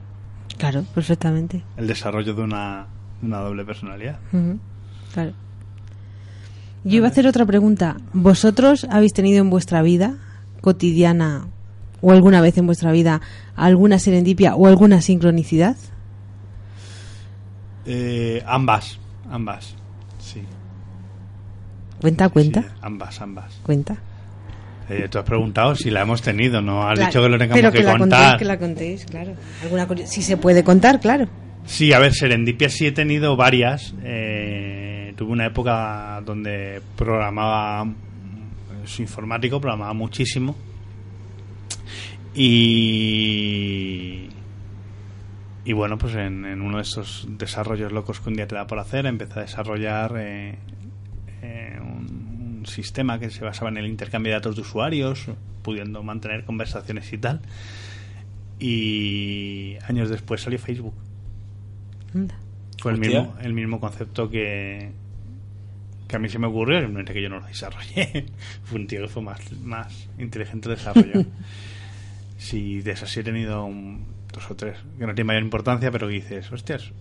Claro, 0.58 0.84
perfectamente. 0.94 1.64
El 1.76 1.88
desarrollo 1.88 2.34
de 2.34 2.42
una, 2.42 2.88
una 3.22 3.40
doble 3.40 3.66
personalidad. 3.66 4.20
Claro. 5.14 5.34
Yo 6.86 6.98
iba 6.98 7.08
a 7.08 7.10
hacer 7.10 7.28
otra 7.28 7.46
pregunta. 7.46 7.98
¿Vosotros 8.14 8.86
habéis 8.90 9.12
tenido 9.12 9.40
en 9.42 9.50
vuestra 9.50 9.82
vida 9.82 10.16
cotidiana 10.62 11.48
o 12.02 12.12
alguna 12.14 12.40
vez 12.42 12.58
en 12.58 12.66
vuestra 12.68 12.92
vida 12.94 13.20
alguna 13.56 14.00
serendipia 14.00 14.56
o 14.56 14.68
alguna 14.68 15.02
sincronicidad? 15.02 15.76
Eh, 17.86 18.42
ambas, 18.48 19.00
ambas, 19.30 19.76
sí. 20.20 20.42
Cuenta, 22.02 22.30
cuenta, 22.30 22.62
Sí, 22.62 22.68
ambas, 22.82 23.22
ambas. 23.22 23.60
cuenta. 23.64 23.96
Eh, 24.90 25.08
tú 25.10 25.18
has 25.18 25.24
preguntado 25.26 25.76
si 25.76 25.90
la 25.90 26.02
hemos 26.02 26.22
tenido, 26.22 26.62
no 26.62 26.88
has 26.88 27.00
Cla- 27.00 27.08
dicho 27.08 27.22
que 27.22 27.30
lo 27.30 27.38
tengamos 27.40 27.60
pero 27.62 27.72
que, 27.72 27.84
la 27.84 27.98
contar. 27.98 28.20
contéis, 28.22 28.38
que 28.40 28.46
la 28.46 28.58
contéis, 28.60 29.06
claro. 29.06 29.34
Alguna 29.64 29.88
si 30.06 30.22
se 30.22 30.38
puede 30.38 30.64
contar, 30.64 31.00
claro. 31.00 31.28
Sí, 31.66 31.94
a 31.94 32.00
ver, 32.00 32.14
serendipias 32.14 32.74
sí 32.74 32.86
he 32.86 32.92
tenido 32.92 33.36
varias. 33.36 33.96
Eh, 34.04 34.75
tuve 35.16 35.32
una 35.32 35.46
época 35.46 36.22
donde 36.26 36.82
programaba, 36.96 37.86
soy 38.86 39.04
informático, 39.04 39.60
programaba 39.62 39.94
muchísimo. 39.94 40.56
Y, 42.36 44.28
y 45.64 45.74
bueno, 45.74 45.98
pues 45.98 46.16
en, 46.16 46.46
en 46.46 46.62
uno 46.62 46.78
de 46.78 46.84
esos 46.84 47.28
desarrollos 47.30 47.92
locos 47.92 48.20
que 48.20 48.30
un 48.30 48.36
día 48.36 48.48
te 48.48 48.56
da 48.56 48.68
por 48.68 48.80
hacer, 48.80 49.06
empecé 49.06 49.40
a 49.40 49.42
desarrollar 49.44 50.16
eh, 50.18 50.58
eh, 51.42 51.80
un, 51.80 52.58
un 52.60 52.66
sistema 52.66 53.20
que 53.20 53.30
se 53.30 53.46
basaba 53.46 53.70
en 53.70 53.78
el 53.78 53.88
intercambio 53.88 54.32
de 54.32 54.40
datos 54.40 54.56
de 54.56 54.62
usuarios, 54.64 55.28
pudiendo 55.62 56.04
mantener 56.04 56.44
conversaciones 56.44 57.12
y 57.14 57.18
tal. 57.18 57.42
Y 58.60 59.78
años 59.88 60.10
después 60.10 60.42
salió 60.42 60.60
Facebook. 60.60 60.94
Anda. 62.14 62.36
Fue 62.82 62.92
el 62.92 63.00
Hostia. 63.00 63.22
mismo, 63.22 63.36
el 63.42 63.54
mismo 63.54 63.80
concepto 63.80 64.30
que, 64.30 64.92
que 66.16 66.18
a 66.18 66.20
mí 66.22 66.30
se 66.30 66.40
me 66.40 66.48
ocurrió, 66.48 66.80
simplemente 66.80 67.14
que 67.14 67.22
yo 67.22 67.30
no 67.30 67.40
lo 67.40 67.46
desarrollé. 67.46 68.26
fue 68.64 68.80
un 68.80 68.88
tío 68.88 69.02
que 69.02 69.08
fue 69.10 69.22
más, 69.22 69.40
más 69.62 70.08
inteligente 70.18 70.70
de 70.70 70.76
desarrollo. 70.76 71.26
sí, 72.38 72.82
de 72.82 72.92
esas 72.92 73.10
sí 73.10 73.20
he 73.20 73.24
tenido 73.24 73.66
un- 73.66 74.06
dos 74.34 74.50
o 74.52 74.56
tres, 74.56 74.78
que 74.98 75.06
no 75.06 75.14
tiene 75.16 75.26
mayor 75.28 75.44
importancia, 75.44 75.92
pero 75.92 76.08
que 76.08 76.16
dices, 76.16 76.52
hostias, 76.52 76.92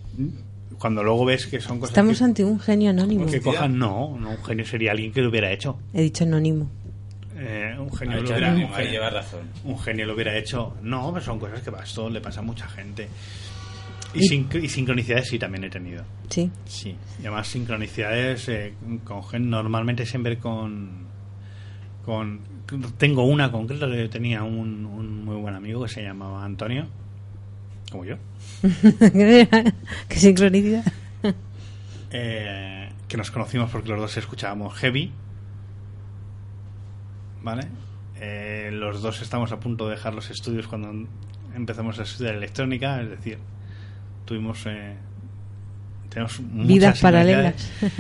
cuando 0.79 1.03
luego 1.03 1.25
ves 1.25 1.47
que 1.47 1.61
son 1.61 1.79
cosas 1.81 1.91
Estamos 1.93 2.19
que, 2.19 2.25
ante 2.25 2.45
un 2.45 2.61
genio 2.61 2.91
anónimo. 2.91 3.27
que 3.27 3.41
cojan, 3.41 3.77
no, 3.79 4.17
no, 4.19 4.31
un 4.31 4.45
genio 4.45 4.65
sería 4.65 4.93
alguien 4.93 5.13
que 5.13 5.21
lo 5.23 5.31
hubiera 5.31 5.51
hecho. 5.51 5.79
He 5.93 6.03
dicho 6.03 6.25
anónimo. 6.25 6.71
Eh, 7.37 7.75
un 7.79 7.93
genio 7.93 8.19
lo 8.23 8.29
hubiera, 8.29 8.51
un 8.55 8.69
genio- 8.73 8.91
llevas 8.93 9.13
razón. 9.13 9.41
un 9.65 9.79
genio 9.81 10.07
lo 10.07 10.15
hubiera 10.15 10.37
hecho. 10.37 10.77
No, 10.83 11.13
pero 11.13 11.25
son 11.25 11.41
cosas 11.41 11.61
que 11.61 11.71
esto 11.83 12.09
le 12.09 12.21
pasa 12.21 12.39
a 12.41 12.43
mucha 12.45 12.69
gente. 12.69 13.09
Y, 14.15 14.21
Y- 14.25 14.29
sincro- 14.29 14.63
y 14.63 14.69
sincronicidades 14.69 15.29
sí 15.29 15.39
también 15.39 15.65
he 15.65 15.71
tenido. 15.71 16.05
Sí. 16.29 16.51
Sí, 16.67 16.97
y 17.19 17.23
además 17.23 17.49
sincronicidades 17.49 18.49
eh, 18.49 18.75
con 19.05 19.51
normalmente 19.51 20.07
siempre 20.07 20.39
con, 20.39 21.05
con 22.05 22.41
tengo 22.97 23.25
una 23.25 23.51
concreta 23.51 23.87
que 23.89 23.99
yo 23.99 24.11
tenía 24.11 24.43
un, 24.43 24.87
un 24.87 25.25
muy 25.25 25.37
buen 25.37 25.55
amigo 25.55 25.83
que 25.83 25.89
se 25.89 26.03
llamaba 26.03 26.45
Antonio, 26.45 26.87
como 27.91 28.05
yo, 28.05 28.17
Qué 28.63 30.17
sincronicidad. 30.19 30.85
eh, 32.11 32.89
que 33.09 33.17
nos 33.17 33.31
conocimos 33.31 33.71
porque 33.71 33.89
los 33.91 34.01
dos 34.01 34.17
escuchábamos 34.17 34.75
heavy, 34.75 35.13
¿vale? 37.43 37.67
Eh, 38.21 38.71
los 38.73 39.03
dos 39.03 39.21
estamos 39.23 39.53
a 39.53 39.61
punto 39.61 39.87
de 39.89 39.97
dejar 39.97 40.15
los 40.15 40.31
estudios 40.31 40.67
cuando 40.69 41.09
empezamos 41.55 41.99
a 41.99 42.05
estudiar 42.05 42.35
electrónica, 42.37 43.03
es 43.03 43.11
decir, 43.11 43.39
tuvimos 44.25 44.65
eh, 44.67 44.97
tenemos 46.09 46.41
Vidas 46.41 47.01
paralelas. 47.01 47.71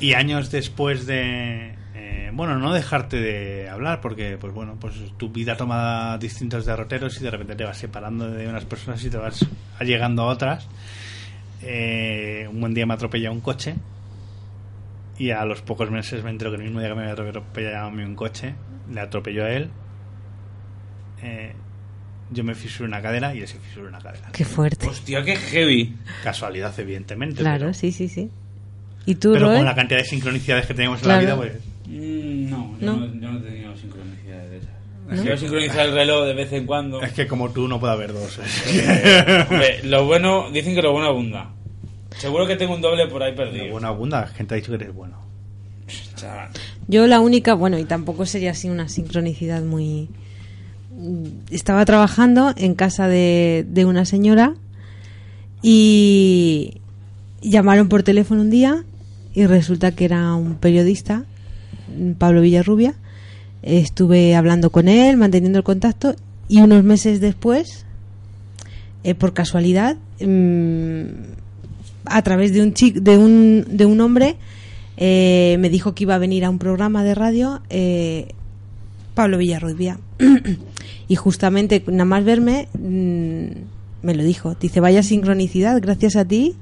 Y 0.00 0.12
años 0.14 0.52
después 0.52 1.06
de. 1.06 1.74
eh, 1.96 2.30
bueno, 2.32 2.56
no 2.58 2.72
dejarte 2.72 3.20
de 3.20 3.68
hablar, 3.68 4.00
porque, 4.00 4.38
pues 4.38 4.54
bueno, 4.54 4.76
pues 4.78 4.94
tu 5.16 5.30
vida 5.30 5.56
toma 5.56 6.16
distintos 6.18 6.66
derroteros 6.66 7.20
y 7.20 7.24
de 7.24 7.30
repente 7.32 7.56
te 7.56 7.64
vas 7.64 7.78
separando 7.78 8.30
de 8.30 8.46
unas 8.46 8.64
personas 8.64 9.04
y 9.04 9.10
te 9.10 9.16
vas 9.16 9.44
llegando 9.80 10.22
a 10.22 10.26
otras. 10.26 10.68
Eh, 11.62 12.46
un 12.48 12.60
buen 12.60 12.74
día 12.74 12.86
me 12.86 12.94
atropella 12.94 13.32
un 13.32 13.40
coche 13.40 13.74
y 15.18 15.32
a 15.32 15.44
los 15.44 15.62
pocos 15.62 15.90
meses 15.90 16.22
me 16.22 16.30
entero 16.30 16.52
que 16.52 16.58
el 16.58 16.62
mismo 16.62 16.78
día 16.78 16.90
que 16.90 16.94
me 16.94 17.00
había 17.00 17.14
atropellado 17.14 17.88
a 17.88 17.90
mí 17.90 18.04
un 18.04 18.14
coche, 18.14 18.54
le 18.88 19.00
atropelló 19.00 19.44
a 19.44 19.50
él. 19.50 19.70
Eh, 21.22 21.54
yo 22.30 22.44
me 22.44 22.54
fisuré 22.54 22.88
una 22.88 23.00
cadera 23.02 23.34
y 23.34 23.40
él 23.40 23.48
se 23.48 23.58
fisuró 23.58 23.88
una 23.88 23.98
cadera. 23.98 24.28
Qué 24.32 24.44
fuerte. 24.44 24.86
Hostia, 24.86 25.22
qué 25.22 25.36
heavy. 25.36 25.94
Casualidad, 26.22 26.72
evidentemente. 26.78 27.36
Claro, 27.40 27.58
pero, 27.66 27.74
sí, 27.74 27.92
sí, 27.92 28.08
sí. 28.08 28.30
¿Y 29.06 29.14
tú, 29.14 29.32
pero 29.32 29.46
con 29.52 29.64
la 29.64 29.74
cantidad 29.74 29.98
de 30.00 30.04
sincronicidades 30.04 30.66
que 30.66 30.74
tenemos 30.74 30.98
en 30.98 31.04
Claro. 31.04 31.16
la 31.26 31.34
vida, 31.34 31.36
pues. 31.36 31.52
Mm, 31.86 32.50
no, 32.50 32.78
yo 32.78 32.86
¿No? 32.86 32.96
no, 32.96 33.06
yo 33.06 33.32
no 33.32 33.38
he 33.38 33.42
tenido 33.42 33.76
sincronicidad 33.76 34.46
de 34.48 34.58
esas. 34.58 35.24
Yo 35.24 35.36
sincronizar 35.38 35.86
el 35.86 35.94
reloj 35.94 36.26
de 36.26 36.34
vez 36.34 36.52
en 36.52 36.66
cuando. 36.66 37.00
Es 37.00 37.12
que 37.14 37.26
como 37.26 37.50
tú 37.50 37.66
no 37.66 37.80
puede 37.80 37.94
haber 37.94 38.12
dos. 38.12 38.38
Hombre, 39.50 39.80
lo 39.84 40.04
bueno, 40.04 40.50
dicen 40.52 40.74
que 40.74 40.82
lo 40.82 40.92
bueno 40.92 41.08
abunda. 41.08 41.50
Seguro 42.18 42.46
que 42.46 42.56
tengo 42.56 42.74
un 42.74 42.80
doble 42.82 43.06
por 43.06 43.22
ahí 43.22 43.34
perdido. 43.34 43.70
buena 43.70 43.88
abunda, 43.88 44.26
gente 44.26 44.54
ha 44.54 44.56
dicho 44.56 44.70
que 44.70 44.76
eres 44.84 44.92
bueno. 44.94 45.26
Yo 46.88 47.06
la 47.06 47.20
única, 47.20 47.54
bueno, 47.54 47.78
y 47.78 47.84
tampoco 47.84 48.26
sería 48.26 48.50
así 48.50 48.68
una 48.68 48.88
sincronicidad 48.88 49.62
muy... 49.62 50.08
Estaba 51.50 51.84
trabajando 51.84 52.52
en 52.56 52.74
casa 52.74 53.06
de, 53.06 53.84
una 53.86 54.04
señora 54.04 54.54
y 55.62 56.80
llamaron 57.40 57.88
por 57.88 58.02
teléfono 58.02 58.40
un 58.40 58.50
día 58.50 58.84
y 59.32 59.46
resulta 59.46 59.92
que 59.92 60.04
era 60.04 60.34
un 60.34 60.56
periodista, 60.56 61.24
Pablo 62.18 62.40
Villarrubia. 62.40 62.94
Estuve 63.62 64.34
hablando 64.34 64.70
con 64.70 64.88
él, 64.88 65.16
manteniendo 65.16 65.58
el 65.58 65.64
contacto 65.64 66.16
y 66.48 66.60
unos 66.62 66.82
meses 66.82 67.20
después, 67.20 67.84
eh, 69.04 69.14
por 69.14 69.34
casualidad, 69.34 69.96
mm, 70.20 71.02
a 72.06 72.22
través 72.22 72.52
de 72.52 72.62
un 72.62 72.74
chic, 72.74 72.96
de 72.96 73.18
un, 73.18 73.64
de 73.70 73.86
un 73.86 74.00
hombre, 74.00 74.36
eh, 74.96 75.56
me 75.60 75.70
dijo 75.70 75.94
que 75.94 76.04
iba 76.04 76.16
a 76.16 76.18
venir 76.18 76.44
a 76.44 76.50
un 76.50 76.58
programa 76.58 77.04
de 77.04 77.14
radio 77.14 77.60
eh, 77.70 78.34
Pablo 79.14 79.38
Villarrubia. 79.38 79.98
y 81.08 81.16
justamente, 81.16 81.82
nada 81.86 82.04
más 82.04 82.24
verme, 82.24 82.68
mm, 82.78 84.06
me 84.06 84.14
lo 84.14 84.22
dijo. 84.22 84.54
Dice, 84.54 84.80
vaya 84.80 85.02
sincronicidad, 85.02 85.80
gracias 85.80 86.16
a 86.16 86.24
ti 86.24 86.56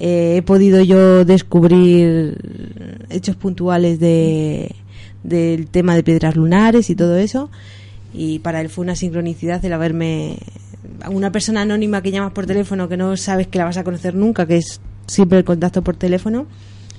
eh, 0.00 0.36
he 0.36 0.42
podido 0.42 0.80
yo 0.80 1.24
descubrir 1.24 3.04
hechos 3.10 3.34
puntuales 3.34 3.98
de, 3.98 4.76
del 5.24 5.66
tema 5.66 5.96
de 5.96 6.04
piedras 6.04 6.36
lunares 6.36 6.88
y 6.88 6.94
todo 6.94 7.16
eso. 7.16 7.50
Y 8.14 8.38
para 8.38 8.60
él 8.60 8.68
fue 8.68 8.84
una 8.84 8.94
sincronicidad 8.94 9.62
el 9.64 9.72
haberme. 9.72 10.38
Una 11.10 11.32
persona 11.32 11.62
anónima 11.62 12.00
que 12.00 12.12
llamas 12.12 12.32
por 12.32 12.46
teléfono 12.46 12.88
que 12.88 12.96
no 12.96 13.16
sabes 13.16 13.48
que 13.48 13.58
la 13.58 13.64
vas 13.64 13.76
a 13.76 13.84
conocer 13.84 14.14
nunca, 14.14 14.46
que 14.46 14.56
es 14.56 14.80
siempre 15.06 15.38
el 15.38 15.44
contacto 15.44 15.82
por 15.82 15.96
teléfono, 15.96 16.46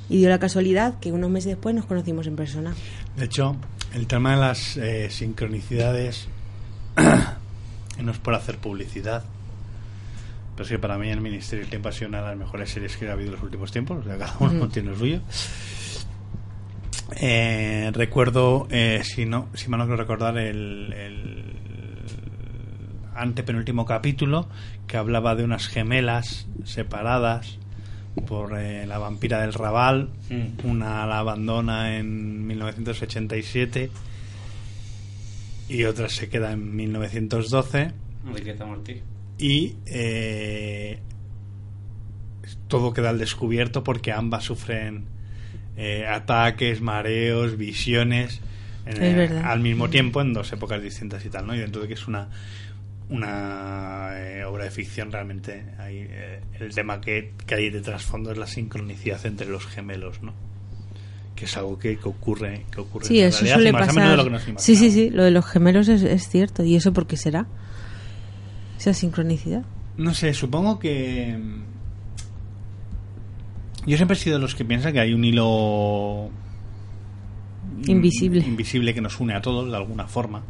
Y 0.09 0.17
dio 0.17 0.29
la 0.29 0.39
casualidad 0.39 0.99
que 0.99 1.11
unos 1.11 1.29
meses 1.29 1.51
después 1.51 1.73
nos 1.73 1.85
conocimos 1.85 2.27
en 2.27 2.35
persona. 2.35 2.75
De 3.17 3.25
hecho, 3.25 3.55
el 3.93 4.07
tema 4.07 4.31
de 4.31 4.37
las 4.37 4.77
eh, 4.77 5.09
sincronicidades 5.09 6.27
no 8.03 8.11
es 8.11 8.17
por 8.17 8.33
hacer 8.33 8.57
publicidad, 8.57 9.23
pero 10.55 10.63
es 10.63 10.69
que 10.69 10.79
para 10.79 10.97
mí 10.97 11.09
el 11.09 11.21
Ministerio 11.21 11.63
del 11.63 11.69
Tiempo 11.69 11.89
ha 11.89 11.91
sido 11.91 12.09
una 12.09 12.21
de 12.21 12.27
las 12.29 12.37
mejores 12.37 12.69
series 12.69 12.97
que 12.97 13.09
ha 13.09 13.13
habido 13.13 13.29
en 13.29 13.35
los 13.35 13.43
últimos 13.43 13.71
tiempos, 13.71 13.99
o 13.99 14.03
sea, 14.03 14.17
cada 14.17 14.35
uno 14.39 14.67
tiene 14.69 14.91
lo 14.91 14.97
suyo. 14.97 15.21
Eh, 17.15 17.91
recuerdo, 17.93 18.67
eh, 18.69 19.01
si 19.03 19.25
no, 19.25 19.47
si 19.53 19.69
mal 19.69 19.79
no 19.79 19.85
quiero 19.85 19.97
recordar, 19.97 20.37
el, 20.37 20.93
el 20.93 21.55
antepenúltimo 23.15 23.85
capítulo 23.85 24.47
que 24.87 24.97
hablaba 24.97 25.35
de 25.35 25.43
unas 25.43 25.67
gemelas 25.67 26.47
separadas 26.63 27.57
por 28.27 28.57
eh, 28.57 28.85
la 28.85 28.97
vampira 28.97 29.41
del 29.41 29.53
Raval. 29.53 30.09
Mm. 30.29 30.67
Una 30.67 31.05
la 31.05 31.19
abandona 31.19 31.97
en 31.97 32.47
1987 32.47 33.91
y 35.69 35.83
otra 35.85 36.09
se 36.09 36.27
queda 36.29 36.51
en 36.51 36.75
1912 36.75 37.91
Enriqueta 38.27 38.65
Martí. 38.65 39.01
y 39.37 39.75
eh, 39.85 40.99
todo 42.67 42.93
queda 42.93 43.09
al 43.09 43.19
descubierto 43.19 43.83
porque 43.83 44.11
ambas 44.11 44.43
sufren 44.45 45.05
eh, 45.77 46.05
ataques, 46.07 46.81
mareos, 46.81 47.57
visiones 47.57 48.41
en- 48.85 49.01
Es 49.03 49.15
verdad. 49.15 49.45
al 49.45 49.59
mismo 49.61 49.89
tiempo 49.89 50.21
en 50.21 50.33
dos 50.33 50.51
épocas 50.51 50.81
distintas 50.81 51.23
y 51.25 51.29
tal, 51.29 51.47
¿no? 51.47 51.55
Y 51.55 51.59
dentro 51.59 51.81
de 51.81 51.87
que 51.87 51.93
es 51.93 52.07
una 52.07 52.29
una 53.09 54.09
eh, 54.13 54.43
obra 54.45 54.65
de 54.65 54.71
ficción 54.71 55.11
realmente 55.11 55.65
hay, 55.79 56.05
eh, 56.09 56.41
el 56.59 56.75
tema 56.75 57.01
que, 57.01 57.33
que 57.47 57.55
hay 57.55 57.69
de 57.71 57.81
trasfondo 57.81 58.31
es 58.31 58.37
la 58.37 58.45
sincronicidad 58.45 59.25
entre 59.25 59.47
los 59.47 59.65
gemelos, 59.65 60.21
¿no? 60.21 60.33
Que 61.39 61.45
es 61.45 61.55
algo 61.55 61.79
que, 61.79 61.97
que 61.97 62.09
ocurre 62.09 62.65
que 62.69 62.81
ocurre 62.81 63.05
Sí, 63.05 63.21
en 63.21 63.27
eso 63.29 63.45
realidad 63.45 63.55
suele 63.55 63.71
más 63.71 63.81
a 63.83 63.85
pasar. 63.87 64.09
de 64.09 64.17
lo 64.17 64.23
que 64.25 64.29
nos 64.29 64.43
sí, 64.61 64.75
sí, 64.75 64.91
sí, 64.91 65.09
lo 65.09 65.23
de 65.23 65.31
los 65.31 65.45
gemelos 65.45 65.87
es, 65.87 66.03
es 66.03 66.27
cierto. 66.27 66.65
¿Y 66.65 66.75
eso 66.75 66.91
por 66.91 67.07
qué 67.07 67.15
será? 67.15 67.47
Esa 68.77 68.93
sincronicidad. 68.93 69.63
No 69.95 70.13
sé, 70.13 70.33
supongo 70.33 70.79
que. 70.79 71.39
Yo 73.85 73.95
siempre 73.95 74.17
he 74.17 74.19
sido 74.19 74.35
de 74.35 74.41
los 74.41 74.53
que 74.53 74.65
piensan 74.65 74.91
que 74.91 74.99
hay 74.99 75.13
un 75.13 75.23
hilo. 75.23 76.29
Invisible. 77.87 78.43
Invisible 78.45 78.93
que 78.93 78.99
nos 78.99 79.17
une 79.21 79.33
a 79.33 79.41
todos 79.41 79.69
de 79.71 79.77
alguna 79.77 80.07
forma. 80.07 80.43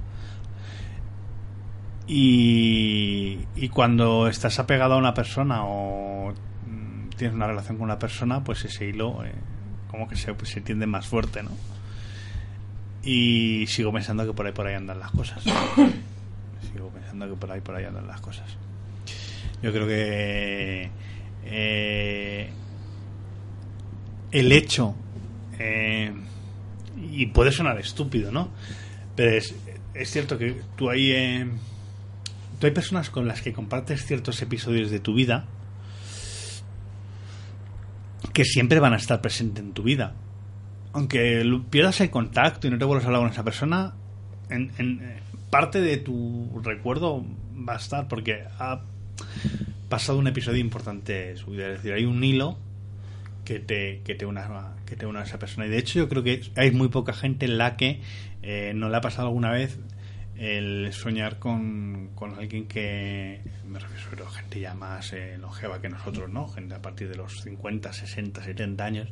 Y, 2.08 3.38
y 3.56 3.70
cuando 3.70 4.28
estás 4.28 4.58
apegado 4.58 4.96
a 4.96 4.98
una 4.98 5.14
persona 5.14 5.64
o 5.66 6.32
mm, 6.32 7.10
tienes 7.16 7.36
una 7.36 7.46
relación 7.46 7.78
con 7.78 7.86
una 7.86 8.00
persona, 8.00 8.44
pues 8.44 8.66
ese 8.66 8.88
hilo 8.88 9.24
eh, 9.24 9.32
como 9.90 10.08
que 10.08 10.16
se, 10.16 10.34
pues, 10.34 10.52
se 10.52 10.62
tiende 10.62 10.86
más 10.86 11.08
fuerte, 11.08 11.44
¿no? 11.44 11.52
Y 13.04 13.66
sigo 13.68 13.92
pensando 13.92 14.26
que 14.26 14.34
por 14.34 14.46
ahí 14.46 14.54
por 14.54 14.68
ahí 14.68 14.76
andan 14.76 15.00
las 15.00 15.12
cosas. 15.12 15.44
sigo 16.74 16.90
pensando 16.90 17.28
que 17.28 17.36
por 17.36 17.52
ahí 17.52 17.62
por 17.62 17.76
ahí 17.76 17.86
andan 17.86 18.08
las 18.08 18.22
cosas. 18.22 18.46
Yo 19.62 19.72
creo 19.72 19.88
que 19.88 20.90
eh, 21.46 22.50
el 24.32 24.52
hecho, 24.52 24.96
eh, 25.58 26.14
y 27.12 27.26
puede 27.28 27.52
sonar 27.52 27.80
estúpido, 27.80 28.32
¿no? 28.32 28.50
Pero 29.16 29.32
es, 29.32 29.56
es 29.94 30.12
cierto 30.12 30.38
que 30.38 30.62
tú 30.78 30.90
hay, 30.90 31.12
eh, 31.12 31.48
tú 32.60 32.68
hay 32.68 32.74
personas 32.74 33.10
con 33.10 33.28
las 33.28 33.42
que 33.42 33.54
compartes 33.54 34.06
ciertos 34.06 34.42
episodios 34.42 34.92
de 34.92 35.00
tu 35.00 35.14
vida 35.14 35.46
que 38.34 38.46
siempre 38.46 38.80
van 38.80 38.94
a 38.94 38.98
estar 38.98 39.22
presentes 39.22 39.64
en 39.64 39.74
tu 39.74 39.84
vida. 39.84 40.14
Aunque 40.94 41.44
pierdas 41.70 42.02
el 42.02 42.10
contacto 42.10 42.68
y 42.68 42.70
no 42.70 42.78
te 42.78 42.86
vuelvas 42.86 43.06
a 43.06 43.08
hablar 43.08 43.22
con 43.22 43.32
esa 43.32 43.44
persona, 43.44 43.94
en, 44.50 44.72
en, 44.78 45.02
eh, 45.02 45.20
parte 45.50 45.82
de 45.82 45.98
tu 45.98 46.62
recuerdo 46.64 47.26
va 47.68 47.74
a 47.74 47.78
estar 47.78 48.08
porque 48.08 48.44
ha 48.58 48.82
pasado 49.90 50.18
un 50.18 50.28
episodio 50.28 50.60
importante 50.60 51.36
su 51.38 51.52
vida. 51.52 51.68
Es 51.68 51.78
decir, 51.78 51.94
hay 51.94 52.06
un 52.06 52.24
hilo 52.24 52.58
que 53.46 53.60
te, 53.60 54.02
que 54.04 54.16
te 54.16 54.26
una 54.26 54.76
que 54.86 54.96
te 54.96 55.06
una 55.06 55.22
a 55.22 55.24
esa 55.24 55.40
persona. 55.40 55.66
Y 55.66 55.70
de 55.70 55.78
hecho 55.78 56.00
yo 56.00 56.10
creo 56.10 56.24
que 56.24 56.42
hay 56.56 56.72
muy 56.72 56.90
poca 56.90 57.14
gente 57.14 57.46
en 57.46 57.58
la 57.58 57.78
que 57.78 58.02
eh, 58.42 58.74
no 58.76 58.90
le 58.90 58.98
ha 58.98 59.02
pasado 59.02 59.28
alguna 59.28 59.52
vez 59.52 59.80
el 60.40 60.94
soñar 60.94 61.38
con, 61.38 62.12
con 62.16 62.36
alguien 62.36 62.66
que 62.66 63.42
me 63.68 63.78
refiero 63.78 64.26
a 64.26 64.32
gente 64.32 64.62
ya 64.62 64.74
más 64.74 65.12
eh, 65.12 65.38
longeva 65.38 65.82
que 65.82 65.90
nosotros, 65.90 66.30
¿no? 66.30 66.48
Gente 66.48 66.76
a 66.76 66.82
partir 66.82 67.10
de 67.10 67.18
los 67.18 67.42
50, 67.42 67.92
60, 67.92 68.42
70 68.42 68.86
años 68.86 69.10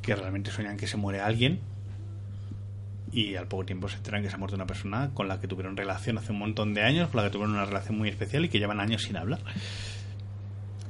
que 0.00 0.14
realmente 0.14 0.52
sueñan 0.52 0.76
que 0.76 0.86
se 0.86 0.96
muere 0.96 1.20
alguien 1.20 1.58
y 3.10 3.34
al 3.34 3.48
poco 3.48 3.64
tiempo 3.64 3.88
se 3.88 3.96
enteran 3.96 4.22
que 4.22 4.28
se 4.28 4.36
ha 4.36 4.38
muerto 4.38 4.54
una 4.54 4.66
persona 4.66 5.10
con 5.12 5.26
la 5.26 5.40
que 5.40 5.48
tuvieron 5.48 5.76
relación 5.76 6.18
hace 6.18 6.30
un 6.30 6.38
montón 6.38 6.72
de 6.72 6.82
años, 6.82 7.08
con 7.08 7.20
la 7.20 7.24
que 7.24 7.32
tuvieron 7.32 7.54
una 7.54 7.64
relación 7.64 7.98
muy 7.98 8.08
especial 8.08 8.44
y 8.44 8.48
que 8.48 8.60
llevan 8.60 8.78
años 8.78 9.02
sin 9.02 9.16
hablar. 9.16 9.40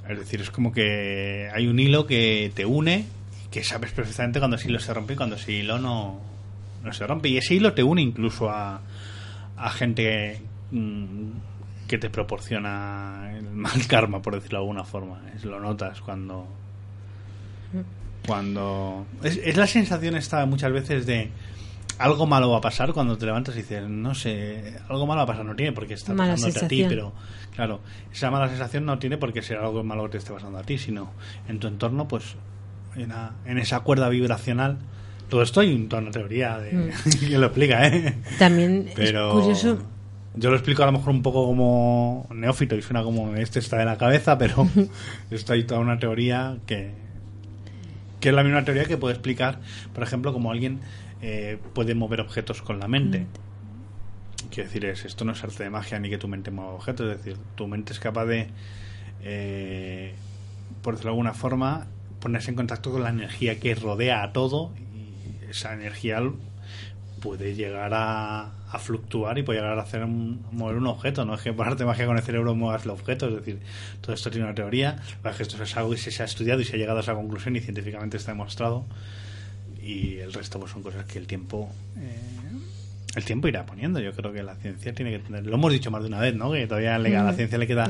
Es 0.06 0.18
decir, 0.18 0.42
es 0.42 0.50
como 0.50 0.72
que 0.72 1.48
hay 1.54 1.66
un 1.68 1.78
hilo 1.78 2.06
que 2.06 2.52
te 2.54 2.66
une, 2.66 3.06
que 3.50 3.64
sabes 3.64 3.92
perfectamente 3.92 4.40
cuando 4.40 4.56
ese 4.56 4.68
hilo 4.68 4.78
se 4.78 4.92
rompe 4.92 5.14
y 5.14 5.16
cuando 5.16 5.36
ese 5.36 5.52
hilo 5.52 5.78
no, 5.78 6.20
no 6.84 6.92
se 6.92 7.06
rompe. 7.06 7.28
Y 7.28 7.38
ese 7.38 7.54
hilo 7.54 7.72
te 7.72 7.82
une 7.82 8.02
incluso 8.02 8.50
a, 8.50 8.82
a 9.58 9.70
gente 9.70 10.40
mm, 10.70 11.30
que 11.86 11.98
te 11.98 12.10
proporciona 12.10 13.32
el 13.36 13.44
mal 13.50 13.86
karma, 13.88 14.22
por 14.22 14.34
decirlo 14.34 14.58
de 14.58 14.62
alguna 14.64 14.84
forma. 14.84 15.20
Es, 15.34 15.44
lo 15.44 15.60
notas 15.60 16.00
cuando... 16.00 16.46
Cuando... 18.26 19.06
Es, 19.22 19.38
es 19.42 19.56
la 19.56 19.66
sensación 19.66 20.16
esta 20.16 20.44
muchas 20.46 20.72
veces 20.72 21.06
de 21.06 21.30
algo 21.98 22.26
malo 22.26 22.50
va 22.50 22.58
a 22.58 22.60
pasar 22.60 22.92
cuando 22.92 23.16
te 23.18 23.26
levantas 23.26 23.54
y 23.56 23.58
dices, 23.58 23.88
no 23.88 24.14
sé, 24.14 24.76
algo 24.88 25.06
malo 25.06 25.18
va 25.18 25.22
a 25.24 25.26
pasar, 25.26 25.44
no 25.44 25.56
tiene 25.56 25.72
por 25.72 25.86
qué 25.86 25.94
estar 25.94 26.14
Mala 26.14 26.32
pasándote 26.34 26.64
a 26.64 26.68
ti, 26.68 26.84
pero 26.88 27.12
claro, 27.56 27.80
esa 28.12 28.30
mala 28.30 28.48
sensación 28.48 28.84
no 28.84 28.98
tiene 28.98 29.16
por 29.16 29.32
qué 29.32 29.42
ser 29.42 29.56
algo 29.58 29.82
malo 29.82 30.04
que 30.04 30.10
te 30.10 30.18
esté 30.18 30.32
pasando 30.32 30.58
a 30.58 30.62
ti, 30.62 30.78
sino 30.78 31.10
en 31.48 31.58
tu 31.58 31.66
entorno, 31.66 32.06
pues 32.06 32.36
una- 32.96 33.32
en 33.46 33.58
esa 33.58 33.80
cuerda 33.80 34.08
vibracional. 34.10 34.78
Todo 35.28 35.42
esto 35.42 35.60
hay 35.60 35.74
un- 35.74 35.88
toda 35.88 36.02
una 36.02 36.10
teoría 36.10 36.58
de, 36.58 36.72
Mm. 36.72 36.90
que 37.28 37.38
lo 37.38 37.46
explica, 37.46 37.86
¿eh? 37.86 38.14
También 38.38 38.90
Pero 38.94 39.28
es 39.28 39.34
curioso. 39.34 39.78
yo 40.34 40.50
lo 40.50 40.56
explico 40.56 40.82
a 40.82 40.86
lo 40.86 40.92
mejor 40.92 41.10
un 41.10 41.22
poco 41.22 41.44
como 41.46 42.26
neófito 42.34 42.76
y 42.76 42.82
suena 42.82 43.02
como 43.02 43.34
este 43.36 43.58
está 43.58 43.76
de 43.78 43.84
la 43.84 43.98
cabeza, 43.98 44.38
pero 44.38 44.66
esto 45.30 45.52
hay 45.52 45.64
toda 45.64 45.80
una 45.80 45.98
teoría 45.98 46.58
que, 46.66 46.92
que 48.20 48.28
es 48.30 48.34
la 48.34 48.42
misma 48.42 48.64
teoría 48.64 48.84
que 48.84 48.96
puede 48.96 49.14
explicar, 49.14 49.60
por 49.94 50.02
ejemplo, 50.02 50.32
como 50.32 50.50
alguien 50.50 50.80
eh, 51.20 51.58
puede 51.74 51.94
mover 51.94 52.20
objetos 52.20 52.62
con 52.62 52.78
la 52.78 52.88
mente. 52.88 53.26
Quiero 54.50 54.68
decir, 54.68 54.84
es, 54.86 55.04
esto 55.04 55.24
no 55.24 55.32
es 55.32 55.42
arte 55.44 55.64
de 55.64 55.70
magia 55.70 55.98
ni 55.98 56.08
que 56.08 56.16
tu 56.16 56.26
mente 56.28 56.50
mueva 56.50 56.70
objetos, 56.72 57.10
es 57.10 57.18
decir, 57.18 57.36
tu 57.54 57.66
mente 57.66 57.92
es 57.92 57.98
capaz 58.00 58.24
de, 58.24 58.46
eh, 59.22 60.14
por 60.82 60.94
decirlo 60.94 61.10
de 61.10 61.14
alguna 61.14 61.34
forma, 61.34 61.86
ponerse 62.20 62.50
en 62.50 62.56
contacto 62.56 62.90
con 62.92 63.02
la 63.02 63.10
energía 63.10 63.58
que 63.60 63.74
rodea 63.74 64.22
a 64.22 64.32
todo 64.32 64.70
esa 65.50 65.74
energía 65.74 66.20
puede 67.20 67.54
llegar 67.56 67.92
a, 67.94 68.52
a 68.70 68.78
fluctuar 68.78 69.36
y 69.38 69.42
puede 69.42 69.58
llegar 69.60 69.76
a 69.78 69.82
hacer 69.82 70.04
un- 70.04 70.40
mover 70.52 70.76
un 70.76 70.86
objeto. 70.86 71.24
No 71.24 71.34
es 71.34 71.40
que 71.40 71.52
por 71.52 71.66
arte 71.66 71.84
magia 71.84 72.06
con 72.06 72.16
el 72.16 72.22
cerebro 72.22 72.54
muevas 72.54 72.84
el 72.84 72.90
objeto, 72.90 73.28
es 73.28 73.34
decir, 73.34 73.58
todo 74.00 74.12
esto 74.14 74.30
tiene 74.30 74.44
una 74.46 74.54
teoría. 74.54 74.96
Que 75.36 75.42
esto 75.42 75.60
es 75.62 75.76
algo 75.76 75.90
que 75.90 75.96
se, 75.96 76.10
se 76.12 76.22
ha 76.22 76.26
estudiado 76.26 76.60
y 76.60 76.64
se 76.64 76.76
ha 76.76 76.78
llegado 76.78 76.98
a 76.98 77.02
esa 77.02 77.14
conclusión 77.14 77.56
y 77.56 77.60
científicamente 77.60 78.16
está 78.16 78.30
demostrado. 78.32 78.84
Y 79.82 80.18
el 80.18 80.32
resto 80.32 80.60
pues 80.60 80.70
son 80.72 80.82
cosas 80.82 81.04
que 81.06 81.18
el 81.18 81.26
tiempo 81.26 81.70
eh, 81.96 82.20
el 83.16 83.24
tiempo 83.24 83.48
irá 83.48 83.64
poniendo. 83.66 83.98
Yo 84.00 84.12
creo 84.12 84.32
que 84.32 84.42
la 84.44 84.54
ciencia 84.56 84.92
tiene 84.94 85.10
que 85.10 85.18
tener. 85.18 85.44
Lo 85.46 85.54
hemos 85.56 85.72
dicho 85.72 85.90
más 85.90 86.02
de 86.02 86.08
una 86.08 86.20
vez, 86.20 86.34
¿no? 86.36 86.52
Que 86.52 86.66
todavía 86.68 86.98
le- 86.98 87.16
a 87.16 87.24
la 87.24 87.32
Mm, 87.32 87.36
ciencia 87.36 87.58
le 87.58 87.66
queda 87.66 87.86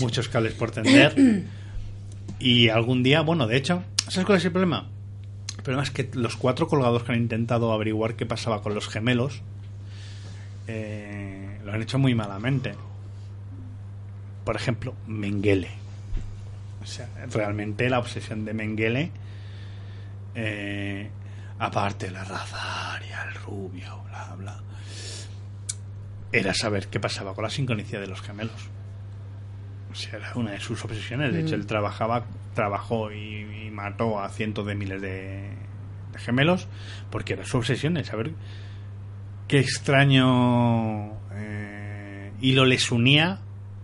muchos 0.00 0.28
cables 0.28 0.54
por 0.54 0.70
tender. 0.72 1.14
y 2.40 2.68
algún 2.68 3.02
día, 3.04 3.20
bueno, 3.20 3.46
de 3.46 3.56
hecho, 3.58 3.84
¿sabes 4.08 4.26
cuál 4.26 4.38
es 4.38 4.44
el 4.44 4.50
problema? 4.52 4.88
El 5.62 5.64
problema 5.66 5.84
es 5.84 5.92
que 5.92 6.10
los 6.14 6.34
cuatro 6.34 6.66
colgados 6.66 7.04
que 7.04 7.12
han 7.12 7.18
intentado 7.18 7.70
averiguar 7.70 8.16
qué 8.16 8.26
pasaba 8.26 8.62
con 8.62 8.74
los 8.74 8.88
gemelos 8.88 9.42
eh, 10.66 11.60
lo 11.64 11.72
han 11.72 11.80
hecho 11.80 12.00
muy 12.00 12.16
malamente. 12.16 12.74
Por 14.44 14.56
ejemplo, 14.56 14.92
Mengele. 15.06 15.68
O 16.82 16.84
sea, 16.84 17.08
realmente 17.32 17.88
la 17.88 18.00
obsesión 18.00 18.44
de 18.44 18.54
Mengele, 18.54 19.12
eh, 20.34 21.08
aparte 21.60 22.06
de 22.06 22.10
la 22.10 22.24
raza 22.24 22.94
aria, 22.96 23.22
el 23.28 23.34
rubio, 23.34 24.02
bla, 24.08 24.34
bla, 24.36 24.60
era 26.32 26.54
saber 26.54 26.88
qué 26.88 26.98
pasaba 26.98 27.36
con 27.36 27.44
la 27.44 27.50
sincronicidad 27.50 28.00
de 28.00 28.08
los 28.08 28.20
gemelos. 28.20 28.68
O 29.92 29.94
sea, 29.94 30.18
era 30.18 30.32
una 30.34 30.52
de 30.52 30.60
sus 30.60 30.82
obsesiones. 30.84 31.32
De 31.32 31.40
hecho, 31.40 31.54
él 31.54 31.66
trabajaba, 31.66 32.24
trabajó 32.54 33.12
y, 33.12 33.66
y 33.66 33.70
mató 33.70 34.20
a 34.20 34.28
cientos 34.30 34.66
de 34.66 34.74
miles 34.74 35.00
de, 35.02 35.50
de 36.12 36.18
gemelos 36.18 36.68
porque 37.10 37.34
era 37.34 37.44
su 37.44 37.58
obsesión 37.58 37.94
de 37.94 38.04
saber 38.04 38.32
qué 39.48 39.58
extraño 39.58 41.12
eh, 41.32 42.32
hilo 42.40 42.64
les 42.64 42.90
unía 42.90 43.40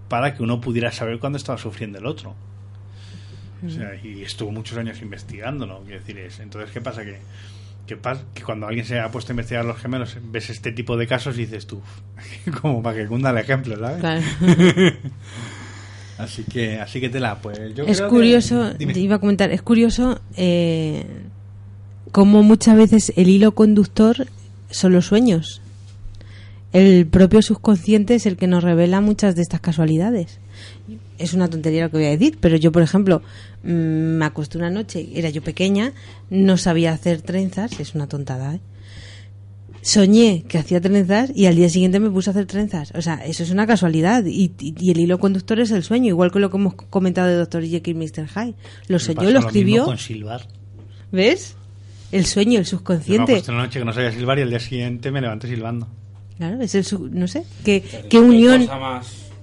para 0.08 0.34
que 0.34 0.42
uno 0.42 0.60
pudiera 0.60 0.92
saber 0.92 1.18
cuándo 1.18 1.36
estaba 1.36 1.58
sufriendo 1.58 1.98
el 1.98 2.06
otro. 2.06 2.34
O 3.66 3.68
sea, 3.68 3.94
y 4.02 4.22
estuvo 4.22 4.52
muchos 4.52 4.78
años 4.78 5.02
investigándolo. 5.02 5.82
Quiero 5.82 5.98
decir, 5.98 6.16
es, 6.18 6.38
entonces, 6.38 6.70
¿qué 6.70 6.80
pasa? 6.80 7.04
Que, 7.04 7.18
que, 7.86 8.42
cuando 8.42 8.68
alguien 8.68 8.86
se 8.86 9.00
ha 9.00 9.10
puesto 9.10 9.32
a 9.32 9.34
investigar 9.34 9.64
los 9.64 9.78
gemelos, 9.78 10.16
ves 10.22 10.48
este 10.50 10.70
tipo 10.70 10.96
de 10.96 11.08
casos 11.08 11.36
y 11.36 11.40
dices 11.40 11.66
tú, 11.66 11.82
como 12.62 12.82
para 12.82 12.96
que 12.96 13.06
cunda 13.06 13.30
el 13.30 13.38
ejemplo, 13.38 13.76
¿sabes? 13.76 13.98
Claro. 13.98 14.22
Así 16.18 16.42
que, 16.42 16.80
así 16.80 17.00
que 17.00 17.08
tela, 17.08 17.38
pues 17.40 17.58
yo 17.74 17.84
es 17.84 17.98
creo 17.98 18.10
curioso, 18.10 18.72
te 18.76 19.00
iba 19.00 19.16
a 19.16 19.18
comentar, 19.20 19.52
es 19.52 19.62
curioso 19.62 20.20
eh, 20.36 21.04
cómo 22.10 22.42
muchas 22.42 22.76
veces 22.76 23.12
el 23.16 23.28
hilo 23.28 23.52
conductor 23.52 24.26
son 24.68 24.92
los 24.92 25.06
sueños. 25.06 25.62
El 26.72 27.06
propio 27.06 27.40
subconsciente 27.40 28.16
es 28.16 28.26
el 28.26 28.36
que 28.36 28.48
nos 28.48 28.64
revela 28.64 29.00
muchas 29.00 29.36
de 29.36 29.42
estas 29.42 29.60
casualidades. 29.60 30.38
Es 31.18 31.34
una 31.34 31.48
tontería 31.48 31.84
lo 31.84 31.90
que 31.90 31.98
voy 31.98 32.06
a 32.06 32.10
decir, 32.10 32.38
pero 32.40 32.56
yo, 32.56 32.72
por 32.72 32.82
ejemplo, 32.82 33.22
mm, 33.62 33.68
me 33.70 34.24
acosté 34.24 34.58
una 34.58 34.70
noche, 34.70 35.08
era 35.14 35.30
yo 35.30 35.42
pequeña, 35.42 35.92
no 36.30 36.56
sabía 36.56 36.92
hacer 36.92 37.22
trenzas, 37.22 37.78
es 37.78 37.94
una 37.94 38.08
tontada, 38.08 38.56
¿eh? 38.56 38.60
Soñé 39.82 40.44
que 40.48 40.58
hacía 40.58 40.80
trenzas 40.80 41.30
y 41.34 41.46
al 41.46 41.56
día 41.56 41.68
siguiente 41.68 42.00
me 42.00 42.10
puse 42.10 42.30
a 42.30 42.32
hacer 42.32 42.46
trenzas. 42.46 42.92
O 42.94 43.02
sea, 43.02 43.16
eso 43.24 43.42
es 43.42 43.50
una 43.50 43.66
casualidad. 43.66 44.24
Y, 44.24 44.52
y- 44.60 44.74
y 44.78 44.90
el 44.90 45.00
hilo 45.00 45.18
conductor 45.18 45.58
es 45.60 45.70
el 45.70 45.82
sueño, 45.82 46.08
igual 46.08 46.30
que 46.32 46.38
lo 46.40 46.50
que 46.50 46.56
hemos 46.56 46.74
comentado 46.74 47.28
de 47.28 47.36
Dr. 47.36 47.64
Jekyll 47.64 47.96
y 47.96 47.98
Mr. 48.06 48.28
Hyde. 48.28 48.54
Lo 48.88 48.98
soñó, 48.98 49.22
lo 49.22 49.26
mismo 49.28 49.46
escribió. 49.48 49.84
con 49.84 49.98
silbar. 49.98 50.46
¿Ves? 51.12 51.54
El 52.12 52.24
sueño, 52.26 52.58
el 52.58 52.64
Yo 52.64 52.76
me 52.76 52.78
subconsciente. 52.78 53.42
una 53.48 53.58
noche 53.64 53.78
que 53.78 53.84
no 53.84 53.92
sabía 53.92 54.12
silbar 54.12 54.38
y 54.38 54.42
al 54.42 54.50
día 54.50 54.60
siguiente 54.60 55.10
me 55.10 55.20
levanté 55.20 55.46
silbando. 55.48 55.86
Claro, 56.38 56.60
es 56.62 56.74
el 56.74 56.84
sub- 56.84 57.10
no 57.12 57.26
sé, 57.28 57.44
qué, 57.64 57.82
qué 57.82 58.04
Qué 58.08 58.18
unión, 58.20 58.66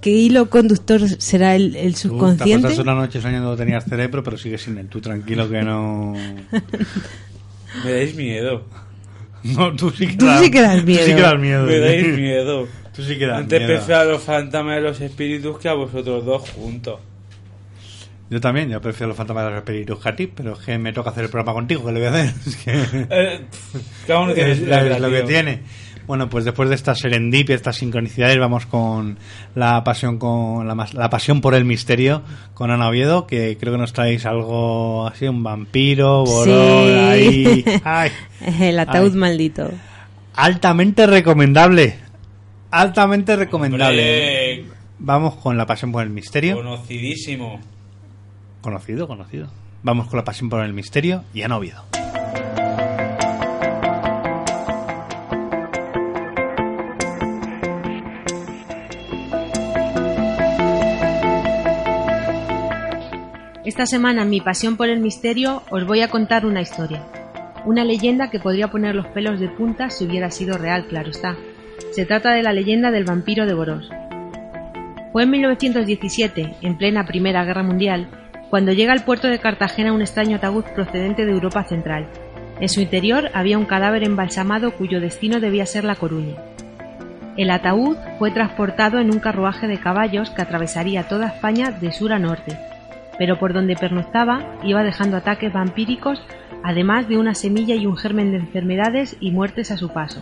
qué 0.01 0.09
hilo 0.11 0.49
conductor 0.49 1.01
será 1.21 1.55
el, 1.55 1.75
el 1.75 1.93
Tú 1.93 2.01
te 2.01 2.07
subconsciente. 2.09 2.81
una 2.81 2.95
noche 2.95 3.21
soñando 3.21 3.51
que 3.51 3.57
tenías 3.63 3.83
cerebro, 3.85 4.23
pero 4.23 4.37
sigues 4.37 4.61
sin 4.63 4.77
él. 4.77 4.87
Tú 4.87 5.01
tranquilo 5.01 5.49
que 5.49 5.61
no... 5.61 6.13
Me 7.83 7.91
dais 7.91 8.15
miedo. 8.15 8.63
No, 9.45 9.75
tú 9.75 9.91
sí 9.91 10.07
que, 10.07 10.15
Tú 10.17 10.25
sí 10.41 10.49
que 10.51 10.61
das 10.61 10.81
Tú 10.83 10.87
sí 10.93 11.15
que 11.15 11.21
das 11.21 11.39
miedo. 11.39 11.65
Me 11.65 11.79
dais 11.79 12.07
miedo. 12.17 12.67
Tú 12.95 13.03
sí 13.03 13.17
que 13.17 13.25
das 13.27 13.39
Antes 13.39 13.59
miedo. 13.59 13.73
prefiero 13.75 14.01
a 14.01 14.05
los 14.05 14.21
fantasmas 14.23 14.75
de 14.75 14.81
los 14.81 14.99
espíritus 15.01 15.59
que 15.59 15.69
a 15.69 15.73
vosotros 15.73 16.25
dos 16.25 16.49
juntos. 16.49 16.99
Yo 18.29 18.41
también, 18.41 18.69
yo 18.69 18.81
prefiero 18.81 19.09
los 19.09 19.17
fantasmas 19.17 19.45
de 19.45 19.51
los 19.51 19.59
espíritus 19.59 19.99
que 20.01 20.09
a 20.09 20.15
ti, 20.15 20.27
pero 20.27 20.53
es 20.53 20.59
que 20.59 20.77
me 20.79 20.91
toca 20.93 21.11
hacer 21.11 21.25
el 21.25 21.29
programa 21.29 21.53
contigo, 21.53 21.85
¿qué 21.85 21.91
le 21.91 21.99
voy 21.99 22.07
a 22.07 22.11
hacer? 22.23 22.33
Es 22.47 22.55
que... 22.55 22.71
Eh, 23.11 23.41
pff, 23.51 24.07
cada 24.07 24.19
uno 24.21 24.33
tiene 24.33 24.51
es, 24.53 24.57
su 24.59 24.65
la- 24.65 24.79
regla, 24.79 24.95
es 24.95 25.01
lo 25.01 25.09
que 25.11 25.21
tiene. 25.21 25.61
Bueno, 26.07 26.29
pues 26.29 26.45
después 26.45 26.69
de 26.69 26.75
esta 26.75 26.93
serendipia, 26.93 27.55
estas 27.55 27.77
sincronicidades, 27.77 28.37
vamos 28.37 28.65
con 28.67 29.17
la 29.55 29.83
pasión 29.83 30.19
con 30.19 30.67
la, 30.67 31.09
pasión 31.09 31.41
por 31.41 31.55
el 31.55 31.65
misterio 31.65 32.21
con 32.53 32.69
Ana 32.69 32.89
Oviedo, 32.89 33.25
que 33.25 33.57
creo 33.59 33.73
que 33.73 33.79
nos 33.79 33.91
traéis 33.93 34.25
algo 34.25 35.07
así, 35.07 35.27
un 35.27 35.41
vampiro, 35.43 36.23
borón, 36.23 36.87
Sí. 36.87 36.91
ahí. 36.93 37.65
Ay. 37.83 38.11
el 38.59 38.77
ataúd 38.79 39.11
Ay. 39.13 39.17
maldito. 39.17 39.69
Altamente 40.35 41.07
recomendable. 41.07 41.95
Altamente 42.71 43.35
recomendable. 43.35 44.59
Hombre, 44.59 44.65
Vamos 44.99 45.35
con 45.35 45.57
la 45.57 45.65
pasión 45.65 45.91
por 45.91 46.03
el 46.03 46.09
misterio. 46.09 46.55
conocidísimo. 46.57 47.59
Conocido, 48.61 49.07
conocido. 49.07 49.47
Vamos 49.83 50.07
con 50.07 50.17
la 50.17 50.23
pasión 50.23 50.49
por 50.49 50.63
el 50.63 50.73
misterio 50.73 51.23
y 51.33 51.41
Ana 51.43 51.57
Oviedo. 51.57 51.83
Esta 63.75 63.87
semana 63.87 64.23
mi 64.23 64.39
pasión 64.39 64.77
por 64.77 64.87
el 64.87 65.01
misterio 65.01 65.61
os 65.69 65.85
voy 65.85 65.99
a 65.99 66.07
contar 66.07 66.45
una 66.45 66.61
historia. 66.61 67.03
Una 67.65 67.83
leyenda 67.83 68.29
que 68.29 68.39
podría 68.39 68.69
poner 68.69 68.95
los 68.95 69.07
pelos 69.07 69.37
de 69.37 69.49
punta 69.49 69.89
si 69.89 70.05
hubiera 70.05 70.31
sido 70.31 70.57
real, 70.57 70.85
claro 70.87 71.09
está. 71.09 71.35
Se 71.91 72.05
trata 72.05 72.31
de 72.31 72.41
la 72.41 72.53
leyenda 72.53 72.89
del 72.89 73.03
vampiro 73.03 73.45
de 73.45 73.53
Boros. 73.53 73.89
Fue 75.11 75.23
en 75.23 75.29
1917, 75.29 76.55
en 76.61 76.77
plena 76.77 77.05
Primera 77.05 77.43
Guerra 77.43 77.63
Mundial, 77.63 78.07
cuando 78.49 78.71
llega 78.71 78.93
al 78.93 79.03
puerto 79.03 79.27
de 79.27 79.39
Cartagena 79.39 79.91
un 79.91 79.99
extraño 79.99 80.37
ataúd 80.37 80.63
procedente 80.73 81.25
de 81.25 81.33
Europa 81.33 81.65
Central. 81.65 82.07
En 82.61 82.69
su 82.69 82.79
interior 82.79 83.29
había 83.33 83.57
un 83.57 83.65
cadáver 83.65 84.05
embalsamado 84.05 84.71
cuyo 84.71 85.01
destino 85.01 85.41
debía 85.41 85.65
ser 85.65 85.83
La 85.83 85.95
Coruña. 85.95 86.37
El 87.35 87.49
ataúd 87.49 87.97
fue 88.19 88.31
transportado 88.31 88.99
en 88.99 89.11
un 89.11 89.19
carruaje 89.19 89.67
de 89.67 89.81
caballos 89.81 90.29
que 90.29 90.43
atravesaría 90.43 91.09
toda 91.09 91.27
España 91.27 91.71
de 91.71 91.91
sur 91.91 92.13
a 92.13 92.19
norte, 92.19 92.57
pero 93.17 93.39
por 93.39 93.53
donde 93.53 93.75
pernoctaba 93.75 94.45
iba 94.63 94.83
dejando 94.83 95.17
ataques 95.17 95.51
vampíricos, 95.51 96.21
además 96.63 97.07
de 97.07 97.17
una 97.17 97.35
semilla 97.35 97.75
y 97.75 97.85
un 97.85 97.97
germen 97.97 98.31
de 98.31 98.37
enfermedades 98.37 99.17
y 99.19 99.31
muertes 99.31 99.71
a 99.71 99.77
su 99.77 99.89
paso. 99.89 100.21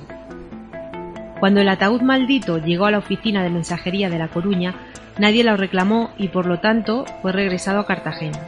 Cuando 1.39 1.61
el 1.61 1.69
ataúd 1.69 2.01
maldito 2.01 2.57
llegó 2.57 2.85
a 2.85 2.91
la 2.91 2.99
oficina 2.99 3.43
de 3.43 3.49
mensajería 3.49 4.09
de 4.09 4.19
La 4.19 4.29
Coruña, 4.29 4.75
nadie 5.17 5.43
lo 5.43 5.57
reclamó 5.57 6.11
y 6.17 6.29
por 6.29 6.45
lo 6.45 6.59
tanto 6.59 7.05
fue 7.21 7.31
regresado 7.31 7.79
a 7.79 7.85
Cartagena. 7.85 8.39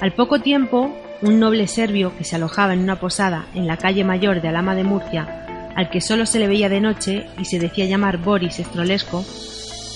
Al 0.00 0.12
poco 0.12 0.40
tiempo, 0.40 0.94
un 1.22 1.40
noble 1.40 1.66
serbio 1.66 2.16
que 2.16 2.24
se 2.24 2.36
alojaba 2.36 2.74
en 2.74 2.80
una 2.80 2.96
posada 2.96 3.46
en 3.54 3.66
la 3.66 3.76
calle 3.76 4.04
mayor 4.04 4.40
de 4.40 4.48
Alama 4.48 4.74
de 4.74 4.84
Murcia, 4.84 5.70
al 5.74 5.90
que 5.90 6.00
solo 6.00 6.26
se 6.26 6.38
le 6.38 6.48
veía 6.48 6.68
de 6.68 6.80
noche 6.80 7.26
y 7.38 7.46
se 7.46 7.58
decía 7.58 7.86
llamar 7.86 8.18
Boris 8.18 8.58
Estrolesco, 8.58 9.24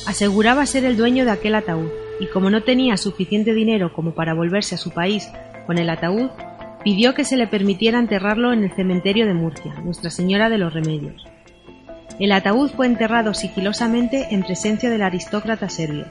aseguraba 0.06 0.66
ser 0.66 0.84
el 0.84 0.96
dueño 0.96 1.24
de 1.24 1.32
aquel 1.32 1.54
ataúd 1.56 2.05
y 2.20 2.26
como 2.26 2.50
no 2.50 2.62
tenía 2.62 2.96
suficiente 2.96 3.54
dinero 3.54 3.92
como 3.92 4.14
para 4.14 4.34
volverse 4.34 4.74
a 4.74 4.78
su 4.78 4.90
país 4.90 5.30
con 5.66 5.78
el 5.78 5.90
ataúd, 5.90 6.30
pidió 6.84 7.14
que 7.14 7.24
se 7.24 7.36
le 7.36 7.46
permitiera 7.46 7.98
enterrarlo 7.98 8.52
en 8.52 8.64
el 8.64 8.72
cementerio 8.72 9.26
de 9.26 9.34
Murcia, 9.34 9.74
Nuestra 9.82 10.10
Señora 10.10 10.48
de 10.48 10.58
los 10.58 10.72
Remedios. 10.72 11.24
El 12.18 12.32
ataúd 12.32 12.70
fue 12.70 12.86
enterrado 12.86 13.34
sigilosamente 13.34 14.28
en 14.30 14.42
presencia 14.42 14.88
del 14.88 15.02
aristócrata 15.02 15.68
serbio. 15.68 16.06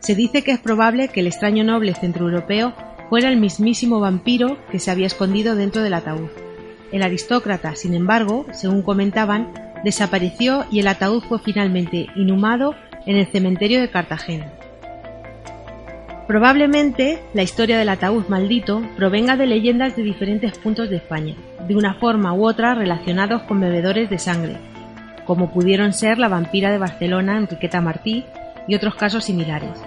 Se 0.00 0.14
dice 0.14 0.42
que 0.42 0.50
es 0.50 0.58
probable 0.58 1.08
que 1.08 1.20
el 1.20 1.28
extraño 1.28 1.62
noble 1.62 1.94
centroeuropeo 1.94 2.74
fuera 3.08 3.28
el 3.28 3.36
mismísimo 3.36 4.00
vampiro 4.00 4.56
que 4.70 4.78
se 4.80 4.90
había 4.90 5.06
escondido 5.06 5.54
dentro 5.54 5.82
del 5.82 5.94
ataúd. 5.94 6.30
El 6.90 7.02
aristócrata, 7.02 7.76
sin 7.76 7.94
embargo, 7.94 8.46
según 8.52 8.82
comentaban, 8.82 9.52
desapareció 9.84 10.64
y 10.70 10.80
el 10.80 10.88
ataúd 10.88 11.22
fue 11.22 11.38
finalmente 11.38 12.06
inhumado 12.16 12.74
en 13.06 13.16
el 13.16 13.26
cementerio 13.26 13.80
de 13.80 13.90
Cartagena. 13.90 14.52
Probablemente 16.32 17.18
la 17.34 17.42
historia 17.42 17.76
del 17.76 17.90
ataúd 17.90 18.26
maldito 18.28 18.82
provenga 18.96 19.36
de 19.36 19.46
leyendas 19.46 19.96
de 19.96 20.02
diferentes 20.02 20.56
puntos 20.56 20.88
de 20.88 20.96
España, 20.96 21.36
de 21.68 21.76
una 21.76 21.92
forma 21.92 22.32
u 22.32 22.46
otra 22.46 22.74
relacionados 22.74 23.42
con 23.42 23.60
bebedores 23.60 24.08
de 24.08 24.18
sangre, 24.18 24.56
como 25.26 25.52
pudieron 25.52 25.92
ser 25.92 26.16
la 26.16 26.28
vampira 26.28 26.70
de 26.70 26.78
Barcelona 26.78 27.36
Enriqueta 27.36 27.82
Martí 27.82 28.24
y 28.66 28.74
otros 28.74 28.94
casos 28.94 29.24
similares. 29.24 29.78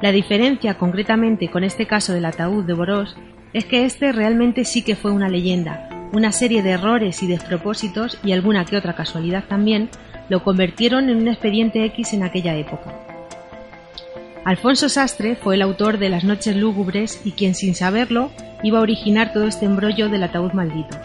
La 0.00 0.10
diferencia 0.10 0.74
concretamente 0.74 1.52
con 1.52 1.62
este 1.62 1.86
caso 1.86 2.12
del 2.12 2.24
ataúd 2.24 2.64
de 2.64 2.74
Borós 2.74 3.16
es 3.52 3.64
que 3.64 3.84
este 3.84 4.10
realmente 4.10 4.64
sí 4.64 4.82
que 4.82 4.96
fue 4.96 5.12
una 5.12 5.28
leyenda, 5.28 5.88
una 6.12 6.32
serie 6.32 6.64
de 6.64 6.70
errores 6.70 7.22
y 7.22 7.28
despropósitos 7.28 8.18
y 8.24 8.32
alguna 8.32 8.64
que 8.64 8.76
otra 8.76 8.96
casualidad 8.96 9.44
también 9.44 9.88
lo 10.30 10.42
convirtieron 10.42 11.10
en 11.10 11.18
un 11.18 11.28
expediente 11.28 11.84
X 11.84 12.12
en 12.12 12.24
aquella 12.24 12.56
época. 12.56 13.05
Alfonso 14.46 14.88
Sastre 14.88 15.34
fue 15.34 15.56
el 15.56 15.62
autor 15.62 15.98
de 15.98 16.08
Las 16.08 16.22
Noches 16.22 16.54
Lúgubres 16.56 17.20
y 17.24 17.32
quien 17.32 17.56
sin 17.56 17.74
saberlo 17.74 18.30
iba 18.62 18.78
a 18.78 18.82
originar 18.82 19.32
todo 19.32 19.48
este 19.48 19.66
embrollo 19.66 20.08
del 20.08 20.22
ataúd 20.22 20.52
maldito. 20.52 20.96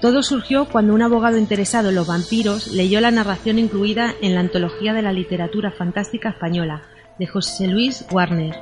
Todo 0.00 0.22
surgió 0.22 0.64
cuando 0.64 0.94
un 0.94 1.02
abogado 1.02 1.36
interesado 1.36 1.90
en 1.90 1.96
los 1.96 2.06
vampiros 2.06 2.68
leyó 2.68 3.02
la 3.02 3.10
narración 3.10 3.58
incluida 3.58 4.14
en 4.22 4.34
la 4.34 4.40
antología 4.40 4.94
de 4.94 5.02
la 5.02 5.12
literatura 5.12 5.70
fantástica 5.70 6.30
española 6.30 6.80
de 7.18 7.26
José 7.26 7.66
Luis 7.66 8.06
Warner, 8.10 8.56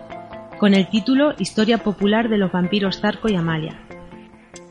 con 0.58 0.74
el 0.74 0.88
título 0.88 1.34
Historia 1.38 1.78
popular 1.78 2.28
de 2.28 2.38
los 2.38 2.50
vampiros 2.50 2.98
Zarco 2.98 3.28
y 3.28 3.36
Amalia. 3.36 3.78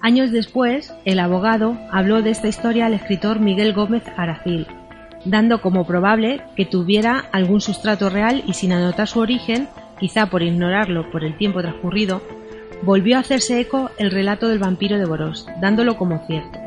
Años 0.01 0.33
después, 0.33 0.93
el 1.05 1.19
abogado 1.19 1.77
habló 1.93 2.21
de 2.21 2.31
esta 2.31 2.49
historia 2.49 2.87
al 2.87 2.93
escritor 2.93 3.39
Miguel 3.39 3.71
Gómez 3.71 4.03
Aracil, 4.17 4.67
dando 5.25 5.61
como 5.61 5.85
probable 5.85 6.41
que 6.55 6.65
tuviera 6.65 7.25
algún 7.31 7.61
sustrato 7.61 8.09
real 8.09 8.43
y 8.47 8.53
sin 8.53 8.71
anotar 8.71 9.07
su 9.07 9.19
origen, 9.19 9.67
quizá 9.99 10.27
por 10.27 10.43
ignorarlo 10.43 11.09
por 11.11 11.23
el 11.23 11.37
tiempo 11.37 11.61
transcurrido, 11.61 12.21
volvió 12.81 13.17
a 13.17 13.21
hacerse 13.21 13.59
eco 13.59 13.89
el 13.97 14.11
relato 14.11 14.47
del 14.47 14.59
vampiro 14.59 14.97
de 14.97 15.05
Boros, 15.05 15.47
dándolo 15.61 15.97
como 15.97 16.25
cierto. 16.27 16.59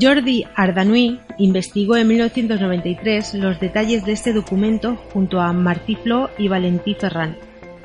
Jordi 0.00 0.44
Ardanui 0.54 1.20
investigó 1.38 1.96
en 1.96 2.08
1993 2.08 3.34
los 3.34 3.60
detalles 3.60 4.04
de 4.04 4.12
este 4.12 4.32
documento 4.32 4.96
junto 5.12 5.40
a 5.40 5.52
Martí 5.52 5.96
Flo 5.96 6.30
y 6.38 6.48
Valentí 6.48 6.94
Ferran, 6.94 7.36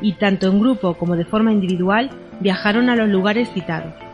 y 0.02 0.14
tanto 0.14 0.48
en 0.48 0.60
grupo 0.60 0.94
como 0.94 1.16
de 1.16 1.26
forma 1.26 1.52
individual 1.52 2.10
viajaron 2.40 2.90
a 2.90 2.96
los 2.96 3.10
lugares 3.10 3.50
citados. 3.54 4.07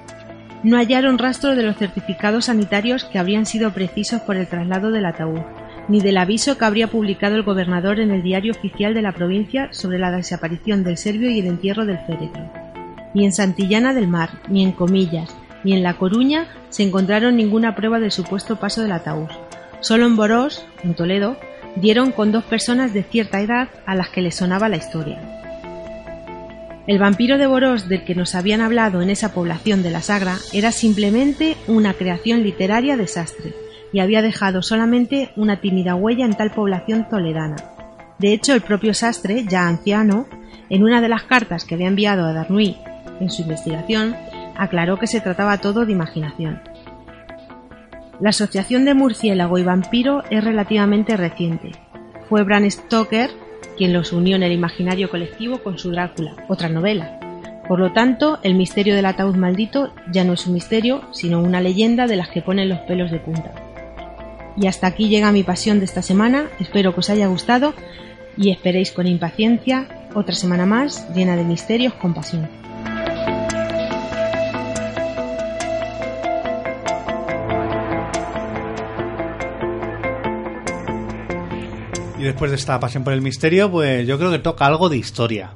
No 0.64 0.78
hallaron 0.78 1.18
rastro 1.18 1.58
de 1.58 1.64
los 1.64 1.76
certificados 1.76 2.46
sanitarios 2.46 3.04
que 3.04 3.20
habrían 3.20 3.46
sido 3.46 3.74
precisos 3.74 4.22
por 4.22 4.38
el 4.38 4.48
traslado 4.48 4.92
del 4.92 5.06
ataúd, 5.06 5.42
ni 5.90 6.00
del 6.00 6.18
aviso 6.18 6.58
que 6.58 6.64
habría 6.64 6.88
publicado 6.88 7.36
el 7.36 7.44
gobernador 7.44 8.00
en 8.00 8.12
el 8.12 8.24
diario 8.24 8.54
oficial 8.54 8.94
de 8.94 9.02
la 9.02 9.12
provincia 9.12 9.68
sobre 9.74 10.00
la 10.00 10.10
desaparición 10.12 10.86
del 10.86 10.98
serbio 10.98 11.30
y 11.30 11.40
el 11.40 11.48
entierro 11.48 11.86
del 11.86 12.00
féretro. 12.00 12.50
Ni 13.14 13.26
en 13.26 13.34
Santillana 13.34 13.94
del 13.94 14.08
Mar, 14.08 14.30
ni 14.48 14.64
en 14.64 14.72
Comillas, 14.72 15.36
ni 15.66 15.74
en 15.74 15.84
La 15.84 15.96
Coruña 15.96 16.48
se 16.70 16.84
encontraron 16.84 17.36
ninguna 17.36 17.76
prueba 17.76 18.00
del 18.00 18.12
supuesto 18.12 18.56
paso 18.56 18.82
del 18.82 18.94
ataúd. 18.94 19.28
Solo 19.82 20.06
en 20.06 20.16
Borós, 20.16 20.66
en 20.84 20.94
Toledo, 20.94 21.38
dieron 21.76 22.14
con 22.14 22.32
dos 22.32 22.46
personas 22.46 22.94
de 22.94 23.04
cierta 23.04 23.42
edad 23.42 23.68
a 23.86 23.96
las 23.96 24.10
que 24.10 24.22
les 24.22 24.36
sonaba 24.36 24.70
la 24.70 24.78
historia. 24.78 25.43
El 26.86 27.00
vampiro 27.00 27.38
de 27.38 27.48
Borós 27.48 27.88
del 27.88 28.04
que 28.04 28.14
nos 28.14 28.36
habían 28.36 28.60
hablado 28.60 29.02
en 29.02 29.10
esa 29.10 29.34
población 29.34 29.84
de 29.84 29.90
la 29.90 30.02
Sagra 30.02 30.36
era 30.52 30.74
simplemente 30.74 31.56
una 31.68 31.94
creación 31.94 32.44
literaria 32.44 32.98
de 32.98 33.08
Sastre 33.08 33.54
y 33.94 34.02
había 34.02 34.22
dejado 34.22 34.62
solamente 34.62 35.32
una 35.38 35.62
tímida 35.62 35.96
huella 35.96 36.26
en 36.26 36.34
tal 36.34 36.52
población 36.52 37.08
toledana. 37.10 37.56
De 38.20 38.34
hecho, 38.34 38.54
el 38.54 38.62
propio 38.62 38.94
Sastre, 38.94 39.46
ya 39.48 39.66
anciano, 39.66 40.28
en 40.70 40.84
una 40.84 41.00
de 41.00 41.08
las 41.08 41.24
cartas 41.24 41.64
que 41.64 41.76
había 41.76 41.88
enviado 41.88 42.26
a 42.26 42.34
Darnui 42.34 42.78
en 43.22 43.30
su 43.30 43.44
investigación, 43.44 44.16
aclaró 44.58 45.00
que 45.00 45.08
se 45.08 45.22
trataba 45.22 45.60
todo 45.60 45.86
de 45.86 45.94
imaginación. 45.94 46.62
La 48.20 48.30
asociación 48.30 48.84
de 48.84 48.94
murciélago 48.94 49.58
y 49.58 49.64
vampiro 49.64 50.24
es 50.30 50.44
relativamente 50.44 51.16
reciente. 51.16 51.72
Fue 52.28 52.44
Bram 52.44 52.70
Stoker 52.70 53.30
quien 53.78 53.94
los 53.94 54.14
unió 54.14 54.36
en 54.36 54.44
el 54.44 54.52
imaginario 54.52 55.10
colectivo 55.10 55.60
con 55.60 55.78
su 55.78 55.92
Drácula, 55.92 56.36
otra 56.48 56.70
novela. 56.70 57.20
Por 57.68 57.80
lo 57.80 57.94
tanto, 57.94 58.40
el 58.44 58.56
misterio 58.56 58.96
del 58.96 59.06
ataúd 59.06 59.36
maldito 59.36 59.94
ya 60.12 60.24
no 60.24 60.34
es 60.34 60.46
un 60.48 60.54
misterio, 60.54 61.02
sino 61.12 61.42
una 61.42 61.62
leyenda 61.62 62.08
de 62.08 62.18
las 62.18 62.30
que 62.30 62.42
ponen 62.42 62.70
los 62.70 62.80
pelos 62.80 63.10
de 63.12 63.20
punta. 63.20 63.54
Y 64.58 64.68
hasta 64.68 64.88
aquí 64.88 65.08
llega 65.08 65.32
mi 65.32 65.44
pasión 65.44 65.80
de 65.80 65.86
esta 65.86 66.02
semana, 66.02 66.50
espero 66.60 66.94
que 66.94 67.00
os 67.00 67.10
haya 67.10 67.28
gustado 67.28 67.74
y 68.38 68.52
esperéis 68.52 68.92
con 68.92 69.08
impaciencia 69.08 69.88
otra 70.14 70.36
semana 70.36 70.66
más 70.66 71.08
llena 71.16 71.36
de 71.36 71.44
misterios 71.44 71.94
con 71.94 72.14
pasión. 72.14 72.48
Y 82.24 82.28
después 82.28 82.52
de 82.52 82.58
esta 82.58 82.80
pasión 82.80 83.04
por 83.04 83.12
el 83.14 83.22
misterio, 83.22 83.70
pues 83.70 84.08
yo 84.08 84.18
creo 84.18 84.32
que 84.32 84.40
toca 84.40 84.66
algo 84.66 84.88
de 84.90 84.98
historia. 84.98 85.52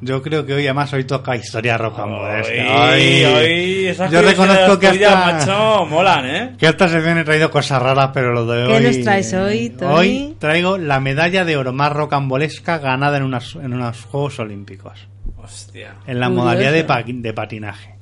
Yo 0.00 0.20
creo 0.20 0.44
que 0.44 0.54
hoy 0.54 0.64
además 0.64 0.92
hoy 0.94 1.04
toca 1.04 1.36
historia 1.36 1.78
rocambolesca. 1.78 2.90
Hoy, 2.92 3.24
hoy, 3.24 3.86
esas 3.86 4.10
yo 4.10 4.20
reconozco 4.20 4.76
que 4.78 4.88
hasta, 4.88 5.14
macho, 5.14 5.86
molan, 5.86 6.26
¿eh? 6.26 6.54
que 6.58 6.66
esta 6.66 6.88
sección 6.88 7.18
he 7.18 7.24
traído 7.24 7.50
cosas 7.50 7.80
raras, 7.80 8.10
pero 8.12 8.32
lo 8.32 8.44
de 8.46 8.66
¿Qué 8.66 8.72
hoy... 8.78 8.84
nos 8.84 9.00
traes 9.02 9.32
hoy, 9.34 9.70
Tony? 9.70 9.94
Hoy 9.94 10.36
traigo 10.40 10.76
la 10.76 10.98
medalla 10.98 11.44
de 11.44 11.56
oro 11.56 11.72
más 11.72 11.92
rocambolesca 11.92 12.78
ganada 12.78 13.18
en, 13.18 13.22
unas, 13.22 13.54
en 13.54 13.72
unos 13.74 14.02
Juegos 14.06 14.40
Olímpicos. 14.40 15.06
Hostia. 15.36 15.94
En 16.06 16.18
la 16.18 16.26
Curioso. 16.26 16.46
modalidad 16.46 16.72
de, 16.72 16.84
pa- 16.84 17.04
de 17.06 17.32
patinaje. 17.32 17.94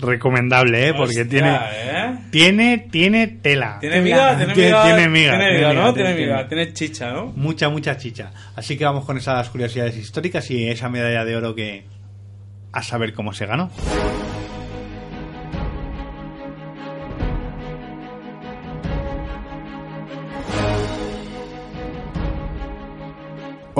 Recomendable, 0.00 0.88
¿eh? 0.88 0.94
Porque 0.94 1.22
Hostia, 1.22 1.28
tiene, 1.28 1.58
¿eh? 1.72 2.18
tiene, 2.30 2.78
tiene 2.90 3.26
tela. 3.28 3.78
Tiene 3.80 4.00
miga, 4.00 4.36
tiene 4.36 4.54
miga. 4.54 4.84
tiene 4.84 5.08
miga, 5.08 5.38
Tiene 5.38 5.74
¿no? 5.74 5.94
tiene 5.94 6.14
miga. 6.14 6.48
tiene 6.48 6.72
chicha, 6.72 7.12
¿no? 7.12 7.26
Mucha, 7.36 7.68
mucha 7.68 7.96
chicha. 7.96 8.30
Así 8.56 8.76
que 8.76 8.84
vamos 8.84 9.04
con 9.04 9.16
esas 9.18 9.48
curiosidades 9.50 9.96
históricas 9.96 10.50
y 10.50 10.68
esa 10.68 10.88
medalla 10.88 11.24
de 11.24 11.36
oro 11.36 11.54
que 11.54 11.84
a 12.72 12.82
saber 12.82 13.12
cómo 13.14 13.32
se 13.32 13.46
ganó. 13.46 13.70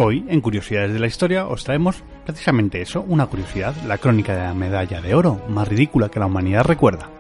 Hoy, 0.03 0.25
en 0.31 0.41
Curiosidades 0.41 0.95
de 0.95 0.99
la 0.99 1.09
Historia, 1.09 1.47
os 1.47 1.63
traemos 1.63 2.03
precisamente 2.25 2.81
eso, 2.81 3.03
una 3.03 3.27
curiosidad, 3.27 3.75
la 3.87 3.99
crónica 3.99 4.35
de 4.35 4.45
la 4.45 4.55
medalla 4.55 5.03
de 5.03 5.15
oro, 5.15 5.43
más 5.51 5.69
ridícula 5.69 6.09
que 6.09 6.19
la 6.19 6.25
humanidad 6.25 6.65
recuerda. 6.65 7.11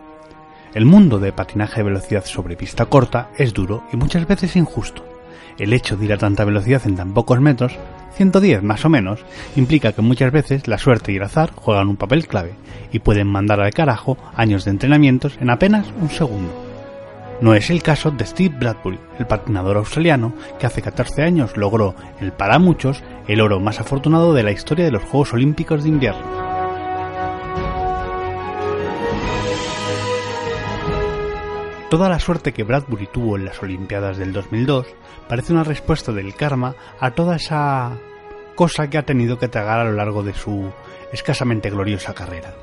El 0.72 0.87
mundo 0.87 1.18
de 1.18 1.31
patinaje 1.31 1.81
de 1.81 1.91
velocidad 1.91 2.24
sobre 2.24 2.57
pista 2.57 2.87
corta 2.87 3.28
es 3.37 3.53
duro 3.53 3.85
y 3.93 3.99
muchas 3.99 4.26
veces 4.26 4.57
injusto. 4.57 5.05
El 5.59 5.74
hecho 5.74 5.99
de 5.99 6.07
ir 6.07 6.12
a 6.14 6.16
tanta 6.16 6.47
velocidad 6.47 6.81
en 6.87 6.97
tan 6.97 7.12
pocos 7.12 7.39
metros, 7.39 7.76
110 8.14 8.62
más 8.62 8.83
o 8.87 8.89
menos, 8.89 9.20
implica 9.57 9.93
que 9.93 10.01
muchas 10.01 10.33
veces 10.33 10.66
la 10.66 10.78
suerte 10.78 11.12
y 11.12 11.16
el 11.16 11.22
azar 11.24 11.53
juegan 11.55 11.91
un 11.91 11.97
papel 11.97 12.26
clave 12.26 12.55
y 12.93 13.01
pueden 13.01 13.26
mandar 13.26 13.61
al 13.61 13.74
carajo 13.74 14.16
años 14.35 14.64
de 14.64 14.70
entrenamientos 14.70 15.37
en 15.39 15.51
apenas 15.51 15.87
un 16.01 16.09
segundo. 16.09 16.70
No 17.41 17.55
es 17.55 17.70
el 17.70 17.82
caso 17.82 18.11
de 18.11 18.26
Steve 18.26 18.55
Bradbury, 18.59 18.99
el 19.18 19.26
patinador 19.26 19.78
australiano 19.78 20.34
que 20.59 20.66
hace 20.66 20.82
14 20.82 21.22
años 21.22 21.57
logró, 21.57 21.95
el 22.20 22.32
para 22.32 22.59
muchos, 22.59 23.03
el 23.28 23.41
oro 23.41 23.61
más 23.61 23.80
afortunado 23.80 24.34
de 24.34 24.43
la 24.43 24.53
historia 24.53 24.84
de 24.84 24.91
los 24.91 25.03
Juegos 25.05 25.32
Olímpicos 25.32 25.82
de 25.82 25.88
Invierno. 25.88 26.20
Toda 31.88 32.11
la 32.11 32.20
suerte 32.20 32.53
que 32.53 32.62
Bradbury 32.62 33.07
tuvo 33.07 33.36
en 33.36 33.47
las 33.47 33.62
Olimpiadas 33.62 34.18
del 34.18 34.34
2002 34.34 34.86
parece 35.26 35.55
una 35.55 35.64
respuesta 35.64 36.12
del 36.12 36.34
karma 36.34 36.74
a 37.01 37.12
toda 37.12 37.36
esa 37.36 37.97
cosa 38.55 38.91
que 38.91 38.99
ha 38.99 39.07
tenido 39.07 39.38
que 39.38 39.49
tragar 39.49 39.80
a 39.80 39.84
lo 39.84 39.93
largo 39.93 40.22
de 40.22 40.34
su 40.34 40.70
escasamente 41.11 41.70
gloriosa 41.70 42.12
carrera. 42.12 42.55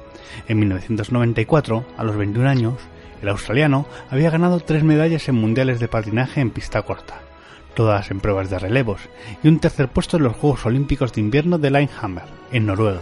En 0.48 0.60
1994, 0.60 1.84
a 1.98 2.04
los 2.04 2.16
21 2.16 2.48
años, 2.48 2.76
el 3.22 3.30
australiano 3.30 3.86
había 4.10 4.30
ganado 4.30 4.60
tres 4.60 4.84
medallas 4.84 5.28
en 5.30 5.36
mundiales 5.36 5.80
de 5.80 5.88
patinaje 5.88 6.42
en 6.42 6.52
pista 6.52 6.82
corta, 6.82 7.20
todas 7.74 8.12
en 8.12 8.20
pruebas 8.20 8.50
de 8.50 8.60
relevos, 8.60 9.02
y 9.44 9.48
un 9.48 9.60
tercer 9.60 9.88
puesto 9.88 10.18
en 10.18 10.24
los 10.24 10.36
Juegos 10.36 10.66
Olímpicos 10.66 11.14
de 11.14 11.22
Invierno 11.22 11.58
de 11.58 11.72
Lillehammer, 11.72 12.26
en 12.52 12.66
Noruega. 12.66 13.02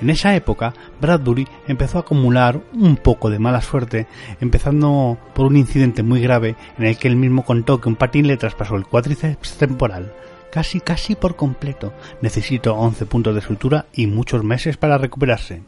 En 0.00 0.08
esa 0.08 0.34
época, 0.34 0.72
Bradbury 1.00 1.46
empezó 1.68 1.98
a 1.98 2.00
acumular 2.00 2.60
un 2.72 2.96
poco 2.96 3.28
de 3.28 3.38
mala 3.38 3.60
suerte, 3.60 4.06
empezando 4.40 5.18
por 5.34 5.46
un 5.46 5.56
incidente 5.56 6.02
muy 6.02 6.22
grave 6.22 6.56
en 6.78 6.86
el 6.86 6.96
que 6.96 7.08
él 7.08 7.16
mismo 7.16 7.44
contó 7.44 7.80
que 7.80 7.88
un 7.88 7.96
patín 7.96 8.26
le 8.26 8.38
traspasó 8.38 8.76
el 8.76 8.86
cuádriceps 8.86 9.58
temporal, 9.58 10.14
casi 10.50 10.80
casi 10.80 11.16
por 11.16 11.36
completo. 11.36 11.92
Necesitó 12.22 12.76
11 12.76 13.04
puntos 13.06 13.34
de 13.34 13.42
sutura 13.42 13.86
y 13.92 14.06
muchos 14.06 14.42
meses 14.42 14.78
para 14.78 14.96
recuperarse. 14.96 15.62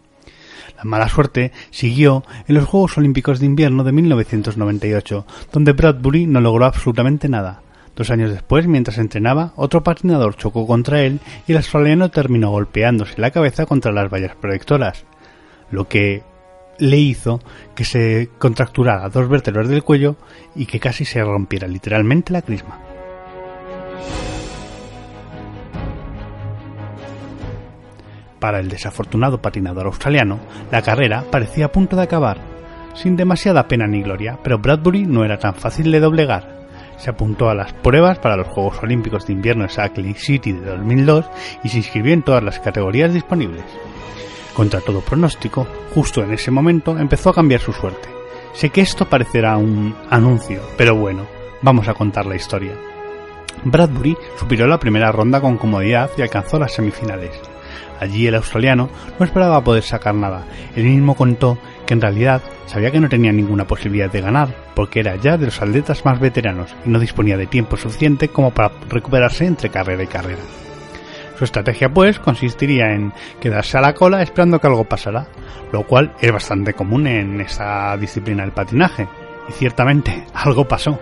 La 0.77 0.85
mala 0.85 1.09
suerte 1.09 1.53
siguió 1.71 2.25
en 2.49 2.55
los 2.55 2.65
Juegos 2.65 2.99
Olímpicos 2.99 3.41
de 3.41 3.47
Invierno 3.47 3.85
de 3.85 3.93
1998, 3.93 5.27
donde 5.53 5.73
Bradbury 5.73 6.27
no 6.27 6.41
logró 6.41 6.65
absolutamente 6.65 7.29
nada. 7.29 7.63
Dos 7.95 8.11
años 8.11 8.31
después, 8.31 8.67
mientras 8.67 8.99
entrenaba, 8.99 9.53
otro 9.57 9.83
patinador 9.83 10.37
chocó 10.37 10.67
contra 10.67 11.03
él 11.03 11.21
y 11.47 11.53
el 11.53 11.59
australiano 11.59 12.11
terminó 12.11 12.51
golpeándose 12.51 13.21
la 13.21 13.31
cabeza 13.31 13.67
contra 13.67 13.93
las 13.93 14.11
vallas 14.11 14.35
protectoras, 14.35 15.05
lo 15.71 15.89
que 15.89 16.23
le 16.79 16.97
hizo 16.97 17.41
que 17.75 17.85
se 17.85 18.31
contracturara 18.39 19.09
dos 19.09 19.29
vértebras 19.29 19.69
del 19.69 19.85
cuello 19.85 20.17
y 20.55 20.67
que 20.67 20.81
casi 20.81 21.05
se 21.05 21.23
rompiera 21.23 21.69
literalmente 21.69 22.33
la 22.33 22.43
crisma. 22.43 22.81
Para 28.43 28.59
el 28.59 28.69
desafortunado 28.69 29.41
patinador 29.41 29.87
australiano, 29.87 30.41
la 30.73 30.83
carrera 30.83 31.23
parecía 31.31 31.67
a 31.67 31.69
punto 31.71 31.95
de 31.95 32.03
acabar, 32.03 32.39
sin 32.93 33.15
demasiada 33.15 33.69
pena 33.69 33.87
ni 33.87 34.03
gloria, 34.03 34.37
pero 34.43 34.59
Bradbury 34.59 35.07
no 35.07 35.25
era 35.25 35.39
tan 35.39 35.55
fácil 35.55 35.93
de 35.93 36.01
doblegar. 36.01 36.67
Se 36.97 37.11
apuntó 37.11 37.49
a 37.49 37.55
las 37.55 37.73
pruebas 37.73 38.19
para 38.19 38.37
los 38.37 38.49
Juegos 38.49 38.83
Olímpicos 38.83 39.29
de 39.29 39.35
Invierno 39.35 39.63
en 39.63 39.71
Salt 39.71 39.97
Lake 39.97 40.19
City 40.19 40.51
de 40.51 40.71
2002 40.73 41.25
y 41.63 41.69
se 41.69 41.77
inscribió 41.77 42.15
en 42.15 42.25
todas 42.25 42.43
las 42.43 42.59
categorías 42.59 43.15
disponibles. 43.15 43.63
Contra 44.55 44.81
todo 44.81 45.03
pronóstico, 45.03 45.65
justo 45.95 46.25
en 46.25 46.33
ese 46.33 46.51
momento 46.51 46.99
empezó 46.99 47.31
a 47.31 47.35
cambiar 47.35 47.61
su 47.61 47.73
suerte. 47.73 48.09
Sé 48.55 48.71
que 48.71 48.81
esto 48.81 49.09
parecerá 49.09 49.57
un 49.57 49.95
anuncio, 50.11 50.63
pero 50.77 50.97
bueno, 50.97 51.29
vamos 51.63 51.87
a 51.87 51.95
contar 51.95 52.27
la 52.27 52.35
historia. 52.35 52.73
Bradbury 53.63 54.17
superó 54.37 54.67
la 54.67 54.81
primera 54.81 55.13
ronda 55.13 55.41
con 55.41 55.59
comodidad 55.59 56.11
y 56.19 56.23
alcanzó 56.23 56.59
las 56.59 56.73
semifinales. 56.73 57.52
Allí 58.03 58.27
el 58.27 58.35
australiano 58.35 58.91
no 59.17 59.25
esperaba 59.25 59.63
poder 59.63 59.85
sacar 59.85 60.13
nada. 60.17 60.43
Él 60.75 60.83
mismo 60.83 61.15
contó 61.15 61.57
que 61.87 61.95
en 61.95 62.01
realidad 62.01 62.43
sabía 62.67 62.91
que 62.91 62.99
no 62.99 63.09
tenía 63.09 63.31
ninguna 63.31 63.65
posibilidad 63.65 64.11
de 64.11 64.21
ganar, 64.21 64.49
porque 64.75 64.99
era 64.99 65.15
ya 65.15 65.39
de 65.39 65.47
los 65.47 65.63
atletas 65.63 66.05
más 66.05 66.19
veteranos 66.19 66.75
y 66.85 66.89
no 66.89 66.99
disponía 66.99 67.37
de 67.37 67.47
tiempo 67.47 67.77
suficiente 67.77 68.27
como 68.27 68.51
para 68.51 68.73
recuperarse 68.89 69.47
entre 69.47 69.71
carrera 69.71 70.03
y 70.03 70.09
carrera. 70.09 70.41
Su 71.39 71.45
estrategia, 71.45 71.91
pues, 71.91 72.19
consistiría 72.19 72.93
en 72.93 73.13
quedarse 73.41 73.79
a 73.79 73.81
la 73.81 73.95
cola 73.95 74.21
esperando 74.21 74.59
que 74.59 74.67
algo 74.67 74.83
pasara, 74.83 75.29
lo 75.71 75.87
cual 75.87 76.13
es 76.21 76.33
bastante 76.33 76.75
común 76.75 77.07
en 77.07 77.41
esta 77.41 77.97
disciplina 77.97 78.43
del 78.43 78.51
patinaje. 78.51 79.07
Y 79.49 79.53
ciertamente, 79.53 80.25
algo 80.35 80.67
pasó. 80.67 80.99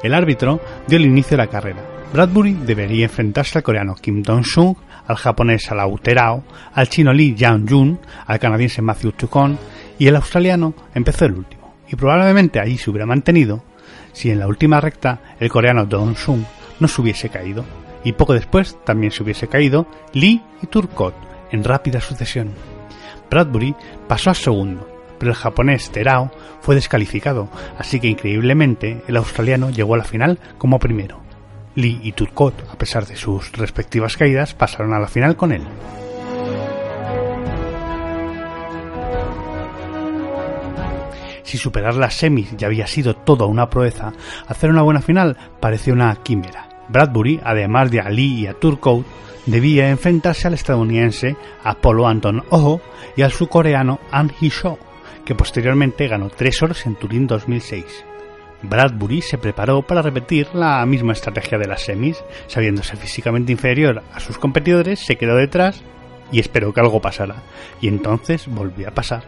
El 0.00 0.14
árbitro 0.14 0.60
dio 0.86 0.98
el 0.98 1.06
inicio 1.06 1.36
de 1.36 1.42
la 1.42 1.50
carrera. 1.50 1.82
Bradbury 2.12 2.52
debería 2.52 3.06
enfrentarse 3.06 3.58
al 3.58 3.64
coreano 3.64 3.96
Kim 4.00 4.22
Dong-sung, 4.22 4.76
al 5.06 5.16
japonés 5.16 5.70
Alau 5.70 5.98
Terao, 5.98 6.44
al 6.74 6.88
chino 6.88 7.12
Lee 7.12 7.34
Yang-jun, 7.34 7.98
al 8.26 8.38
canadiense 8.38 8.82
Matthew 8.82 9.12
Chukon 9.12 9.58
y 9.98 10.06
el 10.06 10.16
australiano 10.16 10.74
empezó 10.94 11.24
el 11.24 11.34
último. 11.34 11.74
Y 11.88 11.96
probablemente 11.96 12.60
allí 12.60 12.78
se 12.78 12.90
hubiera 12.90 13.06
mantenido 13.06 13.62
si 14.12 14.30
en 14.30 14.40
la 14.40 14.46
última 14.46 14.80
recta 14.80 15.20
el 15.38 15.50
coreano 15.50 15.84
Dong 15.84 16.16
Sung 16.16 16.42
no 16.80 16.88
se 16.88 17.00
hubiese 17.00 17.28
caído, 17.28 17.64
y 18.02 18.12
poco 18.12 18.34
después 18.34 18.76
también 18.84 19.12
se 19.12 19.22
hubiese 19.22 19.48
caído 19.48 19.86
Lee 20.12 20.42
y 20.62 20.66
Turcotte 20.66 21.16
en 21.50 21.64
rápida 21.64 22.00
sucesión. 22.00 22.52
Bradbury 23.30 23.74
pasó 24.08 24.30
a 24.30 24.34
segundo, 24.34 24.88
pero 25.18 25.32
el 25.32 25.36
japonés 25.36 25.90
Terao 25.90 26.30
fue 26.60 26.74
descalificado, 26.74 27.48
así 27.78 28.00
que 28.00 28.08
increíblemente 28.08 29.02
el 29.06 29.16
australiano 29.16 29.70
llegó 29.70 29.94
a 29.94 29.98
la 29.98 30.04
final 30.04 30.38
como 30.58 30.78
primero. 30.78 31.25
Lee 31.76 32.00
y 32.02 32.12
Turcotte, 32.12 32.64
a 32.70 32.76
pesar 32.76 33.06
de 33.06 33.16
sus 33.16 33.52
respectivas 33.52 34.16
caídas, 34.16 34.54
pasaron 34.54 34.92
a 34.94 34.98
la 34.98 35.08
final 35.08 35.36
con 35.36 35.52
él. 35.52 35.62
Si 41.42 41.58
superar 41.58 41.94
las 41.94 42.14
semis 42.14 42.56
ya 42.56 42.66
había 42.66 42.88
sido 42.88 43.14
toda 43.14 43.46
una 43.46 43.70
proeza, 43.70 44.12
hacer 44.48 44.68
una 44.70 44.82
buena 44.82 45.00
final 45.00 45.36
parecía 45.60 45.92
una 45.92 46.16
quimera. 46.16 46.68
Bradbury, 46.88 47.40
además 47.44 47.90
de 47.90 48.00
a 48.00 48.08
Lee 48.08 48.40
y 48.40 48.46
a 48.46 48.54
Turcotte, 48.54 49.06
debía 49.46 49.88
enfrentarse 49.88 50.48
al 50.48 50.54
estadounidense 50.54 51.36
Apollo 51.62 52.08
Anton 52.08 52.42
Ojo 52.50 52.80
y 53.16 53.22
al 53.22 53.32
surcoreano 53.32 54.00
An 54.10 54.32
Hee-soo, 54.40 54.78
que 55.24 55.34
posteriormente 55.34 56.08
ganó 56.08 56.30
tres 56.30 56.62
oros 56.62 56.84
en 56.86 56.96
Turín 56.96 57.26
2006. 57.26 57.84
Bradbury 58.68 59.22
se 59.22 59.38
preparó 59.38 59.82
para 59.82 60.02
repetir 60.02 60.48
la 60.54 60.84
misma 60.86 61.12
estrategia 61.12 61.58
de 61.58 61.68
las 61.68 61.82
semis, 61.82 62.22
sabiéndose 62.46 62.96
físicamente 62.96 63.52
inferior 63.52 64.02
a 64.12 64.20
sus 64.20 64.38
competidores, 64.38 65.00
se 65.00 65.16
quedó 65.16 65.36
detrás 65.36 65.82
y 66.32 66.40
esperó 66.40 66.72
que 66.72 66.80
algo 66.80 67.00
pasara, 67.00 67.42
y 67.80 67.88
entonces 67.88 68.46
volvió 68.48 68.88
a 68.88 68.94
pasar. 68.94 69.24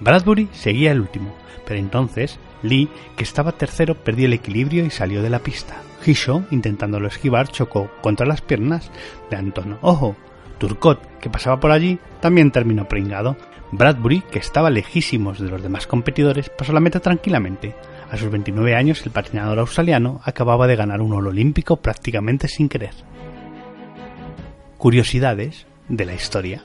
Bradbury 0.00 0.48
seguía 0.52 0.92
el 0.92 1.00
último, 1.00 1.34
pero 1.66 1.78
entonces 1.78 2.38
Lee, 2.62 2.88
que 3.16 3.24
estaba 3.24 3.52
tercero, 3.52 3.94
perdió 3.94 4.26
el 4.26 4.32
equilibrio 4.32 4.86
y 4.86 4.90
salió 4.90 5.22
de 5.22 5.30
la 5.30 5.40
pista. 5.40 5.76
Hisho, 6.04 6.44
intentándolo 6.50 7.08
esquivar, 7.08 7.48
chocó 7.48 7.90
contra 8.00 8.26
las 8.26 8.40
piernas 8.40 8.90
de 9.30 9.36
Anton 9.36 9.78
Ojo. 9.82 10.16
Turcotte, 10.58 11.06
que 11.20 11.28
pasaba 11.28 11.60
por 11.60 11.70
allí, 11.70 11.98
también 12.20 12.50
terminó 12.50 12.88
pringado. 12.88 13.36
Bradbury, 13.72 14.22
que 14.22 14.38
estaba 14.38 14.70
lejísimos 14.70 15.38
de 15.40 15.50
los 15.50 15.62
demás 15.62 15.86
competidores, 15.86 16.48
pasó 16.48 16.72
la 16.72 16.80
meta 16.80 17.00
tranquilamente. 17.00 17.74
A 18.14 18.16
sus 18.16 18.30
29 18.30 18.76
años, 18.76 19.04
el 19.04 19.10
patinador 19.10 19.58
australiano 19.58 20.20
acababa 20.22 20.68
de 20.68 20.76
ganar 20.76 21.00
un 21.00 21.12
oro 21.14 21.30
olímpico 21.30 21.78
prácticamente 21.78 22.46
sin 22.46 22.68
querer. 22.68 22.92
Curiosidades 24.78 25.66
de 25.88 26.04
la 26.04 26.14
historia. 26.14 26.62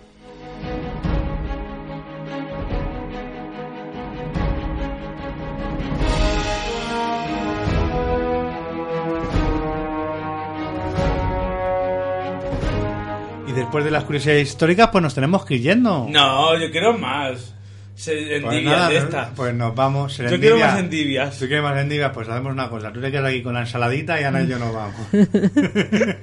Y 13.47 13.51
después 13.53 13.83
de 13.83 13.89
las 13.89 14.03
curiosidades 14.03 14.49
históricas, 14.49 14.89
pues 14.91 15.01
nos 15.01 15.15
tenemos 15.15 15.43
que 15.45 15.55
ir 15.55 15.61
yendo. 15.61 16.05
No, 16.11 16.55
yo 16.59 16.69
quiero 16.69 16.95
más. 16.95 17.55
Se, 17.99 18.39
Pues 18.41 18.63
nada, 18.63 18.87
de 18.87 18.97
esta. 18.97 19.31
Pues 19.35 19.53
nos 19.53 19.75
vamos. 19.75 20.15
yo 20.17 20.39
quiero 20.39 20.57
más 20.57 20.79
endivias. 20.79 21.37
¿Tú 21.37 21.47
quieres 21.47 21.63
más 21.63 21.77
endivias? 21.77 22.11
Pues 22.13 22.29
hacemos 22.29 22.53
una 22.53 22.69
cosa. 22.69 22.93
Tú 22.93 23.01
te 23.01 23.11
quedas 23.11 23.25
aquí 23.29 23.43
con 23.43 23.53
la 23.53 23.59
ensaladita 23.61 24.21
y 24.21 24.23
Ana 24.23 24.41
y 24.41 24.47
yo 24.47 24.57
nos 24.57 24.73
vamos. 24.73 24.95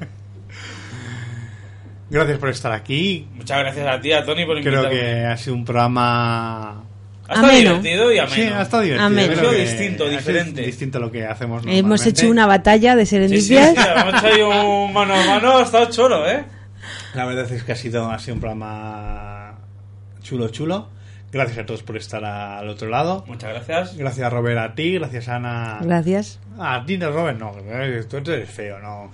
Gracias 2.08 2.38
por 2.38 2.48
estar 2.50 2.72
aquí. 2.72 3.28
Muchas 3.34 3.58
gracias 3.58 3.86
a 3.86 4.00
ti, 4.00 4.12
a 4.12 4.24
Tony, 4.24 4.46
por 4.46 4.60
Creo 4.62 4.84
invitarme. 4.84 4.98
que 5.00 5.24
ha 5.26 5.36
sido 5.36 5.56
un 5.56 5.64
programa... 5.64 6.82
Ha 7.28 7.34
estado 7.34 7.48
Ameno. 7.52 7.70
divertido 7.82 8.12
y 8.12 8.18
ameno. 8.18 8.34
Sí, 8.36 8.42
ha 8.42 8.62
estado 8.62 8.82
divertido. 8.84 9.06
Ameno. 9.06 9.26
Creo 9.34 9.36
Ha 9.36 9.40
sido 9.40 9.50
que 9.50 9.58
distinto, 9.70 10.08
diferente. 10.08 10.62
distinto 10.62 10.98
a 10.98 11.00
lo 11.00 11.10
que 11.10 11.26
hacemos 11.26 11.62
Hemos 11.64 11.74
normalmente. 11.82 12.08
hecho 12.10 12.30
una 12.30 12.46
batalla 12.46 12.94
de 12.94 13.04
Sí, 13.04 13.28
sí, 13.28 13.40
sí, 13.40 13.56
hemos 13.56 14.22
hecho 14.24 14.48
un 14.48 14.92
mano 14.92 15.14
a 15.14 15.26
mano, 15.26 15.58
ha 15.58 15.62
estado 15.62 15.90
cholo, 15.90 16.26
¿eh? 16.30 16.44
La 17.14 17.24
verdad 17.26 17.50
es 17.50 17.64
que 17.64 17.72
ha 17.72 17.76
sido, 17.76 18.08
ha 18.08 18.18
sido 18.20 18.34
un 18.34 18.40
programa 18.40 19.58
chulo, 20.22 20.48
chulo. 20.50 20.88
Gracias 21.32 21.58
a 21.58 21.66
todos 21.66 21.82
por 21.82 21.96
estar 21.96 22.24
al 22.24 22.68
otro 22.68 22.88
lado. 22.88 23.24
Muchas 23.26 23.50
gracias. 23.50 23.96
Gracias, 23.96 24.32
Robert, 24.32 24.58
a 24.58 24.74
ti. 24.74 24.94
Gracias, 24.94 25.28
Ana. 25.28 25.80
Gracias. 25.82 26.38
Ah, 26.58 26.76
a 26.76 26.86
ti 26.86 26.96
no, 26.96 27.10
Robert, 27.10 27.38
no. 27.38 27.52
Tú 28.08 28.16
eres 28.30 28.50
feo, 28.50 28.78
no. 28.78 29.10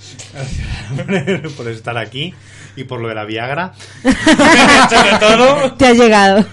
Gracias 1.07 1.53
por 1.57 1.69
estar 1.69 1.97
aquí 1.97 2.35
y 2.77 2.85
por 2.85 3.01
lo 3.01 3.09
de 3.09 3.15
la 3.15 3.25
Viagra. 3.25 3.73
Sobre 4.03 5.19
todo. 5.19 5.73
Te 5.75 5.87
ha 5.87 5.93
llegado. 5.95 6.45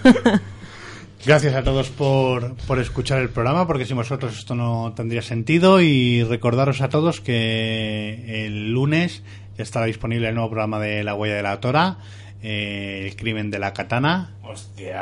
Gracias 1.26 1.54
a 1.54 1.64
todos 1.64 1.90
por, 1.90 2.56
por 2.66 2.80
escuchar 2.80 3.20
el 3.20 3.30
programa, 3.30 3.68
porque 3.68 3.86
sin 3.86 3.98
vosotros 3.98 4.38
esto 4.38 4.56
no 4.56 4.94
tendría 4.96 5.22
sentido. 5.22 5.82
Y 5.82 6.24
recordaros 6.24 6.80
a 6.82 6.88
todos 6.88 7.20
que 7.20 8.46
el 8.46 8.72
lunes 8.72 9.22
ya 9.58 9.64
estará 9.64 9.86
disponible 9.86 10.30
el 10.30 10.36
nuevo 10.36 10.50
programa 10.50 10.80
de 10.80 11.04
La 11.04 11.16
Huella 11.16 11.36
de 11.36 11.44
la 11.44 11.52
Autora, 11.52 11.98
eh, 12.42 13.06
El 13.08 13.16
crimen 13.16 13.50
de 13.52 13.60
la 13.60 13.74
katana. 13.74 14.32
Hostia. 14.44 14.96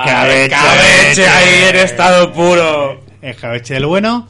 Escabeche. 0.00 0.44
Escabeche 0.46 1.28
ahí 1.28 1.68
en 1.70 1.76
estado 1.76 2.32
puro. 2.32 3.00
El 3.22 3.36
cabeche 3.36 3.74
del 3.74 3.86
bueno. 3.86 4.26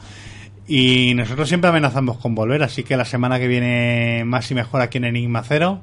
Y 0.67 1.13
nosotros 1.15 1.47
siempre 1.47 1.69
amenazamos 1.69 2.17
con 2.17 2.33
volver, 2.33 2.63
así 2.63 2.83
que 2.83 2.97
la 2.97 3.05
semana 3.05 3.37
que 3.39 3.47
viene 3.47 4.23
más 4.25 4.49
y 4.49 4.55
mejor 4.55 4.81
aquí 4.81 4.97
en 4.97 5.05
Enigma 5.05 5.43
Cero, 5.47 5.81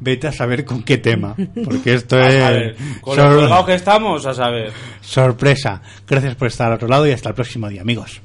vete 0.00 0.26
a 0.28 0.32
saber 0.32 0.64
con 0.64 0.82
qué 0.82 0.96
tema, 0.96 1.34
porque 1.64 1.92
esto 1.94 2.16
A 2.22 2.28
es 2.28 2.42
saber, 2.42 2.76
con 3.02 3.14
sor- 3.16 3.50
lo 3.50 3.66
que 3.66 3.74
estamos, 3.74 4.24
a 4.24 4.32
saber. 4.32 4.72
sorpresa. 5.02 5.82
Gracias 6.08 6.34
por 6.34 6.48
estar 6.48 6.68
al 6.68 6.74
otro 6.74 6.88
lado 6.88 7.06
y 7.06 7.10
hasta 7.12 7.28
el 7.28 7.34
próximo 7.34 7.68
día, 7.68 7.82
amigos. 7.82 8.22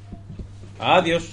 Adiós. 0.79 1.23